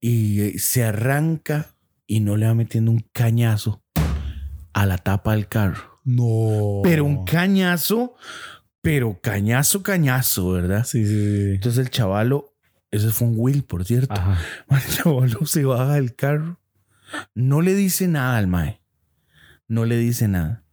Y 0.00 0.40
eh, 0.42 0.58
se 0.58 0.84
arranca 0.84 1.74
y 2.06 2.20
no 2.20 2.36
le 2.36 2.46
va 2.46 2.54
metiendo 2.54 2.90
un 2.90 3.04
cañazo 3.12 3.82
a 4.72 4.86
la 4.86 4.98
tapa 4.98 5.32
del 5.32 5.48
carro. 5.48 5.98
No. 6.04 6.80
Pero 6.84 7.04
un 7.04 7.24
cañazo, 7.24 8.14
pero 8.80 9.18
cañazo, 9.20 9.82
cañazo, 9.82 10.50
¿verdad? 10.50 10.84
Sí, 10.84 11.06
sí, 11.06 11.12
sí. 11.12 11.54
Entonces 11.54 11.86
el 11.86 11.90
chavalo, 11.90 12.54
eso 12.90 13.10
fue 13.10 13.28
un 13.28 13.34
Will, 13.36 13.64
por 13.64 13.84
cierto. 13.84 14.14
Ajá. 14.14 14.38
El 14.70 14.94
chavalo 14.94 15.46
se 15.46 15.64
baja 15.64 15.94
del 15.94 16.14
carro. 16.14 16.58
No 17.34 17.60
le 17.60 17.74
dice 17.74 18.08
nada 18.08 18.38
al 18.38 18.46
mae. 18.46 18.80
No 19.66 19.84
le 19.84 19.96
dice 19.96 20.28
nada. 20.28 20.64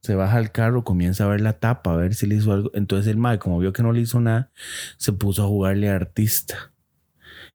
Se 0.00 0.14
baja 0.14 0.38
al 0.38 0.52
carro, 0.52 0.84
comienza 0.84 1.24
a 1.24 1.28
ver 1.28 1.40
la 1.40 1.58
tapa, 1.58 1.92
a 1.92 1.96
ver 1.96 2.14
si 2.14 2.26
le 2.26 2.36
hizo 2.36 2.52
algo. 2.52 2.70
Entonces 2.74 3.06
el 3.08 3.18
mae, 3.18 3.38
como 3.38 3.58
vio 3.58 3.72
que 3.72 3.82
no 3.82 3.92
le 3.92 4.00
hizo 4.00 4.20
nada, 4.20 4.50
se 4.96 5.12
puso 5.12 5.44
a 5.44 5.48
jugarle 5.48 5.90
a 5.90 5.96
artista. 5.96 6.72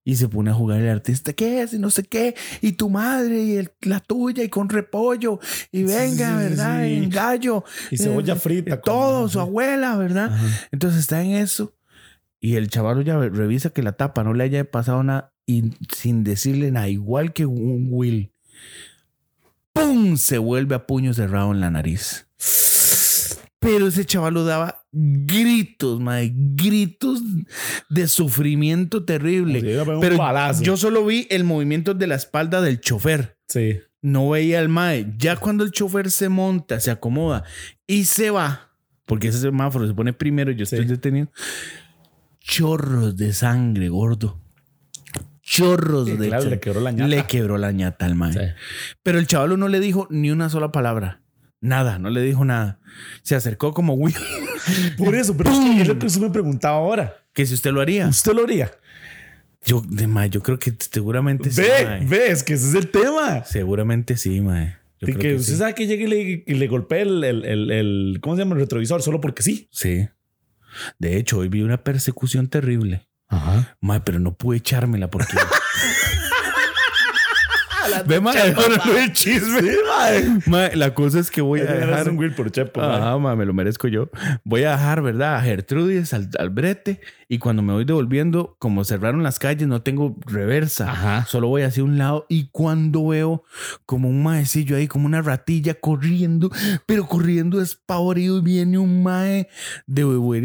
Y 0.05 0.15
se 0.17 0.27
pone 0.27 0.51
a 0.51 0.53
jugarle 0.53 0.89
al 0.89 0.97
artista, 0.97 1.31
¿qué 1.33 1.61
es? 1.61 1.73
Y 1.73 1.79
no 1.79 1.89
sé 1.89 2.03
qué. 2.03 2.35
Y 2.61 2.73
tu 2.73 2.89
madre, 2.89 3.41
y 3.41 3.55
el- 3.55 3.71
la 3.81 3.99
tuya, 4.01 4.43
y 4.43 4.49
con 4.49 4.67
repollo. 4.69 5.39
Y 5.71 5.83
venga, 5.83 6.29
sí, 6.37 6.49
¿verdad? 6.49 6.83
sí. 6.83 6.89
Y 6.89 7.09
gallo. 7.09 7.63
Y 7.89 7.97
cebolla 7.97 8.33
eh, 8.33 8.37
frita. 8.39 8.81
Todo, 8.81 9.29
su 9.29 9.39
abuela, 9.39 9.95
¿verdad? 9.95 10.33
Ajá. 10.33 10.67
Entonces 10.71 10.99
está 10.99 11.21
en 11.23 11.31
eso. 11.31 11.73
Y 12.41 12.55
el 12.57 12.69
chaval 12.69 13.05
ya 13.05 13.17
revisa 13.17 13.69
que 13.69 13.81
la 13.83 13.93
tapa 13.93 14.23
no 14.25 14.33
le 14.33 14.43
haya 14.43 14.69
pasado 14.69 15.01
nada 15.03 15.33
y 15.45 15.71
sin 15.95 16.25
decirle 16.25 16.71
nada, 16.71 16.89
igual 16.89 17.31
que 17.31 17.45
un 17.45 17.87
Will. 17.89 18.33
¡Pum! 19.71 20.17
Se 20.17 20.37
vuelve 20.37 20.75
a 20.75 20.85
puño 20.85 21.13
cerrado 21.13 21.51
en 21.53 21.61
la 21.61 21.71
nariz. 21.71 22.27
Pero 23.59 23.87
ese 23.87 24.05
chaval 24.05 24.33
lo 24.33 24.43
daba 24.43 24.82
gritos, 24.95 25.99
mae, 25.99 26.31
gritos 26.33 27.21
de 27.89 28.07
sufrimiento 28.07 29.03
terrible. 29.03 29.59
Pero 29.99 30.17
yo 30.61 30.77
solo 30.77 31.05
vi 31.05 31.25
el 31.31 31.43
movimiento 31.43 31.93
de 31.95 32.07
la 32.07 32.15
espalda 32.15 32.61
del 32.61 32.79
chofer. 32.79 33.37
Sí. 33.47 33.79
No 34.01 34.29
veía 34.29 34.59
al 34.59 34.69
mae. 34.69 35.13
Ya 35.17 35.35
cuando 35.37 35.63
el 35.63 35.71
chofer 35.71 36.11
se 36.11 36.29
monta, 36.29 36.79
se 36.79 36.91
acomoda 36.91 37.43
y 37.87 38.05
se 38.05 38.29
va, 38.29 38.69
porque 39.05 39.29
ese 39.29 39.39
semáforo 39.39 39.87
se 39.87 39.93
pone 39.93 40.13
primero, 40.13 40.51
yo 40.51 40.63
estoy 40.63 40.79
Sí. 40.83 40.85
detenido. 40.85 41.29
Chorros 42.39 43.15
de 43.17 43.33
sangre, 43.33 43.89
gordo. 43.89 44.39
Chorros 45.41 46.07
Sí, 46.07 46.17
de 46.17 46.27
claro, 46.27 46.49
le 46.49 46.59
quebró 46.59 46.81
la 46.81 46.91
ñata. 46.91 47.07
Le 47.07 47.25
quebró 47.25 47.57
la 47.57 47.71
ñata 47.71 48.05
al 48.05 48.15
mae. 48.15 48.33
Sí. 48.33 48.39
Pero 49.01 49.19
el 49.19 49.27
chaval 49.27 49.57
no 49.59 49.67
le 49.67 49.79
dijo 49.79 50.07
ni 50.09 50.29
una 50.31 50.49
sola 50.49 50.71
palabra. 50.71 51.21
Nada, 51.63 51.97
no 51.97 52.09
le 52.09 52.21
dijo 52.21 52.43
nada. 52.43 52.79
Se 53.21 53.35
acercó 53.35 53.73
como 53.73 53.93
Will. 53.93 54.13
Por 54.97 55.15
eso, 55.15 55.35
pero 55.37 55.49
es 55.49 55.57
que 55.59 55.81
es 55.81 55.87
lo 55.87 55.97
que 55.97 56.05
usted 56.07 56.21
me 56.21 56.29
preguntaba 56.29 56.75
ahora. 56.77 57.15
que 57.33 57.45
si 57.45 57.53
usted 57.53 57.71
lo 57.71 57.79
haría. 57.79 58.07
¿Usted 58.09 58.33
lo 58.33 58.43
haría? 58.43 58.69
Yo, 59.65 59.81
de 59.87 60.07
mae, 60.07 60.29
yo 60.29 60.43
creo 60.43 60.59
que 60.59 60.73
seguramente 60.77 61.49
sí. 61.49 61.61
Ve, 61.61 62.01
ve, 62.05 62.31
es 62.31 62.43
que 62.43 62.53
ese 62.55 62.67
es 62.67 62.75
el 62.75 62.89
tema. 62.91 63.45
Seguramente 63.45 64.17
sí, 64.17 64.41
mae. 64.41 64.75
Que, 64.99 65.15
que 65.15 65.35
usted 65.35 65.53
sí. 65.53 65.57
sabe 65.57 65.73
que 65.73 65.87
llegue 65.87 66.03
y 66.03 66.07
le, 66.07 66.43
y 66.45 66.53
le 66.55 66.67
golpee 66.67 67.01
el, 67.03 67.23
el, 67.23 67.45
el, 67.45 67.71
el- 67.71 68.17
¿cómo 68.21 68.35
se 68.35 68.41
llama? 68.41 68.55
El 68.55 68.61
retrovisor 68.61 69.01
solo 69.01 69.21
porque 69.21 69.41
sí. 69.41 69.69
Sí. 69.71 70.07
De 70.99 71.15
hecho, 71.17 71.37
hoy 71.37 71.47
vi 71.47 71.61
una 71.61 71.81
persecución 71.83 72.47
terrible. 72.47 73.07
Ajá. 73.29 73.77
Mae, 73.79 74.01
pero 74.01 74.19
no 74.19 74.35
pude 74.35 74.57
echármela 74.57 75.09
porque. 75.09 75.37
Ve, 78.05 78.19
mae, 78.19 78.53
ahora 78.53 78.81
no 78.85 78.97
el 78.97 79.11
chisme. 79.13 79.75
Mae, 80.45 80.75
la 80.75 80.93
cosa 80.93 81.19
es 81.19 81.29
que 81.31 81.41
voy 81.41 81.61
a 81.61 81.65
dejar. 81.65 82.09
un 82.09 82.17
Will 82.17 82.33
por 82.33 82.51
Chepo. 82.51 82.81
Ajá, 82.81 83.17
mae, 83.17 83.35
me 83.35 83.45
lo 83.45 83.53
merezco 83.53 83.87
yo. 83.87 84.09
Voy 84.43 84.63
a 84.63 84.71
dejar, 84.71 85.01
¿verdad? 85.01 85.35
A 85.35 85.41
Gertrudis, 85.41 86.13
al, 86.13 86.29
al 86.39 86.49
brete. 86.49 87.01
Y 87.27 87.39
cuando 87.39 87.63
me 87.63 87.73
voy 87.73 87.85
devolviendo, 87.85 88.57
como 88.59 88.83
cerraron 88.83 89.23
las 89.23 89.39
calles, 89.39 89.67
no 89.67 89.81
tengo 89.81 90.17
reversa. 90.25 90.91
Ajá. 90.91 91.25
Solo 91.27 91.47
voy 91.47 91.63
hacia 91.63 91.83
un 91.83 91.97
lado. 91.97 92.25
Y 92.29 92.49
cuando 92.51 93.07
veo 93.07 93.43
como 93.85 94.09
un 94.09 94.21
maecillo 94.21 94.75
ahí, 94.75 94.87
como 94.87 95.05
una 95.07 95.21
ratilla 95.21 95.73
corriendo, 95.73 96.51
pero 96.85 97.07
corriendo 97.07 97.59
despavorido, 97.59 98.37
y 98.37 98.41
viene 98.41 98.77
un 98.77 99.01
mae 99.03 99.47
de 99.87 100.03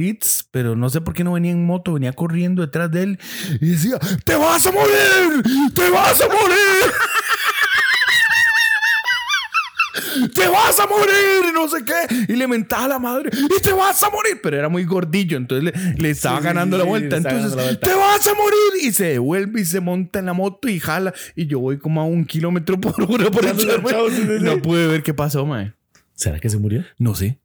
Eats, 0.08 0.48
pero 0.50 0.76
no 0.76 0.88
sé 0.90 1.00
por 1.00 1.14
qué 1.14 1.24
no 1.24 1.32
venía 1.32 1.52
en 1.52 1.66
moto, 1.66 1.94
venía 1.94 2.12
corriendo 2.12 2.62
detrás 2.62 2.90
de 2.90 3.02
él 3.02 3.18
y 3.60 3.70
decía: 3.70 3.98
¡Te 4.24 4.36
vas 4.36 4.66
a 4.66 4.72
morir! 4.72 5.42
¡Te 5.74 5.90
vas 5.90 6.20
a 6.20 6.26
morir! 6.26 6.92
¡Te 10.34 10.48
vas 10.48 10.78
a 10.80 10.86
morir! 10.86 11.48
y 11.48 11.52
No 11.52 11.68
sé 11.68 11.84
qué. 11.84 12.32
Y 12.32 12.36
le 12.36 12.46
mentaba 12.46 12.84
a 12.84 12.88
la 12.88 12.98
madre. 12.98 13.30
¡Y 13.32 13.62
te 13.62 13.72
vas 13.72 14.02
a 14.02 14.10
morir! 14.10 14.40
Pero 14.42 14.56
era 14.56 14.68
muy 14.68 14.84
gordillo. 14.84 15.36
Entonces 15.36 15.72
le, 15.72 15.94
le 15.96 16.10
estaba 16.10 16.38
sí, 16.38 16.44
ganando 16.44 16.76
sí, 16.76 16.82
la 16.82 16.88
vuelta. 16.88 17.16
Entonces, 17.16 17.40
ganando 17.40 17.56
la 17.56 17.62
vuelta. 17.62 17.86
¡te 17.86 17.94
vas 17.94 18.26
a 18.26 18.34
morir! 18.34 18.58
Y 18.82 18.92
se 18.92 19.04
devuelve 19.04 19.60
y 19.60 19.64
se 19.64 19.80
monta 19.80 20.18
en 20.18 20.26
la 20.26 20.32
moto 20.32 20.68
y 20.68 20.80
jala. 20.80 21.12
Y 21.34 21.46
yo 21.46 21.60
voy 21.60 21.78
como 21.78 22.00
a 22.00 22.04
un 22.04 22.24
kilómetro 22.24 22.80
por 22.80 22.94
hora 23.02 23.30
por 23.30 23.44
sí. 23.56 23.68
No 24.40 24.60
pude 24.62 24.86
ver 24.86 25.02
qué 25.02 25.14
pasó, 25.14 25.46
mae. 25.46 25.77
¿Será 26.18 26.40
que 26.40 26.50
se 26.50 26.58
murió? 26.58 26.84
No 26.98 27.14
sé. 27.14 27.38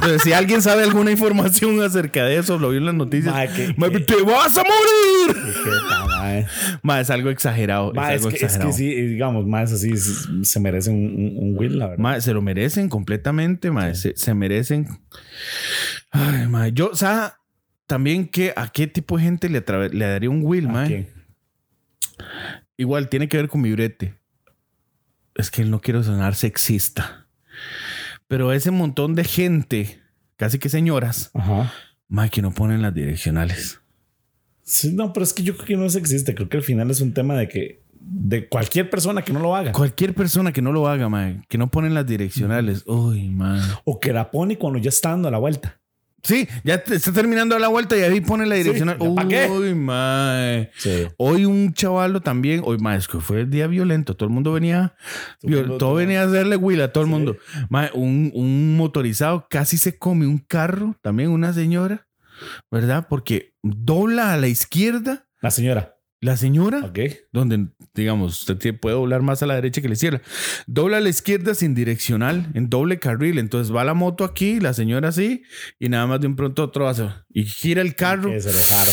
Pero 0.00 0.18
si 0.18 0.32
alguien 0.32 0.62
sabe 0.62 0.82
alguna 0.82 1.10
información 1.10 1.82
acerca 1.82 2.24
de 2.24 2.38
eso, 2.38 2.58
lo 2.58 2.70
vi 2.70 2.78
en 2.78 2.86
las 2.86 2.94
noticias. 2.94 3.34
Mae, 3.34 3.48
que- 3.52 3.74
mae, 3.76 3.90
que- 3.92 4.00
¡Te 4.00 4.22
vas 4.22 4.56
a 4.56 4.62
morir! 4.62 5.36
Mae. 6.08 6.46
Mae, 6.82 7.02
es 7.02 7.10
algo 7.10 7.28
exagerado. 7.28 7.92
Es 7.92 8.00
es, 8.00 8.22
que, 8.22 8.28
es 8.28 8.34
que 8.40 8.44
exagerado. 8.46 8.72
sí, 8.72 8.94
digamos, 8.94 9.46
más 9.46 9.72
así 9.72 9.92
se 10.42 10.58
merece 10.58 10.88
un, 10.88 10.96
un, 11.04 11.36
un 11.50 11.58
Will, 11.58 11.78
la 11.78 11.88
verdad. 11.88 12.18
Se 12.20 12.32
lo 12.32 12.40
merecen 12.40 12.88
completamente, 12.88 13.70
mae. 13.70 13.94
Se, 13.94 14.14
se 14.16 14.32
merecen. 14.32 14.88
Ay, 16.10 16.46
mae. 16.48 16.72
Yo, 16.72 16.94
¿sabes? 16.94 17.32
También 17.86 18.26
que 18.26 18.54
a 18.56 18.68
qué 18.68 18.86
tipo 18.86 19.18
de 19.18 19.24
gente 19.24 19.50
le, 19.50 19.62
le 19.90 20.06
daría 20.06 20.30
un 20.30 20.40
will, 20.42 20.68
¿A 20.68 20.72
mae. 20.72 20.86
quién? 20.86 21.08
Igual 22.78 23.10
tiene 23.10 23.28
que 23.28 23.36
ver 23.36 23.48
con 23.48 23.60
mi 23.60 23.70
brete. 23.72 24.18
Es 25.34 25.50
que 25.50 25.62
no 25.64 25.80
quiero 25.82 26.02
sonar 26.02 26.34
sexista. 26.34 27.23
Pero 28.28 28.52
ese 28.52 28.70
montón 28.70 29.14
de 29.14 29.24
gente, 29.24 30.00
casi 30.36 30.58
que 30.58 30.68
señoras, 30.68 31.30
Ajá. 31.34 31.72
que 32.30 32.42
no 32.42 32.52
ponen 32.52 32.82
las 32.82 32.94
direccionales. 32.94 33.80
Sí, 34.62 34.92
no, 34.92 35.12
pero 35.12 35.24
es 35.24 35.32
que 35.32 35.42
yo 35.42 35.54
creo 35.56 35.66
que 35.66 35.76
no 35.76 35.88
se 35.90 35.98
existe. 35.98 36.34
Creo 36.34 36.48
que 36.48 36.56
al 36.56 36.62
final 36.62 36.90
es 36.90 37.00
un 37.00 37.12
tema 37.12 37.34
de 37.34 37.48
que 37.48 37.84
de 38.06 38.48
cualquier 38.48 38.90
persona 38.90 39.22
que 39.22 39.32
no 39.32 39.40
lo 39.40 39.56
haga 39.56 39.72
Cualquier 39.72 40.14
persona 40.14 40.52
que 40.52 40.60
no 40.60 40.72
lo 40.72 40.86
haga, 40.88 41.08
mae, 41.08 41.42
que 41.48 41.56
no 41.56 41.70
ponen 41.70 41.94
las 41.94 42.06
direccionales. 42.06 42.84
Uy, 42.86 43.28
mae. 43.30 43.62
o 43.84 43.98
que 43.98 44.12
la 44.12 44.30
pone 44.30 44.58
cuando 44.58 44.78
ya 44.78 44.90
está 44.90 45.10
dando 45.10 45.30
la 45.30 45.38
vuelta. 45.38 45.80
Sí, 46.24 46.48
ya 46.64 46.74
está 46.76 47.12
terminando 47.12 47.56
la 47.58 47.68
vuelta 47.68 47.96
y 47.96 48.00
ahí 48.00 48.20
pone 48.20 48.46
la 48.46 48.56
Sí, 48.56 48.62
direccional. 48.62 48.98
¿ya 48.98 49.14
pa' 49.14 49.28
qué? 49.28 49.46
Uy, 49.48 49.74
mae. 49.74 50.70
Sí. 50.76 51.06
Hoy 51.18 51.44
un 51.44 51.72
chavalo 51.74 52.20
también, 52.22 52.62
hoy 52.64 52.78
mae, 52.78 52.96
es 52.98 53.06
que 53.06 53.20
fue 53.20 53.42
el 53.42 53.50
día 53.50 53.66
violento, 53.66 54.16
todo 54.16 54.26
el 54.28 54.34
mundo 54.34 54.52
venía, 54.52 54.94
Todo 55.40 55.48
el 55.48 55.50
viol- 55.50 55.60
mundo- 55.66 55.78
todo 55.78 55.94
venía 55.94 56.22
a 56.22 56.26
hacerle 56.26 56.56
will 56.56 56.80
a 56.80 56.92
todo 56.92 57.04
el 57.04 57.08
Sí. 57.08 57.14
mundo. 57.14 57.36
Mae, 57.68 57.90
un, 57.94 58.32
un 58.34 58.76
motorizado 58.76 59.46
casi 59.50 59.76
se 59.76 59.98
come 59.98 60.26
un 60.26 60.38
carro, 60.38 60.96
también 61.02 61.30
una 61.30 61.52
señora, 61.52 62.06
¿verdad? 62.70 63.06
Porque 63.08 63.52
dobla 63.62 64.32
a 64.32 64.36
la 64.36 64.48
izquierda 64.48 65.26
La 65.42 65.50
señora. 65.50 65.93
La 66.24 66.36
señora, 66.36 66.80
Ok. 66.86 66.98
donde, 67.32 67.66
digamos, 67.94 68.48
usted 68.48 68.78
puede 68.80 68.96
doblar 68.96 69.22
más 69.22 69.42
a 69.42 69.46
la 69.46 69.54
derecha 69.54 69.80
que 69.80 69.86
a 69.86 69.90
la 69.90 69.94
izquierda. 69.94 70.22
Dobla 70.66 70.96
a 70.96 71.00
la 71.00 71.08
izquierda 71.10 71.54
sin 71.54 71.74
direccional, 71.74 72.50
en 72.54 72.70
doble 72.70 72.98
carril. 72.98 73.38
Entonces 73.38 73.74
va 73.74 73.84
la 73.84 73.94
moto 73.94 74.24
aquí, 74.24 74.58
la 74.60 74.72
señora 74.72 75.08
así, 75.10 75.42
y 75.78 75.88
nada 75.88 76.06
más 76.06 76.20
de 76.20 76.26
un 76.26 76.36
pronto 76.36 76.62
otro 76.64 76.88
hace. 76.88 77.08
Y 77.30 77.44
gira 77.44 77.82
el 77.82 77.94
carro. 77.94 78.30
Se 78.40 78.52
le 78.52 78.60
para. 78.70 78.90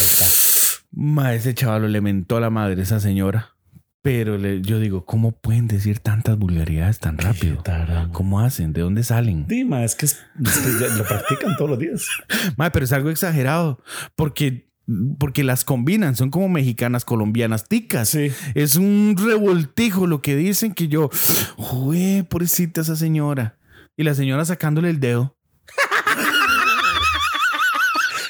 Ma, 0.92 1.34
ese 1.34 1.54
chaval 1.56 1.92
le 1.92 2.02
mentó 2.02 2.38
a 2.38 2.42
la 2.42 2.50
madre, 2.50 2.82
esa 2.82 3.00
señora. 3.00 3.56
Pero 4.04 4.38
le- 4.38 4.62
yo 4.62 4.80
digo, 4.80 5.06
¿cómo 5.06 5.32
pueden 5.32 5.68
decir 5.68 6.00
tantas 6.00 6.36
vulgaridades 6.38 7.00
tan 7.00 7.18
rápido? 7.20 7.64
¿Cómo 8.12 8.40
hacen? 8.42 8.74
¿De 8.74 8.82
dónde 8.82 9.04
salen? 9.04 9.46
Dima, 9.48 9.84
es 9.84 9.96
que, 9.96 10.08
es, 10.08 10.20
es 10.44 10.58
que 10.58 10.72
ya 10.90 10.96
lo 10.98 11.04
practican 11.06 11.56
todos 11.56 11.70
los 11.70 11.80
días. 11.80 12.08
Ma, 12.58 12.72
pero 12.72 12.84
es 12.86 12.92
algo 12.94 13.10
exagerado. 13.12 13.80
Porque, 14.16 14.71
porque 15.20 15.44
las 15.44 15.64
combinan. 15.66 16.16
Son 16.16 16.30
como 16.30 16.50
mexicanas, 16.50 17.06
colombianas, 17.06 17.68
ticas. 17.68 18.10
Sí. 18.10 18.32
Es 18.56 18.76
un 18.76 19.16
revoltijo 19.18 20.08
lo 20.08 20.22
que 20.22 20.36
dicen 20.36 20.74
que 20.74 20.88
yo, 20.88 21.10
jue, 21.58 22.26
pobrecita 22.30 22.82
esa 22.82 22.96
señora. 22.96 23.58
Y 23.98 24.04
la 24.04 24.14
señora 24.16 24.46
sacándole 24.46 24.90
el 24.90 25.00
dedo. 25.00 25.36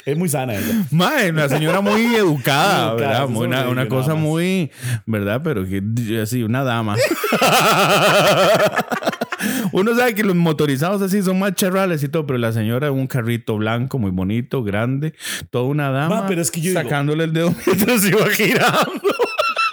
Es 0.05 0.17
muy 0.17 0.29
sana 0.29 0.55
ella. 0.55 0.83
Mae, 0.89 1.29
una 1.29 1.47
señora 1.47 1.79
muy 1.81 2.15
educada, 2.15 2.93
Muy 2.93 2.95
educada, 2.95 2.95
¿verdad? 2.95 3.27
Muy- 3.29 3.47
una, 3.47 3.87
cosa 3.87 4.15
muy, 4.15 4.71
¿verdad? 5.05 5.41
Pero 5.43 5.63
que 5.65 5.81
así, 6.21 6.41
una 6.43 6.63
dama. 6.63 6.95
Uno 9.71 9.95
sabe 9.95 10.15
que 10.15 10.23
los 10.23 10.35
motorizados 10.35 11.01
así 11.01 11.21
son 11.21 11.39
más 11.39 11.53
charrales 11.55 12.03
y 12.03 12.09
todo, 12.09 12.25
pero 12.25 12.37
la 12.39 12.51
señora 12.51 12.91
un 12.91 13.07
carrito 13.07 13.57
blanco 13.57 13.99
muy 13.99 14.11
bonito, 14.11 14.63
grande, 14.63 15.13
toda 15.49 15.65
una 15.65 15.89
dama 15.91 16.21
Ma, 16.21 16.27
pero 16.27 16.41
es 16.41 16.51
que 16.51 16.61
yo 16.61 16.71
digo- 16.71 16.81
sacándole 16.81 17.23
el 17.25 17.33
dedo 17.33 17.53
mientras 17.65 18.05
iba 18.05 18.25
girando. 18.29 19.01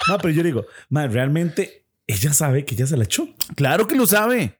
No, 0.08 0.18
pero 0.18 0.30
yo 0.34 0.42
digo, 0.42 0.64
ma, 0.88 1.06
realmente 1.06 1.84
ella 2.06 2.32
sabe 2.32 2.64
que 2.64 2.74
ya 2.74 2.86
se 2.86 2.96
la 2.96 3.04
echó. 3.04 3.28
Claro 3.54 3.86
que 3.86 3.94
lo 3.96 4.06
sabe. 4.06 4.57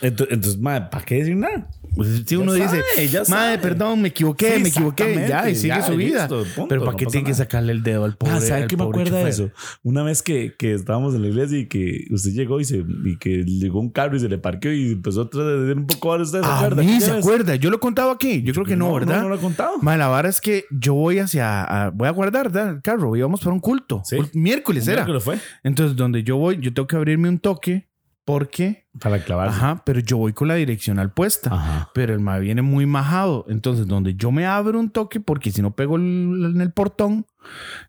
Entonces, 0.00 0.34
entonces 0.34 0.60
ma, 0.60 0.88
¿para 0.90 1.04
qué 1.04 1.16
decir 1.16 1.36
nada? 1.36 1.68
Pues 1.96 2.22
si 2.26 2.36
uno 2.36 2.52
sabe, 2.56 2.82
dice, 2.96 3.08
ya 3.08 3.20
madre, 3.28 3.56
sabe". 3.56 3.58
perdón, 3.58 4.02
me 4.02 4.08
equivoqué, 4.08 4.56
Sí, 4.56 4.62
me 4.62 4.68
equivoqué, 4.68 5.26
ya, 5.28 5.50
y 5.50 5.54
sigue 5.56 5.68
ya, 5.68 5.82
su 5.82 5.96
vida. 5.96 6.20
listo, 6.28 6.44
punto, 6.54 6.68
pero 6.68 6.82
¿para 6.82 6.92
no 6.92 6.96
qué 6.98 7.06
tiene 7.06 7.24
que 7.24 7.32
nada. 7.32 7.44
sacarle 7.44 7.72
el 7.72 7.82
dedo 7.82 8.04
al 8.04 8.16
pobre? 8.16 8.34
Ah, 8.34 8.40
¿sabe 8.40 8.62
al 8.62 8.68
qué 8.68 8.76
me 8.76 8.84
acuerda 8.84 9.18
de 9.24 9.30
eso? 9.30 9.50
Una 9.82 10.02
vez 10.04 10.22
que, 10.22 10.54
que 10.56 10.74
estábamos 10.74 11.14
en 11.16 11.22
la 11.22 11.28
iglesia 11.28 11.58
y 11.58 11.66
que 11.66 12.04
usted 12.10 12.30
llegó 12.32 12.60
y, 12.60 12.64
se, 12.64 12.84
y 13.04 13.16
que 13.18 13.42
llegó 13.44 13.80
un 13.80 13.90
carro 13.90 14.16
y 14.16 14.20
se 14.20 14.28
le 14.28 14.38
parqueó 14.38 14.72
y 14.72 14.92
empezó 14.92 15.22
a 15.22 15.30
tratar 15.30 15.76
un 15.76 15.86
poco 15.86 16.12
ahora 16.12 16.22
usted 16.22 16.40
se 16.42 16.46
A 16.46 16.56
acuerda. 16.58 16.82
mí 16.82 16.88
¿Qué 16.88 17.00
se 17.00 17.10
acuerda. 17.12 17.56
Yo 17.56 17.70
lo 17.70 17.76
he 17.78 17.80
contado 17.80 18.10
aquí. 18.12 18.42
Yo 18.42 18.52
creo 18.52 18.64
que 18.66 18.76
no, 18.76 18.92
¿verdad? 18.94 19.16
No, 19.16 19.22
no 19.22 19.28
lo 19.30 19.34
he 19.34 19.40
contado. 19.40 19.72
Ma, 19.80 19.96
la 19.96 20.06
vara 20.06 20.28
es 20.28 20.40
que 20.40 20.66
yo 20.70 20.94
voy 20.94 21.18
hacia. 21.18 21.64
a- 21.64 21.90
voy 21.90 22.06
a 22.06 22.10
guardar 22.12 22.44
¿verdad? 22.52 22.70
el 22.74 22.82
carro. 22.82 23.16
Íbamos 23.16 23.40
para 23.40 23.52
un 23.54 23.60
culto. 23.60 24.02
Sí. 24.04 24.18
Miércoles 24.34 24.86
era. 24.86 25.04
que 25.04 25.12
lo 25.12 25.20
fue. 25.20 25.38
Entonces, 25.64 25.96
donde 25.96 26.22
yo 26.22 26.36
voy, 26.36 26.58
yo 26.60 26.72
tengo 26.72 26.86
que 26.86 26.94
abrirme 26.96 27.28
un 27.28 27.38
toque 27.40 27.88
porque, 28.28 28.86
Para 29.00 29.24
clavarse. 29.24 29.56
ajá, 29.56 29.82
pero 29.86 30.00
yo 30.00 30.18
voy 30.18 30.34
con 30.34 30.48
la 30.48 30.54
direccional 30.56 31.10
puesta. 31.14 31.48
Ajá. 31.50 31.90
Pero 31.94 32.12
el 32.12 32.20
mae 32.20 32.40
viene 32.40 32.60
muy 32.60 32.84
majado. 32.84 33.46
Entonces, 33.48 33.86
donde 33.86 34.16
yo 34.16 34.30
me 34.30 34.44
abro 34.44 34.78
un 34.78 34.90
toque, 34.90 35.18
porque 35.18 35.50
si 35.50 35.62
no 35.62 35.74
pego 35.74 35.96
el- 35.96 36.52
en 36.54 36.60
el 36.60 36.70
portón, 36.70 37.24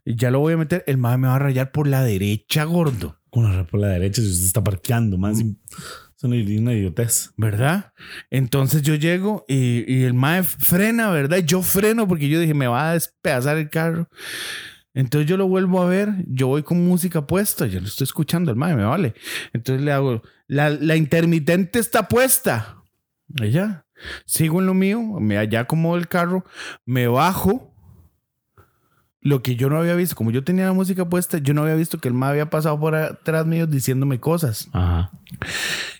ya 0.06 0.30
lo 0.30 0.38
voy 0.40 0.54
a 0.54 0.56
meter, 0.56 0.82
el 0.86 0.96
mae 0.96 1.18
me 1.18 1.28
va 1.28 1.34
a 1.34 1.38
rayar 1.40 1.72
por 1.72 1.86
la 1.86 2.02
derecha, 2.02 2.64
gordo. 2.64 3.18
Con 3.28 3.54
la 3.54 3.64
por 3.64 3.80
la 3.80 3.88
derecha, 3.88 4.22
si 4.22 4.28
usted 4.30 4.46
está 4.46 4.64
parqueando, 4.64 5.18
más. 5.18 5.38
Es 5.40 6.24
una, 6.24 6.36
una 6.36 6.72
idiotez. 6.72 7.32
¿Verdad? 7.36 7.92
Entonces 8.30 8.80
yo 8.80 8.94
llego 8.94 9.44
y, 9.46 9.84
y 9.92 10.04
el 10.04 10.14
mae 10.14 10.42
frena, 10.42 11.10
¿verdad? 11.10 11.36
Y 11.36 11.44
Yo 11.44 11.60
freno 11.60 12.08
porque 12.08 12.30
yo 12.30 12.40
dije, 12.40 12.54
me 12.54 12.66
va 12.66 12.88
a 12.90 12.92
despedazar 12.94 13.58
el 13.58 13.68
carro. 13.68 14.08
Entonces 14.94 15.28
yo 15.28 15.36
lo 15.36 15.46
vuelvo 15.46 15.80
a 15.82 15.86
ver, 15.86 16.24
yo 16.26 16.48
voy 16.48 16.62
con 16.62 16.84
música 16.84 17.26
puesta, 17.26 17.66
yo 17.66 17.80
lo 17.80 17.86
estoy 17.86 18.04
escuchando, 18.04 18.50
el 18.50 18.56
mae 18.56 18.74
me 18.74 18.84
vale. 18.84 19.14
Entonces 19.52 19.84
le 19.84 19.92
hago, 19.92 20.22
la, 20.46 20.70
la 20.70 20.96
intermitente 20.96 21.78
está 21.78 22.08
puesta. 22.08 22.82
Ya, 23.28 23.86
sigo 24.26 24.60
en 24.60 24.66
lo 24.66 24.74
mío, 24.74 25.00
me 25.20 25.38
allá 25.38 25.66
como 25.66 25.96
el 25.96 26.08
carro, 26.08 26.44
me 26.84 27.06
bajo. 27.06 27.72
Lo 29.22 29.42
que 29.42 29.54
yo 29.54 29.68
no 29.68 29.76
había 29.78 29.94
visto, 29.94 30.16
como 30.16 30.30
yo 30.30 30.42
tenía 30.44 30.64
la 30.64 30.72
música 30.72 31.06
puesta, 31.08 31.36
yo 31.38 31.52
no 31.52 31.60
había 31.62 31.74
visto 31.74 31.98
que 31.98 32.08
el 32.08 32.14
mae 32.14 32.30
había 32.30 32.48
pasado 32.48 32.80
por 32.80 32.94
atrás 32.94 33.44
mío 33.44 33.66
diciéndome 33.66 34.18
cosas. 34.18 34.68
Ajá. 34.72 35.10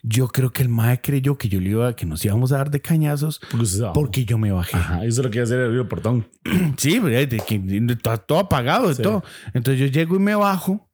Yo 0.03 0.29
creo 0.29 0.53
que 0.53 0.63
el 0.63 0.71
mae 0.71 1.03
creyó 1.03 1.37
que 1.37 1.49
yo 1.51 1.61
le 1.61 1.69
iba, 1.71 1.95
que 1.95 2.07
nos 2.07 2.25
íbamos 2.25 2.51
a 2.53 2.57
dar 2.57 2.71
de 2.71 2.81
cañazos 2.81 3.41
Porque 3.93 4.25
yo 4.25 4.39
me 4.39 4.51
bajé. 4.53 4.77
Ajá. 4.79 5.05
Eso 5.05 5.21
es 5.21 5.25
lo 5.27 5.31
que 5.31 5.37
iba 5.39 5.43
a 5.43 5.45
hacer 5.45 5.61
el 5.61 5.87
portón. 5.87 6.27
Sí, 6.79 6.99
pero 7.03 7.29
que 7.47 7.63
está 7.91 8.17
todo 8.17 8.39
apagado 8.39 8.93
Sí. 8.95 9.03
todo. 9.03 9.23
Entonces 9.53 9.79
yo 9.81 9.87
llego 9.87 10.17
y 10.17 10.19
me 10.19 10.35
bajo 10.35 10.89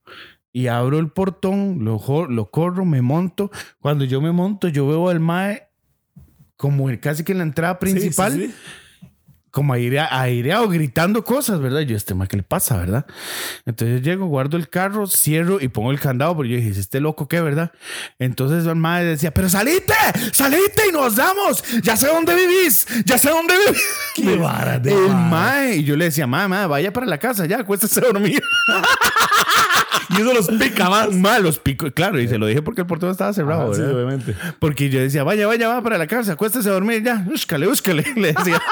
y 0.52 0.66
abro 0.66 0.98
el 0.98 1.10
portón, 1.10 1.84
lo, 1.84 2.00
lo 2.28 2.50
corro, 2.50 2.84
me 2.84 3.02
monto. 3.02 3.50
Cuando 3.78 4.04
yo 4.04 4.20
me 4.20 4.32
monto, 4.32 4.66
yo 4.68 4.88
veo 4.88 5.10
al 5.10 5.20
mae 5.20 5.68
como 6.56 6.90
el- 6.90 6.98
casi 6.98 7.22
que 7.22 7.32
en 7.32 7.38
la 7.38 7.44
entrada 7.44 7.78
principal, 7.78 8.32
sí, 8.32 8.46
sí. 8.48 8.54
Como 9.56 9.72
airea- 9.72 10.08
aireado, 10.10 10.68
gritando 10.68 11.24
cosas, 11.24 11.60
¿verdad? 11.62 11.80
Yo, 11.80 11.96
este 11.96 12.14
mae, 12.14 12.28
¿qué 12.28 12.36
le 12.36 12.42
pasa, 12.42 12.76
verdad? 12.76 13.06
Entonces 13.64 14.02
yo 14.02 14.10
llego, 14.10 14.26
guardo 14.26 14.58
el 14.58 14.68
carro, 14.68 15.06
cierro 15.06 15.62
y 15.62 15.68
pongo 15.68 15.92
el 15.92 15.98
candado, 15.98 16.36
porque 16.36 16.50
yo 16.50 16.56
dije, 16.58 16.78
este 16.78 17.00
loco, 17.00 17.26
¿qué, 17.26 17.40
verdad? 17.40 17.72
Entonces 18.18 18.66
el 18.66 18.76
mae 18.76 19.02
decía, 19.02 19.32
pero 19.32 19.48
salite, 19.48 19.94
salite 20.34 20.82
y 20.90 20.92
nos 20.92 21.16
damos, 21.16 21.64
ya 21.82 21.96
sé 21.96 22.06
dónde 22.08 22.34
vivís, 22.34 22.86
ya 23.06 23.16
sé 23.16 23.30
dónde 23.30 23.54
vivís. 23.66 23.82
Qué 24.14 24.36
vara 24.36 24.78
de 24.78 24.92
El 24.92 25.14
mae. 25.14 25.76
y 25.76 25.84
yo 25.84 25.96
le 25.96 26.04
decía, 26.04 26.26
mae, 26.26 26.66
vaya 26.66 26.92
para 26.92 27.06
la 27.06 27.16
casa, 27.16 27.46
ya, 27.46 27.60
acuéstese 27.60 28.00
a 28.00 28.08
dormir. 28.08 28.42
Y 30.10 30.20
eso 30.20 30.32
los 30.32 30.46
pica 30.46 30.88
más. 30.88 31.08
Los 31.42 31.58
pico, 31.58 31.90
claro, 31.90 32.20
y 32.20 32.28
se 32.28 32.38
lo 32.38 32.46
dije 32.46 32.62
porque 32.62 32.82
el 32.82 32.86
portón 32.86 33.10
estaba 33.10 33.32
cerrado, 33.32 33.64
Ajá, 33.64 33.74
sí, 33.74 33.80
¿verdad? 33.80 33.96
obviamente. 33.96 34.34
Porque 34.60 34.88
yo 34.88 35.00
decía, 35.00 35.24
vaya, 35.24 35.46
vaya, 35.48 35.68
va 35.68 35.82
para 35.82 35.98
la 35.98 36.06
casa, 36.06 36.32
acuéstese 36.34 36.68
a 36.68 36.72
dormir, 36.72 37.02
ya, 37.02 37.16
búscale, 37.26 37.66
búscale, 37.66 38.04
le 38.14 38.32
decía. 38.32 38.62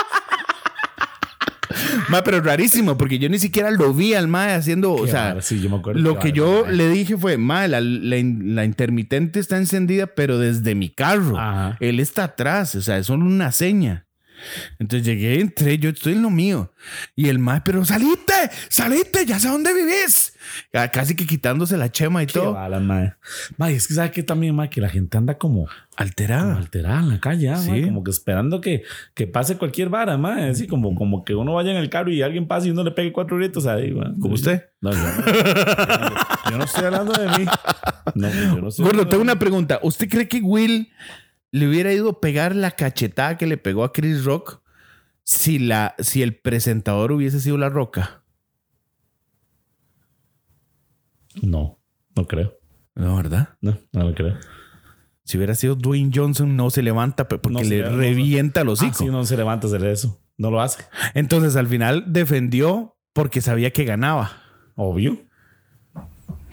Mae, 2.09 2.23
pero 2.23 2.41
rarísimo, 2.41 2.97
porque 2.97 3.19
yo 3.19 3.29
ni 3.29 3.39
siquiera 3.39 3.71
lo 3.71 3.93
vi 3.93 4.15
al 4.15 4.29
mae 4.29 4.55
haciendo, 4.55 4.93
o 4.93 5.07
sea, 5.07 5.29
vara, 5.29 5.43
sí, 5.43 5.61
yo 5.61 5.71
me 5.71 5.77
acuerdo 5.77 6.01
lo 6.01 6.19
que 6.19 6.33
yo 6.33 6.67
le 6.67 6.89
dije 6.89 7.17
fue, 7.17 7.39
mae, 7.39 7.69
la, 7.69 7.81
la, 7.81 8.17
la 8.17 8.65
intermitente 8.65 9.41
está 9.41 9.57
encendida, 9.57 10.07
pero 10.07 10.39
desde 10.39 10.75
mi 10.75 10.91
carro. 10.91 11.39
Ajá. 11.39 11.77
Él 11.81 12.01
está 12.01 12.25
atrás, 12.25 12.75
o 12.75 12.83
sea, 12.83 12.99
es 12.99 13.07
solo 13.07 13.25
una 13.25 13.53
seña. 13.53 14.07
Entonces 14.79 15.07
llegué, 15.07 15.41
entré, 15.41 15.79
yo 15.79 15.91
estoy 15.91 16.15
en 16.15 16.23
lo 16.23 16.31
mío. 16.31 16.73
Y 17.17 17.29
el 17.29 17.39
mae, 17.39 17.63
pero 17.65 17.85
salite, 17.85 18.33
salite, 18.69 19.25
ya 19.27 19.39
sé 19.39 19.49
dónde 19.49 19.73
vivís. 19.73 20.35
Casi 20.93 21.15
que 21.17 21.27
quitándose 21.27 21.77
la 21.77 21.91
chema 21.91 22.23
y 22.23 22.27
Qué 22.27 22.35
todo. 22.35 22.53
balas, 22.53 22.83
mae. 22.83 23.15
Mae, 23.57 23.75
es 23.75 23.89
que 23.89 23.95
sabe 23.95 24.11
que 24.11 24.23
también, 24.23 24.55
mae, 24.55 24.69
que 24.69 24.81
la 24.81 24.89
gente 24.91 25.17
anda 25.17 25.39
como, 25.39 25.65
como 25.65 25.69
Alterada. 25.97 26.57
alterada 26.57 27.01
en 27.01 27.09
la 27.09 27.21
calle, 27.21 27.49
ah, 27.49 27.57
mae, 27.67 27.81
Sí. 27.81 27.85
como 27.85 28.05
que 28.05 28.11
esperando 28.11 28.61
que, 28.61 28.83
que 29.15 29.27
pase 29.27 29.57
cualquier 29.57 29.89
vara, 29.89 30.17
mae. 30.19 30.51
Así 30.51 30.67
como, 30.67 30.95
como 30.95 31.25
que 31.25 31.35
uno 31.35 31.55
vaya 31.55 31.71
en 31.71 31.77
el 31.79 31.89
carro 31.89 32.11
y 32.11 32.21
alguien 32.23 32.47
pase 32.47 32.69
y 32.69 32.71
uno 32.73 32.85
le 32.85 32.91
pegue 32.91 33.13
cuatro 33.13 33.37
gritos 33.39 33.67
ahí, 33.67 33.93
mae. 33.93 34.13
Como 34.21 34.35
usted. 34.35 34.65
No, 34.81 34.93
yo 34.93 34.99
no, 34.99 35.25
yo 36.51 36.59
no 36.59 36.65
estoy 36.65 36.85
hablando 36.85 37.13
de 37.15 37.39
mí. 37.39 37.47
No, 38.15 38.29
yo 38.31 38.61
no 38.61 38.69
estoy 38.69 38.85
Gordo, 38.85 39.07
tengo 39.09 39.23
una 39.23 39.39
pregunta. 39.39 39.79
¿Usted 39.83 40.09
cree 40.09 40.29
que 40.29 40.41
Will 40.43 40.91
le 41.57 41.69
hubiera 41.69 41.93
ido 41.93 42.11
a 42.11 42.21
pegar 42.21 42.57
la 42.57 42.73
cachetada 42.73 43.37
que 43.39 43.47
le 43.47 43.57
pegó 43.57 43.85
a 43.85 43.93
Chris 43.93 44.25
Rock 44.25 44.61
si, 45.23 45.61
la, 45.61 45.95
si 46.01 46.21
el 46.23 46.35
presentador 46.37 47.13
hubiese 47.13 47.39
sido 47.41 47.57
La 47.59 47.69
Roca? 47.69 48.25
No, 51.43 51.79
no 52.17 52.27
creo. 52.27 52.55
No, 52.97 53.17
¿verdad? 53.17 53.51
No, 53.61 53.79
no 53.93 54.05
lo 54.09 54.15
creo. 54.15 54.37
Si 55.25 55.37
hubiera 55.37 55.55
sido 55.55 55.75
Dwayne 55.75 56.11
Johnson, 56.15 56.57
no 56.57 56.71
se 56.71 56.83
levanta 56.83 57.27
porque 57.29 57.49
No 57.51 57.61
le 57.61 57.79
levanta, 57.79 57.97
revienta 57.99 58.65
los 58.65 58.83
Ah, 58.83 58.87
hocico. 58.87 58.99
sí, 59.05 59.07
no 59.11 59.25
se 59.25 59.37
levanta 59.37 59.67
hacer 59.69 59.85
eso. 59.85 60.21
No 60.37 60.51
lo 60.51 60.61
hace. 60.61 60.85
Entonces, 61.15 61.57
al 61.57 61.67
final 61.69 62.05
defendió 62.13 62.97
porque 63.13 63.41
sabía 63.41 63.73
que 63.73 63.85
ganaba. 63.85 64.33
Obvio. 64.75 65.25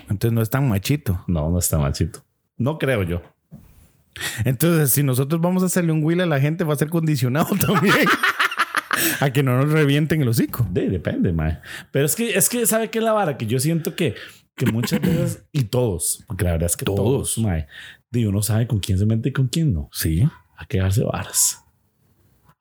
Entonces, 0.09 0.31
no 0.31 0.41
es 0.41 0.49
tan 0.49 0.69
machito. 0.69 1.23
No, 1.27 1.49
no 1.49 1.59
está 1.59 1.77
machito. 1.79 2.23
No 2.57 2.77
creo 2.77 3.03
yo. 3.03 3.21
Entonces, 4.45 4.91
si 4.91 5.03
nosotros 5.03 5.41
vamos 5.41 5.63
a 5.63 5.67
hacerle 5.67 5.91
un 5.91 6.03
Will 6.03 6.21
a 6.21 6.25
la 6.25 6.39
gente, 6.39 6.63
va 6.63 6.73
a 6.73 6.77
ser 6.77 6.89
condicionado 6.89 7.47
también 7.65 7.95
a 9.19 9.31
que 9.31 9.41
no 9.43 9.57
nos 9.57 9.71
revienten 9.71 10.21
el 10.21 10.27
hocico. 10.27 10.65
De, 10.69 10.89
depende, 10.89 11.31
mae. 11.33 11.59
Pero 11.91 12.05
es 12.05 12.15
que, 12.15 12.35
es 12.37 12.49
que, 12.49 12.65
¿sabe 12.65 12.89
qué 12.89 12.99
es 12.99 13.03
la 13.05 13.13
vara? 13.13 13.37
Que 13.37 13.45
yo 13.47 13.59
siento 13.59 13.95
que, 13.95 14.15
que 14.55 14.65
muchas 14.65 15.01
veces, 15.01 15.43
y 15.51 15.63
todos, 15.63 16.23
porque 16.27 16.43
la 16.45 16.51
verdad 16.53 16.65
es 16.67 16.77
que 16.77 16.85
Todos. 16.85 16.99
todos, 16.99 17.37
mae, 17.39 17.67
de 18.11 18.27
uno 18.27 18.41
sabe 18.41 18.67
con 18.67 18.79
quién 18.79 18.97
se 18.97 19.05
mete 19.05 19.29
y 19.29 19.31
con 19.33 19.47
quién 19.47 19.73
no. 19.73 19.89
Sí. 19.91 20.27
A 20.57 20.65
quedarse 20.65 21.03
varas. 21.03 21.57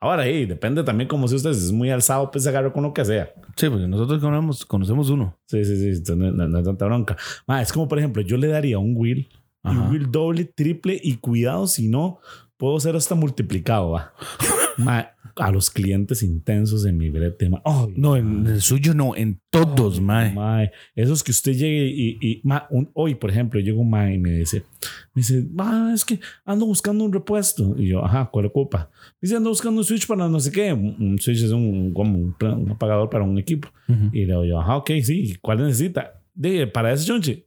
Ahora, 0.03 0.23
ahí 0.23 0.47
depende 0.47 0.83
también 0.83 1.07
como 1.09 1.29
si 1.29 1.35
usted 1.35 1.51
es 1.51 1.73
muy 1.73 1.91
alzado, 1.91 2.31
pues 2.31 2.45
se 2.45 2.49
agarra 2.49 2.73
con 2.73 2.83
lo 2.85 2.95
que 2.95 3.05
sea. 3.05 3.35
Sí, 3.57 3.69
porque 3.69 3.87
nosotros 3.87 4.19
conocemos, 4.23 4.65
conocemos 4.65 5.11
uno. 5.11 5.39
Sí, 5.47 5.63
sí, 5.63 5.95
sí, 5.97 6.03
no, 6.17 6.31
no- 6.33 6.49
no 6.49 6.59
es 6.61 6.65
tanta 6.65 6.87
bronca. 6.87 7.19
Mae, 7.47 7.63
es 7.63 7.71
como, 7.71 7.87
por 7.87 7.99
ejemplo, 7.99 8.23
yo 8.23 8.39
le 8.39 8.47
daría 8.47 8.79
un 8.79 8.95
Will, 8.97 9.29
y 9.29 9.40
Ajá. 9.63 9.81
un 9.81 9.91
Will 9.91 10.11
doble, 10.11 10.45
triple, 10.45 10.99
y 11.03 11.17
cuidado, 11.17 11.67
si 11.67 11.89
no, 11.89 12.19
puedo 12.57 12.79
ser 12.81 12.97
hasta 12.97 13.15
multiplicado, 13.15 13.91
va. 13.91 14.13
Mae, 14.79 15.09
a 15.37 15.51
los 15.51 15.69
clientes 15.71 16.23
intensos 16.23 16.87
en 16.87 16.97
mi 16.97 17.11
brete, 17.11 17.51
mae. 17.51 17.61
Ay, 17.65 17.93
No, 17.97 18.17
en 18.17 18.47
el 18.47 18.63
suyo 18.63 18.95
no, 18.95 19.15
en 19.15 19.39
todos, 19.51 19.99
Ay, 19.99 20.05
mae. 20.05 20.33
mae. 20.35 20.73
Esos 20.95 21.23
que 21.23 21.33
usted 21.33 21.53
llegue 21.53 21.87
y, 21.87 22.19
y 22.21 22.41
mae, 22.45 22.63
un- 22.71 22.91
hoy, 22.95 23.15
por 23.15 23.31
ejemplo, 23.31 23.61
llega 23.61 23.79
un 23.79 23.91
mae 23.91 24.15
y 24.15 24.19
me 24.19 24.31
dice, 24.39 24.65
me 25.13 25.21
dice, 25.21 25.47
"Ma, 25.53 25.93
es 25.95 26.05
que 26.05 26.19
ando 26.47 26.65
buscando 26.67 27.05
un 27.05 27.13
repuesto. 27.13 27.75
Y 27.79 27.89
yo, 27.89 28.03
ajá, 28.05 28.31
¿cuál 28.33 28.47
ocupa? 28.47 28.91
Dice, 29.21 29.37
ando 29.37 29.51
buscando 29.51 29.81
un 29.81 29.85
switch 29.85 30.07
para 30.07 30.29
no 30.29 30.41
sé 30.41 30.51
qué. 30.51 30.73
Un, 30.73 31.19
switch 31.19 31.43
es 31.43 31.51
un, 31.51 31.93
como 31.93 32.17
un, 32.19 32.35
un 32.41 32.71
apagador 32.71 33.11
para 33.11 33.25
un 33.25 33.39
equipo. 33.39 33.69
Ujú. 33.89 34.05
Y 34.13 34.21
le 34.21 34.27
digo 34.33 34.45
yo, 34.47 34.61
ajá, 34.61 34.77
ok, 34.79 34.91
sí. 35.03 35.37
¿Cuál 35.43 35.59
necesita? 35.67 36.23
Dije, 36.35 36.67
para 36.67 36.93
ese 36.93 37.05
chunche. 37.07 37.47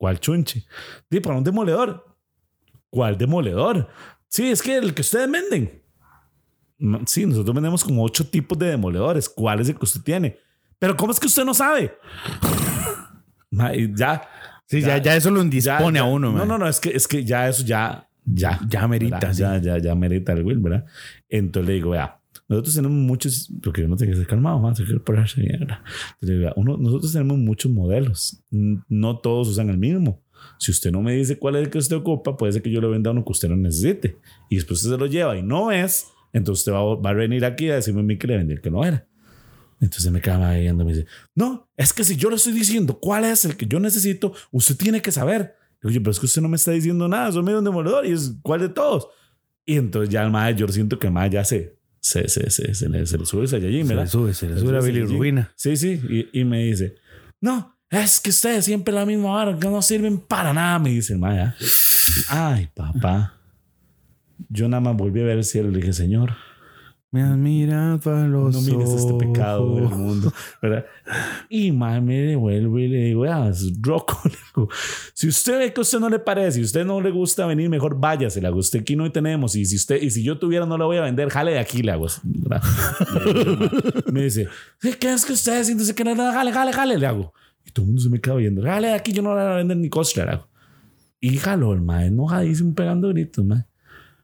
¿Cuál 0.00 0.18
chunche? 0.18 0.64
Dije, 1.10 1.20
para 1.20 1.36
un 1.36 1.44
demoledor. 1.44 2.16
¿Cuál 2.88 3.18
demoledor? 3.18 3.86
Sí, 4.28 4.48
es 4.50 4.62
que 4.62 4.78
el 4.78 4.94
que 4.94 5.02
ustedes 5.02 5.30
venden. 5.30 5.82
No, 6.78 7.00
Sí, 7.06 7.26
nosotros 7.26 7.54
vendemos 7.54 7.84
como 7.84 8.02
ocho 8.02 8.26
tipos 8.26 8.58
de 8.58 8.70
demoledores. 8.70 9.28
¿Cuál 9.28 9.60
es 9.60 9.68
el 9.68 9.76
que 9.76 9.84
usted 9.84 10.00
tiene? 10.00 10.38
Pero 10.78 10.96
¿cómo 10.96 11.12
es 11.12 11.20
que 11.20 11.26
usted 11.26 11.44
no 11.44 11.52
sabe? 11.52 11.94
Ya. 13.96 14.22
Sí, 14.66 14.80
ya, 14.80 14.96
ya 14.98 15.16
eso 15.16 15.30
lo 15.30 15.42
indispone 15.42 15.98
ya- 15.98 16.04
a 16.04 16.06
uno, 16.08 16.30
No, 16.30 16.38
mae. 16.38 16.46
no, 16.46 16.56
no, 16.56 16.68
es 16.68 16.78
que, 16.80 16.90
es 16.90 17.08
que 17.08 17.24
ya 17.24 17.48
eso 17.48 17.64
ya, 17.64 18.08
ya. 18.24 18.58
Ya 18.68 18.86
merita. 18.86 19.32
Ya, 19.32 19.58
ya, 19.58 19.78
ya 19.78 19.94
merita 19.96 20.32
el 20.32 20.44
Will, 20.44 20.60
¿verdad? 20.60 20.86
Entonces 21.28 21.66
le 21.68 21.74
digo, 21.74 21.90
vea, 21.90 22.19
nosotros 22.50 22.74
tenemos 22.74 22.98
muchos, 22.98 23.48
porque 23.62 23.84
uno 23.84 23.94
tiene 23.94 24.12
que 24.12 24.18
ser 24.18 24.26
calmado, 24.26 24.58
man, 24.58 24.74
se 24.74 24.84
quiere 24.84 24.98
ponerse 24.98 25.40
bien, 25.40 25.60
¿verdad? 25.60 25.78
Entonces 26.14 26.28
le 26.28 26.32
digo, 26.32 26.44
vea, 26.46 26.52
uno, 26.56 26.76
nosotros 26.76 27.12
tenemos 27.12 27.38
muchos 27.38 27.70
modelos, 27.70 28.42
no 28.50 29.18
todos 29.18 29.48
usan 29.48 29.70
el 29.70 29.78
mismo. 29.78 30.20
Si 30.58 30.72
usted 30.72 30.90
no 30.90 31.00
me 31.00 31.14
dice 31.14 31.38
cuál 31.38 31.54
es 31.54 31.62
el 31.62 31.70
que 31.70 31.78
usted 31.78 31.94
ocupa, 31.94 32.36
puede 32.36 32.52
ser 32.52 32.62
que 32.62 32.70
yo 32.72 32.80
le 32.80 32.88
venda 32.88 33.12
uno 33.12 33.24
que 33.24 33.30
usted 33.30 33.48
no 33.48 33.56
necesite. 33.56 34.16
Y 34.48 34.56
después 34.56 34.80
usted 34.80 34.96
se 34.96 34.98
lo 34.98 35.06
lleva 35.06 35.36
y 35.36 35.44
no 35.44 35.70
es, 35.70 36.08
entonces 36.32 36.62
usted 36.62 36.72
va, 36.72 36.96
va 36.96 37.10
a 37.10 37.12
venir 37.12 37.44
aquí 37.44 37.70
a 37.70 37.76
decirme 37.76 38.00
a 38.00 38.02
mí 38.02 38.18
que 38.18 38.26
le 38.26 38.36
vendí 38.36 38.54
el 38.54 38.60
que 38.60 38.70
no 38.70 38.84
era. 38.84 39.06
Entonces 39.80 40.10
me 40.10 40.20
queda 40.20 40.52
viendo 40.54 40.82
y 40.82 40.86
me 40.86 40.92
dice, 40.92 41.06
no, 41.36 41.70
es 41.76 41.92
que 41.92 42.02
si 42.02 42.16
yo 42.16 42.30
le 42.30 42.36
estoy 42.36 42.52
diciendo 42.52 42.98
cuál 42.98 43.24
es 43.26 43.44
el 43.44 43.56
que 43.56 43.66
yo 43.66 43.78
necesito, 43.78 44.32
usted 44.50 44.76
tiene 44.76 45.00
que 45.00 45.12
saber. 45.12 45.54
Oye, 45.84 46.00
pero 46.00 46.10
es 46.10 46.18
que 46.18 46.26
usted 46.26 46.42
no 46.42 46.48
me 46.48 46.56
está 46.56 46.72
diciendo 46.72 47.06
nada, 47.06 47.30
soy 47.30 47.44
medio 47.44 47.60
un 47.60 47.64
demoledor 47.64 48.04
y 48.04 48.10
es 48.10 48.34
cuál 48.42 48.60
de 48.60 48.68
todos. 48.70 49.06
Y 49.64 49.76
entonces 49.76 50.10
ya 50.10 50.24
el 50.24 50.30
mae, 50.30 50.54
yo 50.54 50.66
siento 50.68 50.98
que 50.98 51.06
el 51.06 51.12
mae 51.12 51.30
ya 51.30 51.44
se, 51.44 51.78
se, 52.00 52.28
se, 52.28 52.50
se, 52.50 52.74
se 52.74 52.88
le, 52.88 53.06
se 53.06 53.18
le 53.18 53.26
sube 53.26 53.46
Saiyajin, 53.46 53.86
Se 53.86 53.88
¿verdad? 53.94 54.04
le 54.04 54.10
sube, 54.10 54.34
se 54.34 54.48
le 54.48 54.54
Se 54.54 54.60
sube 54.60 54.72
la 54.72 54.80
bilirrubina. 54.80 55.52
Sí, 55.56 55.76
sí. 55.76 56.00
Y, 56.32 56.40
y 56.40 56.44
me 56.44 56.64
dice, 56.64 56.96
no, 57.40 57.76
es 57.90 58.20
que 58.20 58.30
ustedes 58.30 58.64
siempre 58.64 58.94
la 58.94 59.04
misma 59.06 59.32
vara, 59.32 59.58
que 59.58 59.68
no 59.68 59.82
sirven 59.82 60.18
para 60.18 60.52
nada, 60.52 60.78
me 60.78 60.90
dice 60.90 61.12
el 61.14 61.18
mae. 61.18 61.40
¿ah? 61.40 61.54
Ay, 62.28 62.68
papá. 62.74 63.36
Yo 64.48 64.68
nada 64.68 64.80
más 64.80 64.96
volví 64.96 65.20
a 65.20 65.24
ver 65.24 65.38
el 65.38 65.44
cielo 65.44 65.68
y 65.68 65.72
le 65.72 65.78
dije, 65.80 65.92
señor, 65.92 66.32
Me 67.12 67.22
has 67.24 67.36
mirado 67.36 68.16
a 68.16 68.24
los 68.28 68.54
no 68.54 68.60
mires 68.62 68.90
este 68.90 69.12
pecado 69.14 69.74
del 69.74 69.86
ojos. 69.86 69.98
mundo, 69.98 70.32
¿verdad? 70.62 70.86
Y 71.48 71.72
mae, 71.72 72.00
me 72.00 72.20
devuelvo 72.20 72.78
y 72.78 72.86
le 72.86 72.98
digo, 73.06 73.24
ah, 73.24 73.50
digo, 74.54 74.68
si 75.12 75.26
usted 75.26 75.58
ve 75.58 75.72
que 75.72 75.80
a 75.80 75.82
usted 75.82 75.98
no 75.98 76.08
le 76.08 76.20
parece, 76.20 76.58
si 76.58 76.62
usted 76.62 76.84
no 76.84 77.00
le 77.00 77.10
gusta 77.10 77.46
venir, 77.46 77.68
mejor 77.68 77.98
váyase, 77.98 78.46
hago, 78.46 78.58
usted 78.58 78.82
aquí 78.82 78.94
no 78.94 79.10
tenemos, 79.10 79.56
y 79.56 79.64
si 79.64 79.74
usted, 79.74 80.00
y 80.00 80.08
si 80.10 80.22
yo 80.22 80.38
tuviera 80.38 80.66
no 80.66 80.78
le 80.78 80.84
voy 80.84 80.98
a 80.98 81.00
vender, 81.00 81.28
jale 81.30 81.50
de 81.50 81.58
aquí, 81.58 81.82
mae, 81.82 81.98
me 84.12 84.22
dice, 84.22 84.46
"¿Sí, 84.78 84.92
¿qué 84.94 85.12
es 85.12 85.24
que 85.24 85.32
usted 85.32 85.64
siente 85.64 85.92
que 85.92 86.04
no, 86.04 86.14
jale, 86.14 86.52
jale, 86.52 86.72
jale, 86.72 86.96
le 86.96 87.06
hago. 87.06 87.32
Y 87.66 87.72
todo 87.72 87.82
el 87.84 87.86
mundo 87.88 88.02
se 88.02 88.08
me 88.08 88.20
queda 88.20 88.36
viendo, 88.36 88.62
jale 88.62 88.86
de 88.86 88.94
aquí, 88.94 89.12
yo 89.12 89.22
no 89.22 89.34
le 89.34 89.42
voy 89.42 89.52
a 89.52 89.56
vender 89.56 89.76
ni 89.78 89.88
costra, 89.88 90.24
le 90.26 90.30
hago. 90.32 90.46
Y 91.18 91.36
jaló 91.38 91.72
el 91.72 91.80
mae, 91.80 92.06
enojadísimo, 92.06 92.72
pegando 92.74 93.08
gritos, 93.08 93.44
mae. 93.44 93.64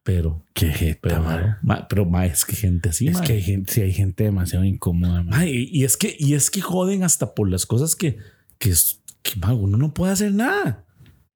Pero, 0.06 0.44
Qué 0.54 0.68
jeta, 0.70 1.00
pero, 1.02 1.22
mae, 1.62 1.84
pero, 1.88 2.04
mae, 2.06 2.28
es 2.28 2.44
que 2.44 2.54
gente 2.54 2.90
así, 2.90 3.08
Es 3.08 3.20
que 3.20 3.32
hay 3.32 3.42
gente, 3.42 3.72
sí, 3.72 3.80
hay 3.80 3.92
gente 3.92 4.22
demasiado 4.22 4.64
incómoda, 4.64 5.24
y, 5.44 5.68
y 5.72 5.82
es 5.84 5.96
que, 5.96 6.14
y 6.16 6.34
es 6.34 6.48
que 6.48 6.60
joden 6.60 7.02
hasta 7.02 7.34
por 7.34 7.50
las 7.50 7.66
cosas 7.66 7.96
que, 7.96 8.16
que, 8.58 8.70
es- 8.70 9.02
que 9.22 9.32
uno 9.50 9.76
no 9.76 9.92
puede 9.92 10.12
hacer 10.12 10.32
nada. 10.32 10.84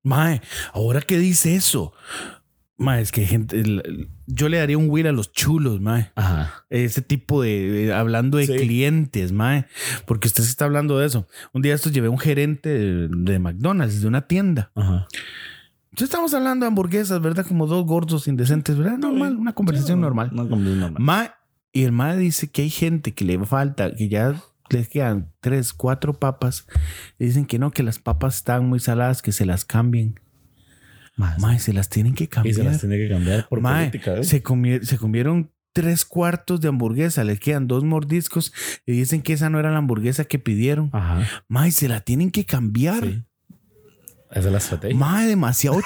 Mae, 0.04 0.40
ahora 0.72 1.00
que 1.00 1.18
dice 1.18 1.56
eso, 1.56 1.92
mae, 2.78 3.02
es 3.02 3.10
que 3.10 3.22
hay 3.22 3.26
gente. 3.26 3.60
yo 4.28 4.48
le 4.48 4.58
daría 4.58 4.78
un 4.78 4.88
will 4.88 5.08
a 5.08 5.12
los 5.12 5.32
chulos, 5.32 5.80
mae. 5.80 6.12
Ajá. 6.14 6.64
Ese 6.70 7.02
tipo 7.02 7.42
de, 7.42 7.68
de- 7.72 7.92
hablando 7.92 8.38
de 8.38 8.46
Sí. 8.46 8.52
clientes, 8.56 9.32
mae. 9.32 9.66
Porque 10.06 10.28
usted 10.28 10.44
se 10.44 10.50
está 10.50 10.64
hablando 10.66 10.96
de 10.96 11.06
eso. 11.08 11.26
Un 11.52 11.62
día 11.62 11.74
esto 11.74 11.90
llevé 11.90 12.06
a 12.06 12.10
un 12.10 12.18
gerente 12.20 12.68
de, 12.68 13.08
de 13.10 13.38
McDonald's, 13.40 14.00
de 14.00 14.06
una 14.06 14.28
tienda. 14.28 14.70
Ajá. 14.76 15.08
Entonces 15.90 16.08
estamos 16.08 16.32
hablando 16.34 16.64
de 16.64 16.68
hamburguesas, 16.68 17.20
¿verdad? 17.20 17.44
Como 17.46 17.66
dos 17.66 17.84
gordos 17.84 18.28
indecentes, 18.28 18.76
¿verdad? 18.78 18.98
Normal, 18.98 19.36
una 19.36 19.52
conversación 19.52 19.98
Sí, 19.98 20.02
normal. 20.02 20.30
Una 20.32 20.42
conversación 20.48 20.80
normal. 20.80 21.02
Mae, 21.02 21.30
y 21.72 21.82
el 21.84 21.92
mae 21.92 22.16
dice 22.16 22.48
que 22.50 22.62
hay 22.62 22.70
gente 22.70 23.12
que 23.12 23.24
le 23.24 23.44
falta, 23.44 23.92
que 23.94 24.08
ya 24.08 24.34
les 24.70 24.88
quedan 24.88 25.32
tres, 25.40 25.72
cuatro 25.72 26.12
papas. 26.14 26.66
Y 27.18 27.24
dicen 27.26 27.44
que 27.44 27.58
no, 27.58 27.72
que 27.72 27.82
las 27.82 27.98
papas 27.98 28.36
están 28.36 28.68
muy 28.68 28.78
saladas, 28.78 29.20
que 29.20 29.32
se 29.32 29.44
las 29.46 29.64
cambien. 29.64 30.20
Mae, 31.16 31.58
se 31.58 31.72
las 31.72 31.88
tienen 31.88 32.14
que 32.14 32.24
y 32.24 32.28
cambiar. 32.28 32.54
se 32.54 32.64
las 32.64 32.80
tiene 32.80 32.96
que 32.96 33.08
cambiar 33.08 33.48
por 33.48 33.60
Mae, 33.60 33.90
política. 33.90 34.16
¿eh? 34.18 34.24
se, 34.24 34.42
comi- 34.42 34.82
se 34.82 34.96
comieron 34.96 35.50
tres 35.72 36.04
cuartos 36.04 36.60
de 36.60 36.68
hamburguesa, 36.68 37.24
les 37.24 37.38
quedan 37.40 37.66
dos 37.68 37.84
mordiscos 37.84 38.52
y 38.86 38.92
dicen 38.92 39.22
que 39.22 39.32
esa 39.34 39.50
no 39.50 39.58
era 39.60 39.70
la 39.70 39.78
hamburguesa 39.78 40.24
que 40.24 40.38
pidieron. 40.38 40.88
Ajá. 40.92 41.26
Mae, 41.48 41.72
se 41.72 41.88
la 41.88 42.00
tienen 42.00 42.30
que 42.30 42.46
cambiar. 42.46 43.04
Sí. 43.04 43.24
Esa 44.30 44.46
es 44.46 44.52
la 44.52 44.58
estrategia. 44.58 44.96
Mae, 44.96 45.26
demasiado 45.28 45.80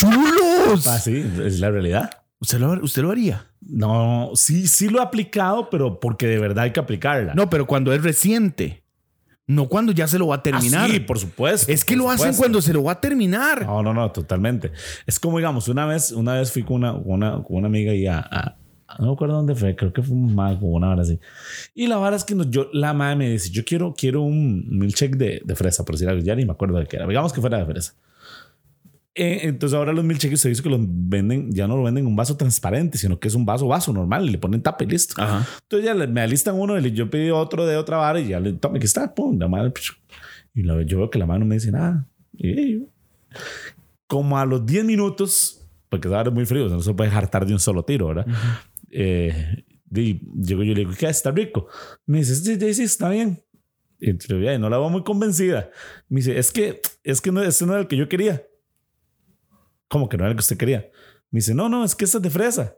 chulos. 0.00 0.86
Ah, 0.86 0.98
sí, 0.98 1.24
es 1.44 1.60
la 1.60 1.70
realidad. 1.70 2.10
¿Usted 2.40 2.58
lo, 2.58 2.72
¿Usted 2.82 3.02
lo 3.02 3.10
haría? 3.10 3.46
No, 3.60 4.30
sí, 4.34 4.66
sí 4.66 4.88
lo 4.88 4.98
he 4.98 5.02
aplicado, 5.02 5.70
pero 5.70 6.00
porque 6.00 6.26
de 6.26 6.38
verdad 6.38 6.64
hay 6.64 6.72
que 6.72 6.80
aplicarla. 6.80 7.34
No, 7.34 7.48
pero 7.48 7.66
cuando 7.66 7.92
es 7.92 8.02
reciente. 8.02 8.82
No 9.46 9.68
cuando 9.68 9.92
ya 9.92 10.08
se 10.08 10.18
lo 10.18 10.26
va 10.28 10.36
a 10.36 10.38
Ah, 10.38 10.42
terminar. 10.42 10.90
sí, 10.90 11.00
por 11.00 11.18
supuesto. 11.18 11.70
es 11.70 11.84
que 11.84 11.96
lo 11.96 12.10
hacen 12.10 12.34
cuando 12.34 12.62
se 12.62 12.72
lo 12.72 12.82
va 12.82 12.92
a 12.92 13.00
terminar. 13.00 13.66
No, 13.66 13.82
no, 13.82 13.92
no, 13.92 14.10
totalmente. 14.10 14.72
Es 15.06 15.20
como, 15.20 15.36
digamos, 15.36 15.68
una 15.68 15.84
vez, 15.84 16.12
una 16.12 16.34
vez 16.34 16.50
fui 16.50 16.62
con 16.64 16.76
una, 16.76 16.92
una, 16.94 17.42
con 17.42 17.56
una 17.58 17.66
amiga 17.68 17.92
y 17.94 18.06
a- 18.06 18.56
no 18.98 19.06
me 19.06 19.12
acuerdo 19.12 19.34
dónde 19.36 19.54
fue, 19.54 19.74
creo 19.76 19.92
que 19.92 20.02
fue 20.02 20.14
un 20.14 20.34
mago 20.34 20.68
una 20.68 20.90
hora 20.90 21.02
así. 21.02 21.18
Y 21.74 21.86
la 21.86 21.96
vara 21.96 22.16
es 22.16 22.24
que 22.24 22.34
nos- 22.34 22.50
yo, 22.50 22.68
la 22.72 22.92
madre 22.94 23.16
me 23.16 23.30
dice, 23.30 23.50
yo 23.50 23.64
quiero, 23.64 23.94
quiero 23.96 24.22
un 24.22 24.66
milkshake 24.78 25.16
de, 25.16 25.42
de 25.44 25.54
fresa, 25.56 25.84
por 25.84 25.94
decir 25.94 26.08
algo, 26.08 26.22
ya 26.22 26.34
ni 26.36 26.44
me 26.44 26.52
acuerdo 26.52 26.78
de 26.78 26.86
qué 26.86 26.96
era. 26.96 27.06
Digamos 27.06 27.32
que 27.32 27.40
fuera 27.40 27.58
de 27.58 27.66
fresa. 27.66 27.94
Eh, 29.16 29.40
entonces 29.48 29.76
ahora 29.76 29.92
los 29.92 30.04
milkshakes 30.04 30.36
se 30.38 30.48
dice 30.48 30.60
que 30.62 30.68
los 30.68 30.80
venden, 30.82 31.52
ya 31.52 31.68
no 31.68 31.76
lo 31.76 31.84
venden 31.84 32.02
en 32.04 32.08
un 32.08 32.16
vaso 32.16 32.36
transparente, 32.36 32.98
sino 32.98 33.18
que 33.20 33.28
es 33.28 33.34
un 33.36 33.46
vaso, 33.46 33.68
vaso 33.68 33.92
normal, 33.92 34.26
y 34.26 34.30
le 34.30 34.38
ponen 34.38 34.60
tapa 34.60 34.82
y 34.82 34.88
listo. 34.88 35.14
Ajá. 35.22 35.46
Entonces 35.62 35.86
ya 35.86 35.94
me 35.94 36.20
alistan 36.20 36.56
uno 36.58 36.76
y 36.78 36.90
yo 36.92 37.08
pedí 37.08 37.30
otro 37.30 37.64
de 37.64 37.76
otra 37.76 37.96
vara 37.98 38.18
y 38.18 38.28
ya 38.28 38.40
le 38.40 38.54
tome 38.54 38.80
que 38.80 38.86
está, 38.86 39.14
pum, 39.14 39.38
la 39.38 39.46
madre. 39.46 39.70
psh. 39.70 39.92
Y 40.54 40.62
la, 40.64 40.82
yo 40.82 40.98
veo 40.98 41.10
que 41.10 41.18
la 41.20 41.26
mano 41.26 41.40
no 41.40 41.46
me 41.46 41.54
dice 41.54 41.70
nada. 41.70 42.06
Y 42.36 42.72
yo- 42.80 42.86
como 44.08 44.36
a 44.38 44.44
los 44.46 44.66
10 44.66 44.84
minutos, 44.84 45.60
porque 45.88 46.08
vara 46.08 46.28
es 46.28 46.34
muy 46.34 46.44
frío, 46.44 46.64
o 46.64 46.68
sea, 46.68 46.76
no 46.76 46.82
se 46.82 46.92
puede 46.94 47.10
hartar 47.10 47.46
de 47.46 47.52
un 47.52 47.60
solo 47.60 47.84
tiro, 47.84 48.08
¿verdad? 48.08 48.26
Eh, 48.96 49.64
y 49.94 50.20
llego 50.40 50.62
yo 50.62 50.72
le 50.74 50.80
digo, 50.80 50.92
¿qué? 50.98 51.06
¿Está 51.08 51.30
rico? 51.30 51.68
Me 52.06 52.18
dice, 52.18 52.34
sí, 52.36 52.58
sí, 52.58 52.74
sí, 52.74 52.82
está 52.84 53.08
bien. 53.10 53.42
Y 54.00 54.12
no 54.58 54.68
la 54.68 54.78
veo 54.78 54.88
muy 54.90 55.02
convencida. 55.02 55.70
Me 56.08 56.20
dice, 56.20 56.38
es 56.38 56.52
que, 56.52 56.80
es 57.02 57.20
que 57.20 57.32
no, 57.32 57.42
ese 57.42 57.64
no 57.66 57.72
era 57.72 57.82
el 57.82 57.88
que 57.88 57.96
yo 57.96 58.08
quería. 58.08 58.42
¿Cómo 59.88 60.08
que 60.08 60.16
no 60.16 60.24
era 60.24 60.30
el 60.30 60.36
que 60.36 60.40
usted 60.40 60.56
quería? 60.56 60.90
Me 61.30 61.38
dice, 61.38 61.54
no, 61.54 61.68
no, 61.68 61.84
es 61.84 61.94
que 61.94 62.04
ese 62.04 62.18
es 62.18 62.22
de 62.22 62.30
fresa. 62.30 62.76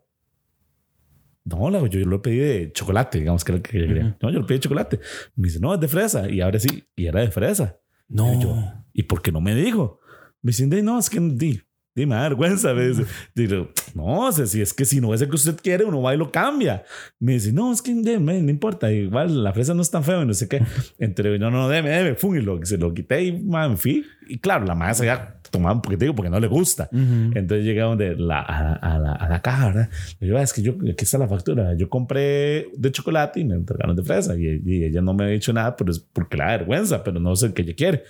No, 1.45 1.71
la- 1.71 1.81
yo, 1.81 1.87
yo 1.87 2.07
lo 2.07 2.21
pedí 2.21 2.39
de 2.39 2.73
chocolate, 2.73 3.19
digamos 3.21 3.45
que 3.45 3.53
era 3.53 3.57
el 3.59 3.63
que 3.63 3.79
yo 3.81 3.87
quería. 3.87 4.05
Ujú. 4.07 4.17
No, 4.23 4.31
yo 4.31 4.41
lo 4.41 4.47
pedí 4.47 4.59
de 4.59 4.63
chocolate. 4.63 5.01
Me 5.37 5.49
dice, 5.49 5.61
no, 5.61 5.75
es 5.75 5.81
de 5.81 5.89
fresa. 5.89 6.29
Y 6.31 6.41
ahora 6.41 6.59
sí, 6.59 6.85
y 6.97 7.07
era 7.07 7.21
de 7.21 7.31
fresa. 7.31 7.79
No. 8.09 8.35
Y 8.35 8.43
yo, 8.43 8.57
¿y 8.93 9.03
por 9.05 9.23
qué 9.23 9.33
no 9.33 9.41
me 9.41 9.55
dijo? 9.55 10.01
Me 10.43 10.51
dicen, 10.51 10.71
"Di, 10.71 10.83
no, 10.83 10.99
es 10.99 11.09
que 11.11 11.19
di, 11.21 11.61
di, 11.95 12.07
me 12.07 12.15
da 12.17 12.23
vergüenza. 12.23 12.73
Me 12.75 12.89
dice, 12.89 13.05
Digo, 13.35 13.71
no, 13.97 14.27
o 14.29 14.33
sea, 14.33 14.47
si 14.47 14.61
es 14.61 14.73
que 14.75 14.85
si 14.85 15.01
no 15.01 15.15
es 15.15 15.23
el 15.23 15.29
que 15.31 15.37
usted 15.37 15.57
quiere, 15.63 15.85
uno 15.85 16.03
va 16.03 16.15
y 16.15 16.19
lo 16.19 16.31
cambia. 16.31 16.83
Me 17.19 17.33
dice, 17.33 17.53
no, 17.53 17.73
es 17.73 17.81
que 17.83 17.95
di, 17.95 18.19
me- 18.19 18.43
no 18.43 18.51
importa, 18.51 18.93
igual 18.93 19.43
la 19.43 19.53
fresa 19.53 19.73
no 19.75 19.83
es 19.83 19.91
tan 19.91 20.05
feo 20.05 20.23
y 20.23 20.27
no 20.27 20.35
sé 20.35 20.49
qué. 20.49 20.63
Entre, 20.99 21.39
no, 21.39 21.51
no, 21.51 21.69
deme, 21.69 21.89
deme, 21.91 22.15
fum, 22.15 22.37
y 22.37 22.43
lo, 22.43 22.65
se 22.65 22.77
lo 22.79 22.93
quité 22.95 23.25
y 23.25 23.33
man, 23.33 23.71
me 23.73 23.77
fui. 23.77 24.05
Y 24.29 24.39
claro, 24.39 24.65
la 24.67 24.75
madre 24.75 24.95
se 24.95 25.03
había 25.11 25.37
tomado 25.51 25.77
un 25.77 25.83
poquitico 25.83 26.15
porque 26.15 26.29
no 26.31 26.41
le 26.41 26.49
gusta. 26.49 26.89
Ujú. 26.93 27.31
Entonces 27.35 27.65
llegué 27.65 27.81
a, 27.81 27.85
donde 27.85 28.17
la, 28.17 28.41
a, 28.41 28.73
a 28.75 28.99
la, 28.99 29.13
a 29.13 29.29
la 29.29 29.41
caja, 29.41 29.67
¿verdad? 29.69 29.89
Le 30.21 30.27
digo, 30.27 30.39
"Ah, 30.39 30.43
es 30.43 30.53
que 30.53 30.63
yo, 30.63 30.73
aquí 30.73 31.05
está 31.05 31.17
la 31.19 31.29
factura. 31.29 31.75
Yo 31.77 31.89
compré 31.89 32.69
de 32.77 32.91
chocolate 32.93 33.41
y 33.41 33.45
me 33.45 33.55
entregaron 33.55 33.95
de 33.97 34.03
fresa. 34.03 34.37
Y, 34.37 34.61
y 34.67 34.85
ella 34.85 35.01
no 35.01 35.15
me 35.15 35.25
ha 35.25 35.29
dicho 35.29 35.53
nada, 35.53 35.77
pero 35.77 35.93
es 35.93 36.01
porque 36.01 36.37
le 36.37 36.43
da 36.45 36.51
vergüenza, 36.51 37.03
pero 37.05 37.21
no 37.21 37.35
sé 37.37 37.55
qué 37.55 37.63
ella 37.63 37.75
quiere. 37.77 38.03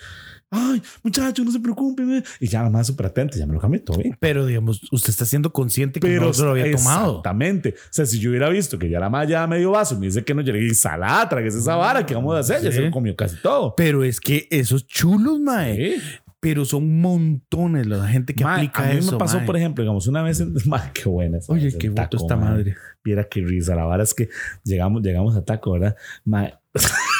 Ay, 0.51 0.81
muchacho, 1.03 1.45
no 1.45 1.51
se 1.51 1.59
preocupe. 1.59 2.23
Y 2.39 2.47
ya 2.47 2.63
la 2.63 2.71
más 2.71 2.87
súper 2.87 3.07
atenta, 3.07 3.37
ya 3.37 3.47
me 3.47 3.55
lo 3.55 3.61
cambié 3.61 3.81
todo 3.81 3.99
bien. 3.99 4.17
Pero 4.21 4.47
digamos, 4.47 4.81
usted 4.93 5.11
está 5.11 5.25
siendo 5.25 5.53
consciente 5.53 5.99
que 5.99 6.07
Pero 6.07 6.27
no 6.27 6.33
se 6.33 6.45
lo 6.45 6.51
había 6.51 6.71
tomado. 6.71 7.11
Exactamente. 7.11 7.75
O 7.77 7.89
sea, 7.91 8.07
si 8.07 8.21
yo 8.21 8.31
hubiera 8.31 8.49
visto 8.49 8.79
que 8.79 8.89
ya 8.89 9.01
la 9.01 9.11
más 9.11 9.29
ya 9.29 9.47
medio 9.47 9.73
vaso 9.73 9.97
y 9.97 9.99
me 9.99 10.07
dice 10.07 10.25
que 10.25 10.35
no, 10.35 10.43
yo 10.43 10.53
le 10.53 10.61
dije, 10.61 10.75
salatra, 10.75 11.43
que 11.43 11.49
es 11.49 11.55
esa 11.57 11.75
vara, 11.75 12.07
¿qué 12.07 12.15
vamos 12.15 12.37
a 12.37 12.41
hacer? 12.41 12.63
Ya 12.63 12.71
se 12.71 12.81
lo 12.81 12.91
comió 12.93 13.17
casi 13.17 13.37
todo. 13.43 13.75
Pero 13.77 14.05
es 14.05 14.21
que 14.21 14.47
esos 14.51 14.87
chulos, 14.87 15.41
mae. 15.41 15.97
Sí. 15.97 16.03
Pero 16.39 16.65
son 16.65 17.01
montones 17.01 17.87
la 17.87 18.07
gente 18.07 18.33
que 18.35 18.45
aplica 18.45 18.85
a 18.85 18.93
mí 18.93 18.99
eso. 18.99 19.13
me 19.13 19.19
pasó, 19.19 19.45
por 19.45 19.57
ejemplo, 19.57 19.83
digamos, 19.83 20.07
una 20.07 20.23
vez 20.23 20.39
en. 20.39 20.55
Mae, 20.67 20.93
qué 20.93 21.09
buena. 21.09 21.39
esa 21.39 21.53
Oye, 21.53 21.77
qué 21.77 21.91
Taco, 21.91 22.19
esta 22.19 22.37
madre. 22.37 22.77
Viera 23.03 23.25
qué 23.25 23.41
risa. 23.41 23.75
La 23.75 23.85
verdad 23.85 24.03
es 24.03 24.15
que 24.15 24.29
llegamos, 24.63 25.03
llegamos 25.03 25.35
a 25.35 25.45
Taco, 25.45 25.73
¿verdad? 25.73 25.97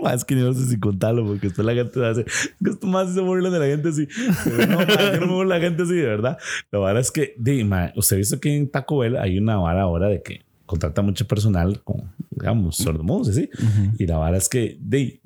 Más 0.02 0.24
que 0.24 0.34
no 0.34 0.52
sé 0.52 0.66
si 0.66 0.78
contarlo 0.78 1.26
porque 1.26 1.48
después 1.48 1.66
la 1.66 1.74
gente 1.74 2.06
hace 2.06 2.24
esto 2.64 2.86
más 2.86 3.12
se 3.12 3.20
burla 3.20 3.50
de 3.50 3.58
la 3.58 3.66
gente 3.66 3.88
así. 3.88 4.08
Pero 4.44 4.66
no, 4.66 4.80
no 4.80 5.26
me 5.26 5.32
burlo 5.32 5.52
de 5.52 5.58
la 5.58 5.60
gente 5.60 5.82
así, 5.82 5.94
de 5.94 6.06
verdad. 6.06 6.38
La 6.70 6.78
verdad 6.78 7.00
es 7.00 7.10
que, 7.10 7.34
di, 7.38 7.64
mae, 7.64 7.92
usted 7.96 8.16
visto 8.16 8.40
que 8.40 8.54
en 8.54 8.70
Taco 8.70 8.98
Bell 8.98 9.16
hay 9.16 9.38
una 9.38 9.56
vara 9.56 9.82
ahora 9.82 10.08
de 10.08 10.22
que 10.22 10.42
contrata 10.66 11.02
mucho 11.02 11.26
personal 11.26 11.82
con, 11.82 12.12
digamos, 12.30 12.76
sordomudos, 12.76 13.28
así. 13.28 13.50
Ujú. 13.52 13.94
Y 13.98 14.06
la 14.06 14.18
verdad 14.18 14.36
es 14.36 14.48
que, 14.48 14.78
di, 14.80 15.20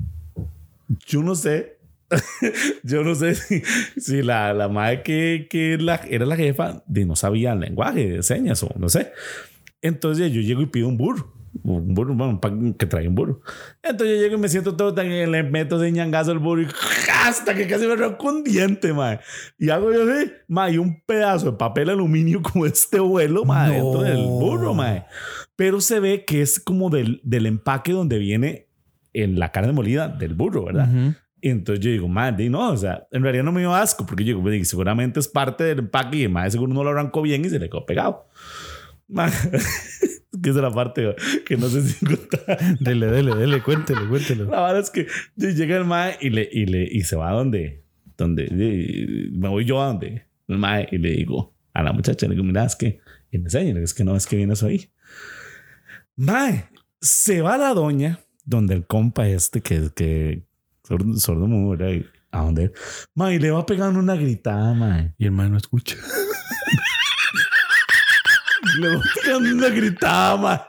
yo 1.07 1.22
no 1.22 1.35
sé, 1.35 1.79
yo 2.83 3.03
no 3.05 3.14
sé 3.14 3.35
si, 3.35 3.62
si 3.97 4.22
la, 4.22 4.55
la 4.55 4.68
madre 4.68 5.03
que, 5.03 5.47
que 5.51 5.77
la, 5.79 5.97
era 6.09 6.27
la 6.27 6.37
jefa 6.37 6.83
de 6.87 7.05
no 7.05 7.16
sabía 7.16 7.53
el 7.53 7.61
lenguaje 7.61 8.09
de 8.09 8.22
señas 8.22 8.62
o 8.62 8.70
no 8.79 8.89
sé. 8.89 9.12
Entonces 9.83 10.33
yo 10.33 10.41
llego 10.41 10.62
y 10.62 10.66
pido 10.66 10.89
un 10.89 10.97
burro. 10.97 11.33
Un 11.63 11.95
burro, 11.95 12.15
bueno, 12.15 12.33
un 12.33 12.41
pan 12.41 12.75
que 12.75 12.87
trae 12.87 13.07
un 13.07 13.15
burro. 13.15 13.41
Entonces 13.83 14.17
yo 14.17 14.23
llego 14.23 14.37
y 14.37 14.41
me 14.41 14.49
siento 14.49 14.75
todo 14.77 14.93
tan 14.93 15.09
le 15.09 15.43
meto 15.45 15.79
de 15.79 15.93
ñangazo 15.93 16.33
al 16.33 16.39
burro 16.41 16.63
y 16.63 16.67
hasta 17.25 17.55
que 17.55 17.67
casi 17.69 17.87
me 17.87 17.95
rompo 17.97 18.29
un 18.29 18.43
diente, 18.43 18.93
mae. 18.93 19.21
Y 19.59 19.71
hago 19.71 19.93
yo 19.93 20.03
así, 20.03 20.33
mae, 20.49 20.73
y 20.75 20.79
un 20.79 21.01
pedazo 21.07 21.53
de 21.53 21.57
papel 21.57 21.91
aluminio 21.91 22.43
como 22.43 22.67
este 22.67 22.99
vuelo, 22.99 23.45
mae, 23.45 23.79
No. 23.79 23.85
dentro 23.85 24.03
del 24.03 24.17
burro, 24.27 24.75
mae. 24.75 25.05
Pero 25.57 25.81
se 25.81 26.01
ve 26.01 26.25
que 26.25 26.43
es 26.43 26.59
como 26.59 26.91
del, 26.91 27.21
del 27.23 27.47
empaque 27.47 27.93
donde 27.93 28.19
viene 28.19 28.69
en 29.13 29.39
la 29.39 29.53
carne 29.53 29.73
molida 29.73 30.09
del 30.09 30.35
burro, 30.35 30.65
¿verdad? 30.65 30.89
Ujú. 30.93 31.15
Y 31.41 31.51
entonces 31.51 31.85
yo 31.85 31.91
digo, 31.93 32.09
madre, 32.09 32.49
no, 32.51 32.71
o 32.73 32.77
sea, 32.77 33.07
en 33.13 33.23
realidad 33.23 33.45
no 33.45 33.53
me 33.53 33.61
dio 33.61 33.75
asco 33.75 34.07
porque 34.07 34.25
yo 34.25 34.29
digo, 34.29 34.43
"Pues, 34.43 34.67
seguramente 34.69 35.21
es 35.21 35.29
parte 35.29 35.63
del 35.63 35.81
empaque 35.81 36.17
y 36.17 36.23
el 36.25 36.31
madre 36.31 36.51
seguro 36.51 36.73
no 36.75 36.83
lo 36.83 36.91
arrancó 36.91 37.23
bien 37.23 37.45
y 37.45 37.51
se 37.51 37.59
le 37.61 37.69
quedó 37.69 37.85
pegado. 37.87 38.27
Ma- 39.09 39.31
que 40.43 40.51
es 40.51 40.57
la 40.57 40.70
parte 40.70 41.14
que 41.47 41.57
no 41.57 41.68
sé 41.68 41.82
si 41.82 42.05
contar. 42.05 42.78
Dele, 42.80 43.07
dele, 43.07 43.35
dele, 43.35 43.62
cuéntelo, 43.62 44.09
cuéntelo. 44.09 44.45
La 44.51 44.62
verdad 44.62 44.80
es 44.80 44.91
que 44.91 45.07
llega 45.37 45.76
el 45.76 45.85
mae 45.85 46.16
y, 46.20 46.30
le, 46.30 46.49
y, 46.51 46.66
le, 46.66 46.89
y 46.91 47.03
se 47.03 47.16
va 47.16 47.30
a 47.30 47.32
donde, 47.35 47.85
donde 48.16 48.49
me 49.32 49.49
voy 49.49 49.64
yo 49.64 49.82
a 49.82 49.87
donde 49.87 50.26
el 50.49 50.59
mae 50.59 50.89
y 50.91 50.99
le 50.99 51.11
digo 51.11 51.55
a 51.72 51.82
la 51.82 51.93
muchacha, 51.93 52.26
le 52.26 52.35
digo, 52.35 52.45
mira, 52.45 52.64
es 52.64 52.76
que, 52.76 53.01
y 53.30 53.39
me 53.39 53.45
enseña, 53.45 53.78
es 53.80 53.95
que 53.95 54.05
no, 54.05 54.16
es 54.16 54.26
que 54.26 54.37
vienes 54.37 54.62
ahí. 54.62 54.91
Mae, 56.16 56.68
se 57.01 57.43
va 57.43 57.59
la 57.59 57.74
doña 57.74 58.20
donde 58.45 58.74
el 58.74 58.87
compa 58.87 59.28
este 59.28 59.61
que, 59.61 59.91
que 59.95 60.47
sordo, 60.87 61.16
sordo 61.18 61.47
mudo, 61.47 61.76
¿verdad? 61.76 62.07
A 62.30 62.43
donde, 62.43 62.72
mae, 63.14 63.39
le 63.39 63.51
va 63.51 63.66
pegando 63.66 63.99
una 63.99 64.14
gritada, 64.14 64.74
mae. 64.74 65.14
Y 65.18 65.24
el 65.24 65.32
man 65.32 65.51
no 65.51 65.57
escucha. 65.57 65.97
Pegando 69.22 69.51
una 69.51 69.68
gritada, 69.68 70.37
mae. 70.37 70.61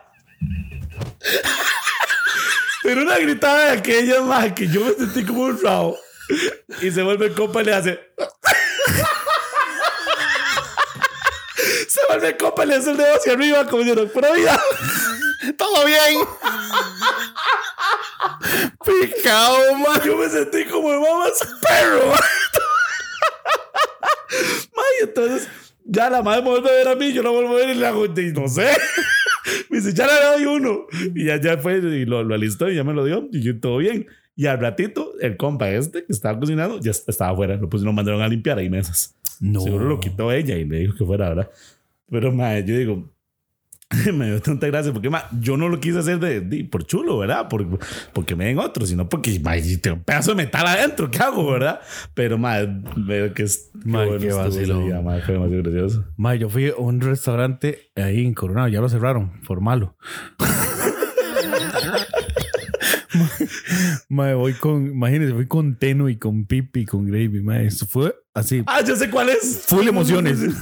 Pero 2.83 3.01
una 3.01 3.17
gritada 3.17 3.71
de 3.71 3.71
aquella 3.79 4.21
más 4.21 4.53
que 4.53 4.67
yo 4.67 4.81
me 4.81 4.93
sentí 4.93 5.25
como 5.25 5.45
un 5.45 5.59
rabo. 5.61 5.97
Y 6.81 6.91
se 6.91 7.01
vuelve 7.01 7.27
el 7.27 7.33
compa 7.33 7.61
y 7.61 7.65
le 7.65 7.73
hace. 7.73 7.99
se 11.87 11.99
vuelve 12.07 12.27
el 12.29 12.37
compa 12.37 12.63
y 12.63 12.67
le 12.67 12.75
hace 12.75 12.91
el 12.91 12.97
dedo 12.97 13.15
hacia 13.15 13.33
arriba 13.33 13.65
como 13.65 13.79
diciendo, 13.79 14.07
pura 14.11 14.31
vida. 14.31 14.61
Todo 15.57 15.85
bien. 15.85 16.27
Picao, 18.85 19.75
man. 19.75 20.01
Yo 20.03 20.17
me 20.17 20.29
sentí 20.29 20.65
como 20.65 20.91
el 20.93 20.99
mamás 20.99 21.39
perro. 21.61 22.07
man. 22.07 22.21
Entonces 25.01 25.47
ya 25.85 26.09
la 26.09 26.21
madre 26.21 26.41
me 26.41 26.49
vuelve 26.49 26.69
a 26.69 26.73
ver 26.73 26.87
a 26.89 26.95
mí, 26.95 27.13
yo 27.13 27.23
la 27.23 27.29
vuelvo 27.29 27.55
a 27.55 27.59
ver 27.59 27.75
y 27.75 27.79
le 27.79 27.85
hago, 27.85 28.05
y 28.05 28.33
no 28.33 28.47
sé. 28.47 28.67
Me 29.69 29.77
dice, 29.77 29.93
ya 29.93 30.07
le 30.07 30.43
doy 30.43 30.57
uno. 30.57 30.87
Y 31.13 31.25
ya, 31.25 31.39
ya 31.39 31.57
fue 31.57 31.77
y 31.77 32.05
lo, 32.05 32.23
lo 32.23 32.33
alistó 32.33 32.69
y 32.69 32.75
ya 32.75 32.83
me 32.83 32.93
lo 32.93 33.05
dio 33.05 33.29
y 33.31 33.41
yo 33.41 33.59
todo 33.59 33.77
bien. 33.77 34.07
Y 34.35 34.47
al 34.47 34.59
ratito, 34.59 35.13
el 35.21 35.37
compa 35.37 35.69
este 35.69 36.03
que 36.03 36.11
estaba 36.11 36.39
cocinando 36.39 36.79
ya 36.79 36.91
estaba 36.91 37.31
afuera. 37.31 37.55
Lo, 37.55 37.69
pusieron, 37.69 37.93
lo 37.93 37.95
mandaron 37.95 38.21
a 38.21 38.27
limpiar 38.27 38.57
ahí 38.57 38.69
mesas. 38.69 39.15
No. 39.39 39.61
Seguro 39.61 39.85
lo 39.85 39.99
quitó 39.99 40.31
ella 40.31 40.57
y 40.57 40.65
le 40.65 40.79
dijo 40.79 40.95
que 40.95 41.05
fuera, 41.05 41.29
¿verdad? 41.29 41.51
Pero, 42.09 42.31
madre, 42.31 42.65
yo 42.65 42.77
digo, 42.77 43.09
me 44.13 44.25
dio 44.27 44.41
tanta 44.41 44.67
gracia 44.67 44.91
porque, 44.93 45.09
ma, 45.09 45.23
yo 45.39 45.57
no 45.57 45.69
lo 45.69 45.79
quise 45.79 45.99
hacer 45.99 46.19
de, 46.19 46.41
de- 46.41 46.63
por 46.65 46.85
chulo, 46.85 47.17
¿verdad? 47.17 47.47
Por, 47.49 47.79
porque 48.13 48.35
me 48.35 48.45
den 48.45 48.59
otro, 48.59 48.85
sino 48.85 49.07
porque, 49.09 49.39
ma, 49.39 49.53
tengo 49.81 49.97
un 49.97 50.03
pedazo 50.03 50.31
de 50.31 50.37
metal 50.37 50.65
adentro, 50.67 51.09
¿qué 51.11 51.19
hago, 51.19 51.51
verdad? 51.51 51.79
Pero, 52.13 52.37
madre, 52.37 52.69
veo 52.95 53.33
que 53.33 53.43
es. 53.43 53.71
Ma, 53.83 54.05
qué 54.05 54.15
estuvo 54.15 54.29
ese 54.45 54.59
vacilón. 54.59 54.85
día, 54.85 55.01
ma, 55.01 55.19
fue 55.21 55.33
demasiado 55.35 55.63
gracioso. 55.63 56.05
Ma, 56.17 56.35
yo 56.35 56.49
fui 56.49 56.69
a 56.69 56.75
un 56.77 57.01
restaurante 57.01 57.91
ahí 57.95 58.25
en 58.25 58.33
Coronado, 58.33 58.67
ya 58.67 58.81
lo 58.81 58.89
cerraron, 58.89 59.41
por 59.45 59.61
malo. 59.61 59.95
Ma, 63.17 63.29
ma, 64.09 64.33
voy 64.35 64.53
con, 64.53 64.87
imagínense, 64.87 65.33
fui 65.33 65.47
con 65.47 65.77
Teno 65.77 66.09
y 66.09 66.17
con 66.17 66.45
Pipi 66.45 66.81
y 66.81 66.85
con 66.85 67.05
Gravy, 67.05 67.41
ma, 67.41 67.61
esto 67.61 67.85
fue 67.85 68.15
así. 68.33 68.63
Ah, 68.67 68.81
yo 68.83 68.95
sé 68.95 69.09
cuál 69.09 69.29
es. 69.29 69.63
Full 69.67 69.87
emociones. 69.87 70.39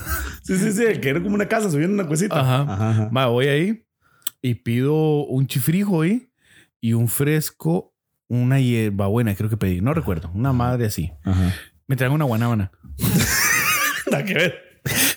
Sí, 0.45 0.57
sí, 0.57 0.73
sí, 0.73 0.99
que 0.99 1.07
era 1.07 1.23
como 1.23 1.35
una 1.35 1.47
casa 1.47 1.71
subiendo 1.71 1.93
una 1.93 2.05
cuesita. 2.05 2.37
Ajá. 2.37 2.63
ajá. 2.63 2.89
ajá. 2.89 3.09
Ma, 3.13 3.27
voy 3.27 3.47
ahí 3.47 3.85
y 4.41 4.55
pido 4.55 5.23
un 5.25 5.47
chifrijo 5.47 6.01
ahí 6.01 6.29
y 6.81 6.91
un 6.91 7.07
fresco, 7.07 7.95
una 8.27 8.59
hierbabuena, 8.59 9.35
creo 9.35 9.49
que 9.49 9.55
pedí, 9.55 9.79
no 9.79 9.93
recuerdo, 9.93 10.29
una 10.33 10.51
madre 10.51 10.87
así. 10.87 11.13
Ajá. 11.23 11.53
Me 11.87 11.95
traen 11.95 12.11
una 12.11 12.25
guanábana. 12.25 12.71
Nada 14.11 14.25
que 14.25 14.33
ver. 14.33 14.55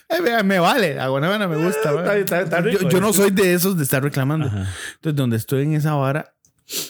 Eh, 0.09 0.43
me 0.45 0.61
vale, 0.61 0.95
la 0.95 1.09
guanábana 1.09 1.49
me 1.49 1.57
gusta. 1.57 1.93
ma. 1.93 2.01
Está- 2.03 2.18
está- 2.18 2.41
está 2.43 2.61
rico, 2.61 2.82
yo, 2.82 2.89
yo 2.89 3.01
no 3.01 3.11
¿eh? 3.11 3.12
soy 3.12 3.30
de 3.32 3.53
esos 3.53 3.76
de 3.76 3.82
estar 3.82 4.01
reclamando. 4.03 4.47
Ajá. 4.47 4.68
Entonces, 4.95 5.16
donde 5.16 5.37
estoy 5.39 5.64
en 5.64 5.72
esa 5.74 5.95
vara, 5.95 6.36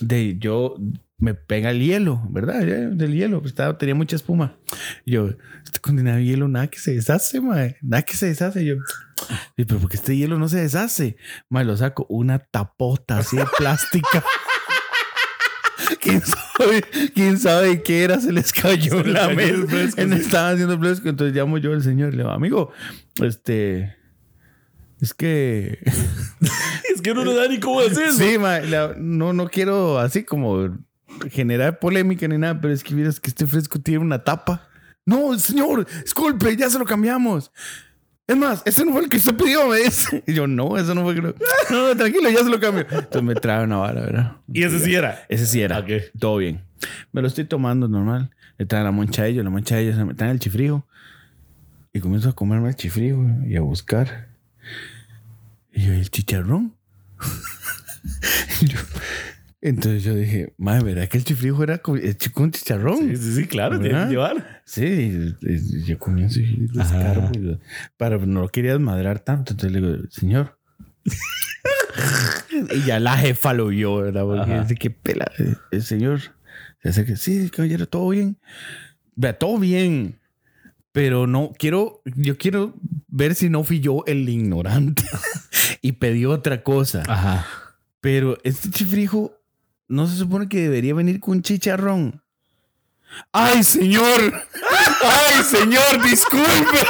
de 0.00 0.36
yo 0.38 0.76
me 1.18 1.32
pega 1.34 1.70
el 1.70 1.80
hielo, 1.80 2.22
¿verdad? 2.30 2.60
Del 2.60 3.14
hielo, 3.14 3.40
pues, 3.40 3.52
estaba, 3.52 3.78
tenía 3.78 3.94
mucha 3.94 4.16
espuma. 4.16 4.58
Y 5.06 5.12
yo, 5.12 5.30
este 5.64 5.80
condenado 5.80 6.18
hielo, 6.20 6.46
nada 6.48 6.66
que 6.68 6.78
se 6.78 6.94
deshace, 6.94 7.40
mae. 7.40 7.76
Nada 7.82 8.02
que 8.02 8.14
se 8.16 8.26
deshace. 8.26 8.62
Y 8.62 8.66
yo, 8.66 8.74
"Sí, 9.56 9.64
pero 9.64 9.80
porque 9.80 9.96
este 9.96 10.14
hielo 10.16 10.38
no 10.38 10.48
se 10.48 10.60
deshace. 10.60 11.16
Mae, 11.48 11.64
lo 11.64 11.76
saco, 11.76 12.04
una 12.10 12.38
tapota 12.38 13.18
así 13.18 13.36
de 13.38 13.46
plástica. 13.56 14.22
¿Quién 16.00 16.20
sabe, 16.22 16.82
¿Quién 17.14 17.38
sabe 17.38 17.82
qué 17.82 18.04
era? 18.04 18.20
Se 18.20 18.32
les 18.32 18.52
cayó 18.52 19.02
Se 19.02 19.08
la 19.08 19.28
mesa. 19.28 19.66
fresco, 19.66 20.00
En- 20.00 20.12
sí. 20.12 20.20
Estaba 20.20 20.50
haciendo 20.50 20.78
fresco. 20.78 21.08
Entonces 21.08 21.34
llamo 21.36 21.58
yo 21.58 21.72
al 21.72 21.82
señor. 21.82 22.10
Le 22.12 22.18
digo, 22.18 22.30
amigo, 22.30 22.72
este... 23.22 23.96
Es 25.00 25.14
que... 25.14 25.78
Es 26.94 27.02
que 27.02 27.10
uno 27.10 27.24
no 27.24 27.34
da 27.34 27.46
ni 27.48 27.60
cómo 27.60 27.82
decirlo. 27.82 28.12
Sí, 28.12 28.38
ma, 28.38 28.60
la- 28.60 28.94
no, 28.96 29.32
no 29.32 29.48
quiero 29.48 29.98
así 29.98 30.24
como 30.24 30.76
generar 31.30 31.78
polémica 31.78 32.26
ni 32.28 32.38
nada, 32.38 32.58
pero 32.60 32.72
es 32.72 32.82
que 32.82 32.94
miras 32.94 33.20
que 33.20 33.28
este 33.28 33.46
fresco 33.46 33.78
tiene 33.78 34.00
una 34.00 34.22
tapa. 34.24 34.66
No, 35.04 35.38
señor, 35.38 35.86
disculpe, 36.02 36.56
ya 36.56 36.70
se 36.70 36.78
lo 36.78 36.84
cambiamos. 36.84 37.52
Es 38.26 38.36
más, 38.36 38.62
ese 38.64 38.84
no 38.84 38.92
fue 38.92 39.02
el 39.02 39.08
que 39.08 39.18
usted 39.18 39.36
pidió, 39.36 39.68
me 39.68 39.78
dice. 39.78 40.22
Y 40.26 40.32
yo, 40.34 40.46
no, 40.46 40.76
eso 40.78 40.94
no 40.94 41.02
fue 41.02 41.12
el 41.12 41.20
que... 41.20 41.26
No, 41.28 41.34
no, 41.88 41.96
tranquilo, 41.96 42.28
ya 42.30 42.38
se 42.42 42.48
lo 42.50 42.58
cambio. 42.58 42.86
Entonces 42.90 43.22
me 43.22 43.34
trae 43.34 43.64
una 43.64 43.76
vara, 43.76 44.00
¿verdad? 44.00 44.32
Y 44.52 44.62
ese 44.62 44.78
sí 44.80 44.94
era. 44.94 45.24
Ese 45.28 45.46
sí 45.46 45.60
era. 45.60 45.78
Ok. 45.78 45.90
Todo 46.18 46.38
bien. 46.38 46.62
Me 47.12 47.20
lo 47.20 47.28
estoy 47.28 47.44
tomando 47.44 47.88
normal. 47.88 48.30
Le 48.58 48.64
traen 48.66 48.84
la 48.84 48.90
moncha 48.90 49.22
a 49.22 49.26
ellos, 49.26 49.44
la 49.44 49.50
moncha 49.50 49.76
a 49.76 49.78
ellos, 49.80 49.96
me 50.04 50.14
traen 50.14 50.32
el 50.32 50.38
chifrijo. 50.40 50.86
Y 51.92 52.00
comienzo 52.00 52.30
a 52.30 52.32
comerme 52.34 52.68
el 52.70 52.74
chifrijo 52.74 53.22
y 53.46 53.56
a 53.56 53.60
buscar. 53.60 54.28
Y 55.76 55.82
yo, 55.86 55.92
¿el 55.92 56.10
chicharrón? 56.10 56.74
Yo- 58.62 58.78
entonces 59.62 60.04
yo 60.04 60.14
dije, 60.14 60.54
madre, 60.58 60.84
¿verdad 60.84 61.08
que 61.08 61.18
el 61.18 61.24
chifrijo 61.24 61.62
era 61.64 61.78
con, 61.78 61.98
eh, 61.98 62.16
con 62.32 62.52
chicharrón? 62.52 62.98
Sí, 62.98 63.16
sí, 63.16 63.34
sí, 63.34 63.46
claro, 63.46 63.80
tiene 63.80 64.04
que 64.04 64.10
llevar. 64.10 64.62
Sí, 64.64 65.34
yo 65.38 65.96
Ajá. 66.80 66.98
escarbo. 66.98 67.30
y 67.34 67.38
lo- 67.38 67.58
Pero 67.96 68.24
no 68.26 68.42
lo 68.42 68.48
quería 68.48 68.72
desmadrar 68.72 69.20
tanto. 69.20 69.52
Entonces 69.54 69.72
le 69.80 69.86
digo, 69.86 70.04
señor. 70.10 70.58
y 72.74 72.82
ya 72.86 73.00
la 73.00 73.16
jefa 73.18 73.54
lo 73.54 73.68
vio, 73.68 73.96
¿verdad? 73.96 74.22
Porque 74.22 74.60
dice 74.60 74.74
que 74.76 74.90
pela. 74.90 75.30
El 75.72 75.82
señor 75.82 76.20
se 76.82 76.88
acerca, 76.90 77.16
sí, 77.16 77.50
caballero, 77.50 77.88
todo 77.88 78.08
bien. 78.10 78.38
Vea, 79.16 79.36
todo 79.36 79.58
bien. 79.58 80.20
Pero 80.92 81.26
no 81.26 81.52
quiero, 81.58 82.02
yo 82.04 82.38
quiero 82.38 82.74
ver 83.08 83.34
si 83.34 83.50
no 83.50 83.64
fui 83.64 83.80
yo 83.80 84.04
el 84.06 84.28
ignorante 84.28 85.02
y 85.86 85.92
pedí 85.92 86.24
otra 86.26 86.64
cosa. 86.64 87.04
Ajá. 87.06 87.46
Pero 88.00 88.36
este 88.42 88.70
chifrijo 88.70 89.38
no 89.86 90.08
se 90.08 90.16
supone 90.16 90.48
que 90.48 90.62
debería 90.62 90.94
venir 90.94 91.20
con 91.20 91.42
chicharrón. 91.42 92.24
¡Ay, 93.30 93.62
señor! 93.62 94.44
¡Ay, 95.04 95.44
señor! 95.44 96.02
¡Disculpe! 96.02 96.84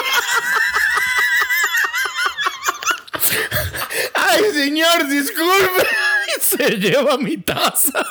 ¡Ay, 4.14 4.44
señor! 4.54 5.08
¡Disculpe! 5.08 5.86
Se 6.40 6.70
lleva 6.78 7.18
mi 7.18 7.36
taza. 7.36 8.02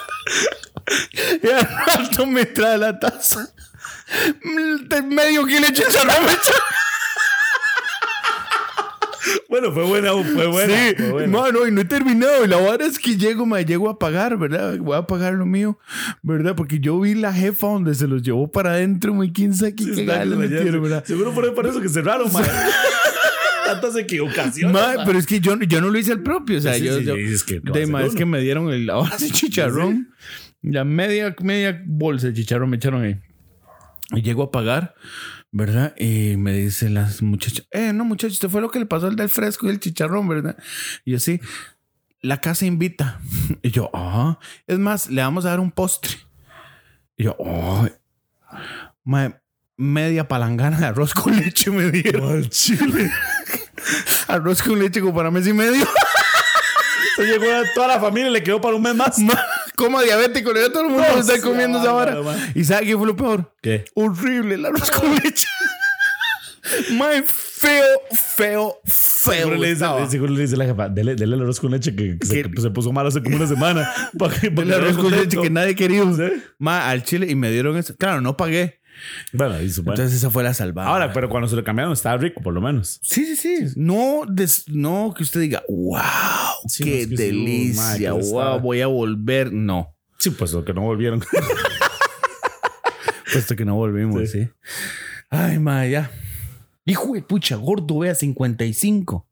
Y 1.42 1.48
al 1.48 1.68
rato 1.88 2.28
me 2.28 2.46
trae 2.46 2.78
la 2.78 3.00
taza. 3.00 3.50
Medio 5.04 5.48
kilo 5.48 5.66
de 5.66 5.74
chicharrón 5.74 6.26
me. 6.28 6.34
Bueno, 9.50 9.72
fue 9.72 9.84
buena, 9.84 10.12
fue 10.12 10.48
buena. 10.48 10.74
sí, 10.74 10.96
fue 10.98 11.12
buena. 11.12 11.40
mano, 11.40 11.68
y 11.68 11.72
no 11.72 11.82
he 11.82 11.86
terminado. 11.86 12.44
Y 12.46 12.48
la 12.48 12.58
verdad 12.58 12.82
es 12.82 13.00
que 13.00 13.16
llego, 13.18 13.46
me 13.46 13.64
llego 13.66 13.90
a 13.90 13.98
pagar, 13.98 14.38
¿verdad? 14.38 14.78
Voy 14.78 14.96
a 14.98 15.08
pagar 15.08 15.34
lo 15.34 15.46
mío, 15.46 15.80
¿verdad? 16.22 16.56
Porque 16.56 16.80
yo 16.80 17.00
vi 17.00 17.16
la 17.16 17.34
jefa 17.34 17.68
donde 17.68 17.96
se 17.96 18.08
los 18.08 18.22
llevó 18.22 18.52
para 18.52 18.72
adentro, 18.72 19.14
muy 19.14 19.32
quién 19.32 19.54
sabe 19.54 19.76
qué 19.76 19.86
metieron, 19.86 20.82
¿verdad? 20.84 21.04
Seguro 21.06 21.32
fue 21.32 21.54
por 21.56 21.66
eso 21.68 21.80
que 21.82 21.90
cerraron, 21.90 22.32
man. 22.32 22.44
Tantas 23.66 23.96
equivocaciones. 23.96 24.72
Ma, 24.74 24.94
ma. 24.98 25.06
pero 25.06 25.18
es 25.18 25.26
que 25.26 25.40
yo, 25.40 25.58
yo 25.60 25.82
no 25.82 25.90
lo 25.90 25.98
hice 25.98 26.12
al 26.12 26.22
propio, 26.22 26.60
o 26.60 26.62
sea, 26.62 26.76
Sí, 26.76 26.84
yo, 26.84 27.00
sí, 27.00 27.04
yo- 27.04 27.16
es 27.16 27.44
que 27.44 27.60
de 27.60 27.88
ma, 27.88 28.04
es 28.04 28.14
que 28.14 28.26
me 28.26 28.40
dieron 28.40 28.70
el 28.72 28.88
ahora 28.92 29.18
sí 29.18 29.32
chicharrón, 29.32 30.10
la 30.62 30.84
media, 30.84 31.36
media 31.42 31.82
bolsa 31.86 32.28
de 32.28 32.34
chicharrón 32.34 32.70
me 32.70 32.78
echaron 32.78 33.02
ahí. 33.04 33.20
Y 34.12 34.22
llego 34.22 34.44
a 34.44 34.52
pagar, 34.52 34.94
¿verdad? 35.56 35.96
Y 35.98 36.36
me 36.36 36.52
dicen 36.52 36.96
las 36.96 37.22
muchachas, 37.22 37.66
eh, 37.72 37.94
no, 37.94 38.04
muchachos, 38.04 38.34
usted 38.34 38.50
fue 38.50 38.60
lo 38.60 38.70
que 38.70 38.78
le 38.78 38.86
pasó 38.86 39.08
al 39.08 39.16
del 39.16 39.30
fresco 39.30 39.68
y 39.68 39.70
el 39.70 39.80
chicharrón, 39.80 40.28
¿verdad? 40.28 40.58
Y 41.06 41.14
yo 41.14 41.20
sí, 41.20 41.40
la 42.22 42.42
casa 42.42 42.66
invita. 42.66 43.22
Y 43.62 43.72
yo, 43.72 43.90
ah, 43.94 44.38
es 44.68 44.78
más, 44.78 45.10
le 45.10 45.22
vamos 45.22 45.46
a 45.46 45.52
dar 45.52 45.62
un 45.62 45.72
postre. 45.72 46.12
Y 47.16 47.24
yo, 47.24 47.38
oh, 47.40 47.88
media 49.78 50.28
palangana 50.28 50.78
de 50.78 50.88
arroz 50.88 51.14
con 51.14 51.34
leche 51.40 51.72
me 51.72 51.90
dieron. 51.90 52.50
Chile. 52.50 53.10
Arroz 54.28 54.62
con 54.62 54.78
leche 54.78 55.00
como 55.00 55.16
para 55.16 55.32
mes 55.32 55.48
y 55.48 55.54
medio. 55.54 55.88
Se 57.16 57.24
llegó 57.24 57.46
a 57.46 57.64
toda 57.74 57.88
la 57.88 58.00
familia 58.02 58.30
y 58.30 58.34
le 58.34 58.44
quedó 58.44 58.60
para 58.60 58.76
un 58.76 58.82
mes 58.82 58.96
más. 58.96 59.18
Ma, 59.76 59.86
Como 59.86 60.02
diabético, 60.02 60.54
le 60.54 60.70
todo 60.70 60.84
el 60.84 60.90
mundo 60.90 61.06
No, 61.14 61.20
está 61.20 61.42
comiendo 61.42 61.80
man. 62.24 62.52
¿Y 62.56 62.64
sabe 62.64 62.86
qué 62.86 62.98
fue 62.98 63.08
lo 63.08 63.16
peor? 63.16 63.54
¿Qué? 63.62 63.86
Horrible 63.94 64.56
el 64.56 64.66
arroz 64.66 64.92
con 64.92 65.14
leche. 65.14 65.48
Muy 66.92 67.24
feo, 67.28 67.84
feo, 68.12 68.80
feo. 68.86 69.36
Seguro 69.36 69.56
le, 69.56 69.62
dice, 69.68 69.74
estaba. 69.74 70.10
seguro 70.10 70.34
le 70.34 70.42
dice 70.42 70.58
la 70.58 70.66
jefa, 70.66 70.90
dele, 70.90 71.16
dele 71.16 71.36
el 71.36 71.42
arroz 71.44 71.60
con 71.60 71.72
leche 71.72 71.96
que, 71.96 72.18
que 72.18 72.26
se, 72.26 72.70
puso 72.72 72.92
malo 72.92 73.10
hace 73.10 73.22
como 73.22 73.36
una 73.36 73.48
semana. 73.48 73.88
Para 74.18 74.34
que, 74.34 74.50
para 74.50 74.68
El 74.68 74.74
arroz 74.74 74.98
con 74.98 75.12
leche 75.12 75.40
que 75.40 75.50
nadie 75.50 75.76
quería. 75.76 76.04
Sí. 76.14 76.44
Ma, 76.58 76.90
al 76.90 77.04
chile 77.04 77.28
y 77.30 77.36
me 77.36 77.52
dieron 77.52 77.78
eso. 77.78 77.96
Claro, 77.96 78.22
no 78.22 78.36
pagué. 78.36 78.80
Bueno, 79.34 79.56
bueno. 79.56 79.66
Entonces 79.68 80.14
esa 80.14 80.30
fue 80.30 80.44
la 80.44 80.54
salvada. 80.54 80.90
Ahora, 80.90 81.14
pero 81.14 81.30
cuando 81.30 81.48
se 81.48 81.56
lo 81.56 81.64
cambiaron 81.64 81.94
estaba 81.94 82.18
rico, 82.18 82.42
por 82.42 82.54
lo 82.54 82.62
menos. 82.62 83.00
Sí, 83.02 83.26
sí, 83.26 83.36
sí. 83.36 83.74
No, 83.76 84.24
des- 84.28 84.68
no 84.70 85.14
que 85.16 85.24
usted 85.24 85.42
diga, 85.42 85.64
wow, 85.70 86.02
Sí, 86.68 86.84
qué 86.84 86.90
no, 86.90 86.96
es 86.98 87.08
que 87.08 87.18
sí, 87.18 87.24
delicia, 87.24 88.14
wow, 88.14 88.60
voy 88.60 88.82
a 88.82 88.88
volver. 88.88 89.52
No, 89.54 89.96
Sí, 90.18 90.32
pues 90.32 90.54
lo 90.54 90.64
que 90.66 90.74
no 90.74 90.82
volvieron. 90.82 91.24
puesto 93.32 93.56
que 93.56 93.66
no 93.66 93.76
volvimos, 93.76 94.30
sí. 94.30 94.44
Sí. 94.46 94.50
Ay, 95.30 95.60
ma, 95.60 95.86
ya. 95.86 96.12
Hijo 96.86 97.14
de 97.14 97.22
pucha, 97.22 97.56
gordo, 97.56 98.00
vea, 98.00 98.16
55. 98.16 99.28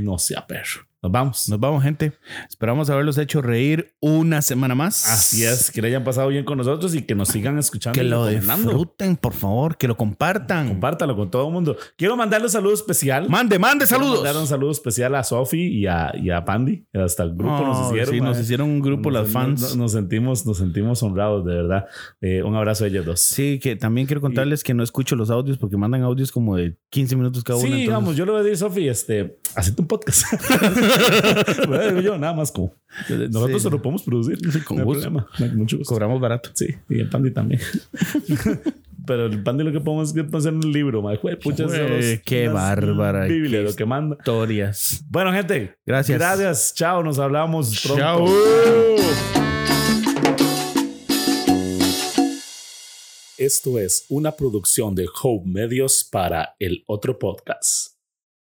no 0.00 0.18
sea 0.18 0.46
perro. 0.46 0.86
Nos 1.00 1.12
vamos. 1.12 1.48
Nos 1.48 1.60
vamos, 1.60 1.82
gente. 1.84 2.12
Esperamos 2.48 2.90
haberlos 2.90 3.18
hecho 3.18 3.40
reír 3.40 3.94
una 4.00 4.42
semana 4.42 4.74
más. 4.74 5.08
Así 5.08 5.44
es, 5.44 5.70
que 5.70 5.80
le 5.80 5.88
hayan 5.88 6.02
pasado 6.02 6.26
bien 6.28 6.44
con 6.44 6.58
nosotros 6.58 6.92
y 6.96 7.02
que 7.02 7.14
nos 7.14 7.28
sigan 7.28 7.56
escuchando. 7.58 7.96
Que 7.96 8.02
lo 8.04 8.26
disfruten, 8.26 9.16
por 9.16 9.32
favor, 9.32 9.76
que 9.76 9.86
lo 9.86 9.96
compartan. 9.96 10.66
Compártalo 10.68 11.14
con 11.14 11.30
todo 11.30 11.46
el 11.46 11.52
mundo. 11.52 11.76
Quiero 11.96 12.16
mandarle 12.16 12.46
un 12.46 12.50
saludo 12.50 12.74
especial. 12.74 13.28
Mande, 13.28 13.58
mande 13.60 13.84
Quiero 13.86 14.00
saludos. 14.02 14.24
Mandar 14.24 14.42
un 14.42 14.48
saludo 14.48 14.70
especial 14.72 15.14
a 15.14 15.22
Sofi 15.22 15.60
y 15.68 15.86
a, 15.86 16.12
y 16.20 16.30
a 16.30 16.44
Pandy. 16.44 16.84
Hasta 16.92 17.22
el 17.22 17.34
grupo 17.36 17.60
nos 17.64 17.76
Oh, 17.78 17.90
hicieron. 17.90 18.14
sí, 18.14 18.20
nos 18.20 18.40
hicieron 18.40 18.68
un 18.68 18.80
grupo 18.80 19.10
Nos- 19.12 19.22
las 19.22 19.32
fans. 19.32 19.60
Nos, 19.60 19.76
nos 19.76 19.92
sentimos, 19.92 20.46
nos 20.46 20.58
sentimos 20.58 21.00
honrados, 21.04 21.44
de 21.46 21.54
verdad. 21.54 21.84
Eh, 22.20 22.42
un 22.42 22.56
abrazo 22.56 22.82
a 22.84 22.88
ellas 22.88 23.04
dos. 23.04 23.20
Sí, 23.20 23.60
que 23.62 23.76
también 23.76 24.06
quiero 24.08 24.20
contarles 24.20 24.64
que 24.64 24.74
no 24.74 24.82
escucho 24.82 25.14
los 25.14 25.30
audios 25.30 25.58
porque 25.58 25.76
mandan 25.76 26.02
audios 26.02 26.32
como 26.32 26.56
de 26.56 26.76
15 26.90 27.14
minutos 27.14 27.44
cada 27.44 27.60
Sí, 27.60 27.66
uno. 27.66 27.74
entonces- 27.76 27.86
digamos, 27.88 28.16
yo 28.16 28.24
le 28.26 28.32
voy 28.32 28.40
a 28.40 28.42
decir, 28.42 28.58
Sofi, 28.58 28.88
este, 28.88 29.38
hacete 29.54 29.80
un 29.80 29.86
podcast. 29.88 30.24
Bueno, 31.68 31.88
digo 31.88 32.00
yo, 32.00 32.18
nada 32.18 32.32
más 32.34 32.50
como. 32.52 32.72
Nosotros 33.08 33.62
Sí. 33.62 33.68
se 33.68 33.70
lo 33.70 33.82
podemos 33.82 34.02
producir. 34.02 34.38
con 34.64 34.78
no 34.78 34.84
gusto. 34.84 35.10
mucho 35.54 35.78
gusto. 35.78 35.88
cobramos 35.92 36.20
barato. 36.20 36.50
Sí, 36.54 36.68
y 36.88 37.00
el 37.00 37.08
Pandy 37.08 37.30
también. 37.32 37.60
Pero 39.06 39.26
el 39.26 39.42
Pandy 39.42 39.64
lo 39.64 39.72
que 39.72 39.80
podemos 39.80 40.10
hacer 40.10 40.26
es 40.26 40.34
hacer 40.34 40.52
un 40.52 40.70
libro, 40.72 41.00
man. 41.00 41.16
Jue- 41.16 41.38
pucha, 41.42 41.64
Jue, 41.64 41.98
esos- 42.14 42.22
qué 42.26 42.48
bárbara, 42.48 43.24
Biblia, 43.26 43.62
lo 43.62 43.74
que 43.74 43.84
manda. 43.86 44.16
Historias. 44.18 45.02
Bueno, 45.08 45.32
gente. 45.32 45.76
Gracias. 45.86 46.18
Gracias. 46.18 46.74
Chao. 46.74 47.02
Nos 47.02 47.18
hablamos 47.18 47.80
pronto. 47.82 48.02
Chao. 48.02 48.26
Esto 53.38 53.78
es 53.78 54.04
una 54.08 54.32
producción 54.32 54.94
de 54.96 55.06
Hope 55.22 55.48
Medios 55.48 56.06
para 56.10 56.56
el 56.58 56.82
otro 56.86 57.18
podcast. 57.18 57.97